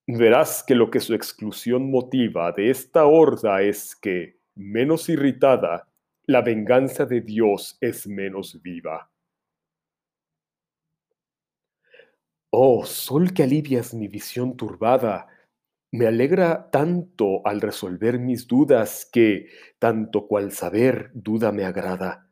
verás 0.06 0.64
que 0.66 0.74
lo 0.74 0.90
que 0.90 1.00
su 1.00 1.14
exclusión 1.14 1.90
motiva 1.90 2.52
de 2.52 2.70
esta 2.70 3.04
horda 3.04 3.60
es 3.62 3.94
que, 3.94 4.40
menos 4.54 5.08
irritada, 5.08 5.88
la 6.24 6.42
venganza 6.42 7.04
de 7.04 7.20
Dios 7.20 7.76
es 7.80 8.06
menos 8.06 8.60
viva. 8.62 9.10
Oh, 12.50 12.84
sol 12.86 13.34
que 13.34 13.42
alivias 13.42 13.92
mi 13.92 14.08
visión 14.08 14.56
turbada, 14.56 15.26
me 15.92 16.06
alegra 16.06 16.70
tanto 16.70 17.46
al 17.46 17.60
resolver 17.60 18.18
mis 18.18 18.46
dudas 18.46 19.08
que, 19.10 19.48
tanto 19.78 20.26
cual 20.26 20.52
saber, 20.52 21.10
duda 21.14 21.52
me 21.52 21.64
agrada. 21.64 22.30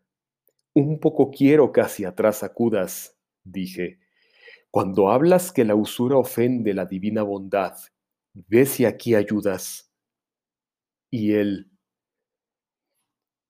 Un 0.75 1.01
poco 1.01 1.31
quiero 1.31 1.73
hacia 1.75 2.11
atrás 2.11 2.43
acudas, 2.43 3.19
dije, 3.45 4.01
cuando 4.71 5.11
hablas 5.11 5.53
que 5.53 5.65
la 5.65 5.75
usura 5.75 6.17
ofende 6.19 6.75
la 6.75 6.87
divina 6.87 7.23
bondad, 7.23 7.77
ve 8.35 8.67
si 8.67 8.85
aquí 8.85 9.15
ayudas. 9.15 9.91
Y 11.11 11.33
él, 11.33 11.71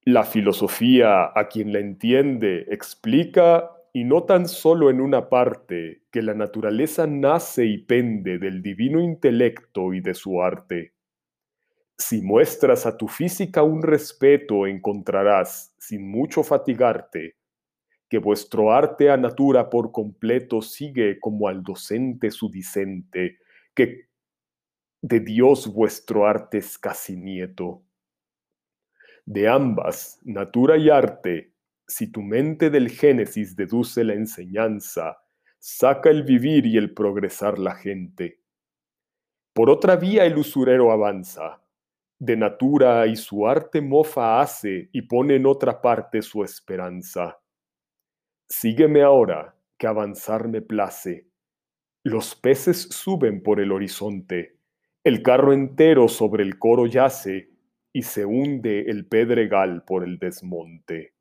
la 0.05 0.23
filosofía, 0.23 1.31
a 1.35 1.47
quien 1.49 1.73
la 1.73 1.79
entiende, 1.79 2.65
explica 2.69 3.76
y 3.93 4.03
no 4.03 4.23
tan 4.23 4.47
solo 4.47 4.89
en 4.89 5.01
una 5.01 5.29
parte, 5.29 6.03
que 6.11 6.21
la 6.21 6.33
naturaleza 6.33 7.07
nace 7.07 7.65
y 7.65 7.79
pende 7.79 8.37
del 8.37 8.61
divino 8.61 9.01
intelecto 9.01 9.93
y 9.93 10.01
de 10.01 10.13
su 10.13 10.41
arte. 10.41 10.93
Si 11.97 12.21
muestras 12.21 12.85
a 12.85 12.95
tu 12.95 13.07
física 13.07 13.63
un 13.63 13.81
respeto, 13.81 14.67
encontrarás, 14.67 15.73
sin 15.79 16.09
mucho 16.09 16.43
fatigarte, 16.43 17.35
que 18.09 18.19
vuestro 18.19 18.71
arte 18.71 19.09
a 19.09 19.17
natura 19.17 19.69
por 19.69 19.91
completo 19.91 20.61
sigue 20.61 21.19
como 21.19 21.47
al 21.47 21.63
docente 21.63 22.31
su 22.31 22.49
dicente, 22.49 23.39
que 23.73 24.07
de 25.01 25.19
Dios 25.19 25.73
vuestro 25.73 26.25
arte 26.25 26.59
es 26.59 26.77
casi 26.77 27.17
nieto. 27.17 27.83
De 29.25 29.47
ambas, 29.47 30.19
natura 30.23 30.77
y 30.77 30.89
arte, 30.89 31.53
si 31.87 32.11
tu 32.11 32.21
mente 32.21 32.69
del 32.69 32.89
Génesis 32.89 33.55
deduce 33.55 34.03
la 34.03 34.13
enseñanza, 34.13 35.17
saca 35.57 36.09
el 36.09 36.23
vivir 36.23 36.65
y 36.65 36.77
el 36.77 36.93
progresar 36.93 37.57
la 37.57 37.75
gente. 37.75 38.41
Por 39.53 39.69
otra 39.69 39.95
vía 39.95 40.25
el 40.25 40.37
usurero 40.37 40.91
avanza, 40.91 41.61
de 42.19 42.35
natura 42.35 43.07
y 43.07 43.15
su 43.15 43.47
arte 43.47 43.81
mofa 43.81 44.41
hace 44.41 44.89
y 44.91 45.03
pone 45.03 45.35
en 45.35 45.45
otra 45.45 45.81
parte 45.81 46.21
su 46.21 46.43
esperanza. 46.43 47.39
Sígueme 48.49 49.01
ahora, 49.01 49.55
que 49.77 49.87
avanzar 49.87 50.47
me 50.47 50.61
place. 50.61 51.27
Los 52.03 52.35
peces 52.35 52.81
suben 52.83 53.43
por 53.43 53.59
el 53.59 53.71
horizonte, 53.71 54.57
el 55.03 55.21
carro 55.21 55.53
entero 55.53 56.07
sobre 56.07 56.43
el 56.43 56.59
coro 56.59 56.85
yace 56.85 57.49
y 57.93 58.01
se 58.01 58.25
hunde 58.25 58.81
el 58.81 59.07
pedregal 59.07 59.83
por 59.83 60.03
el 60.03 60.19
desmonte. 60.19 61.16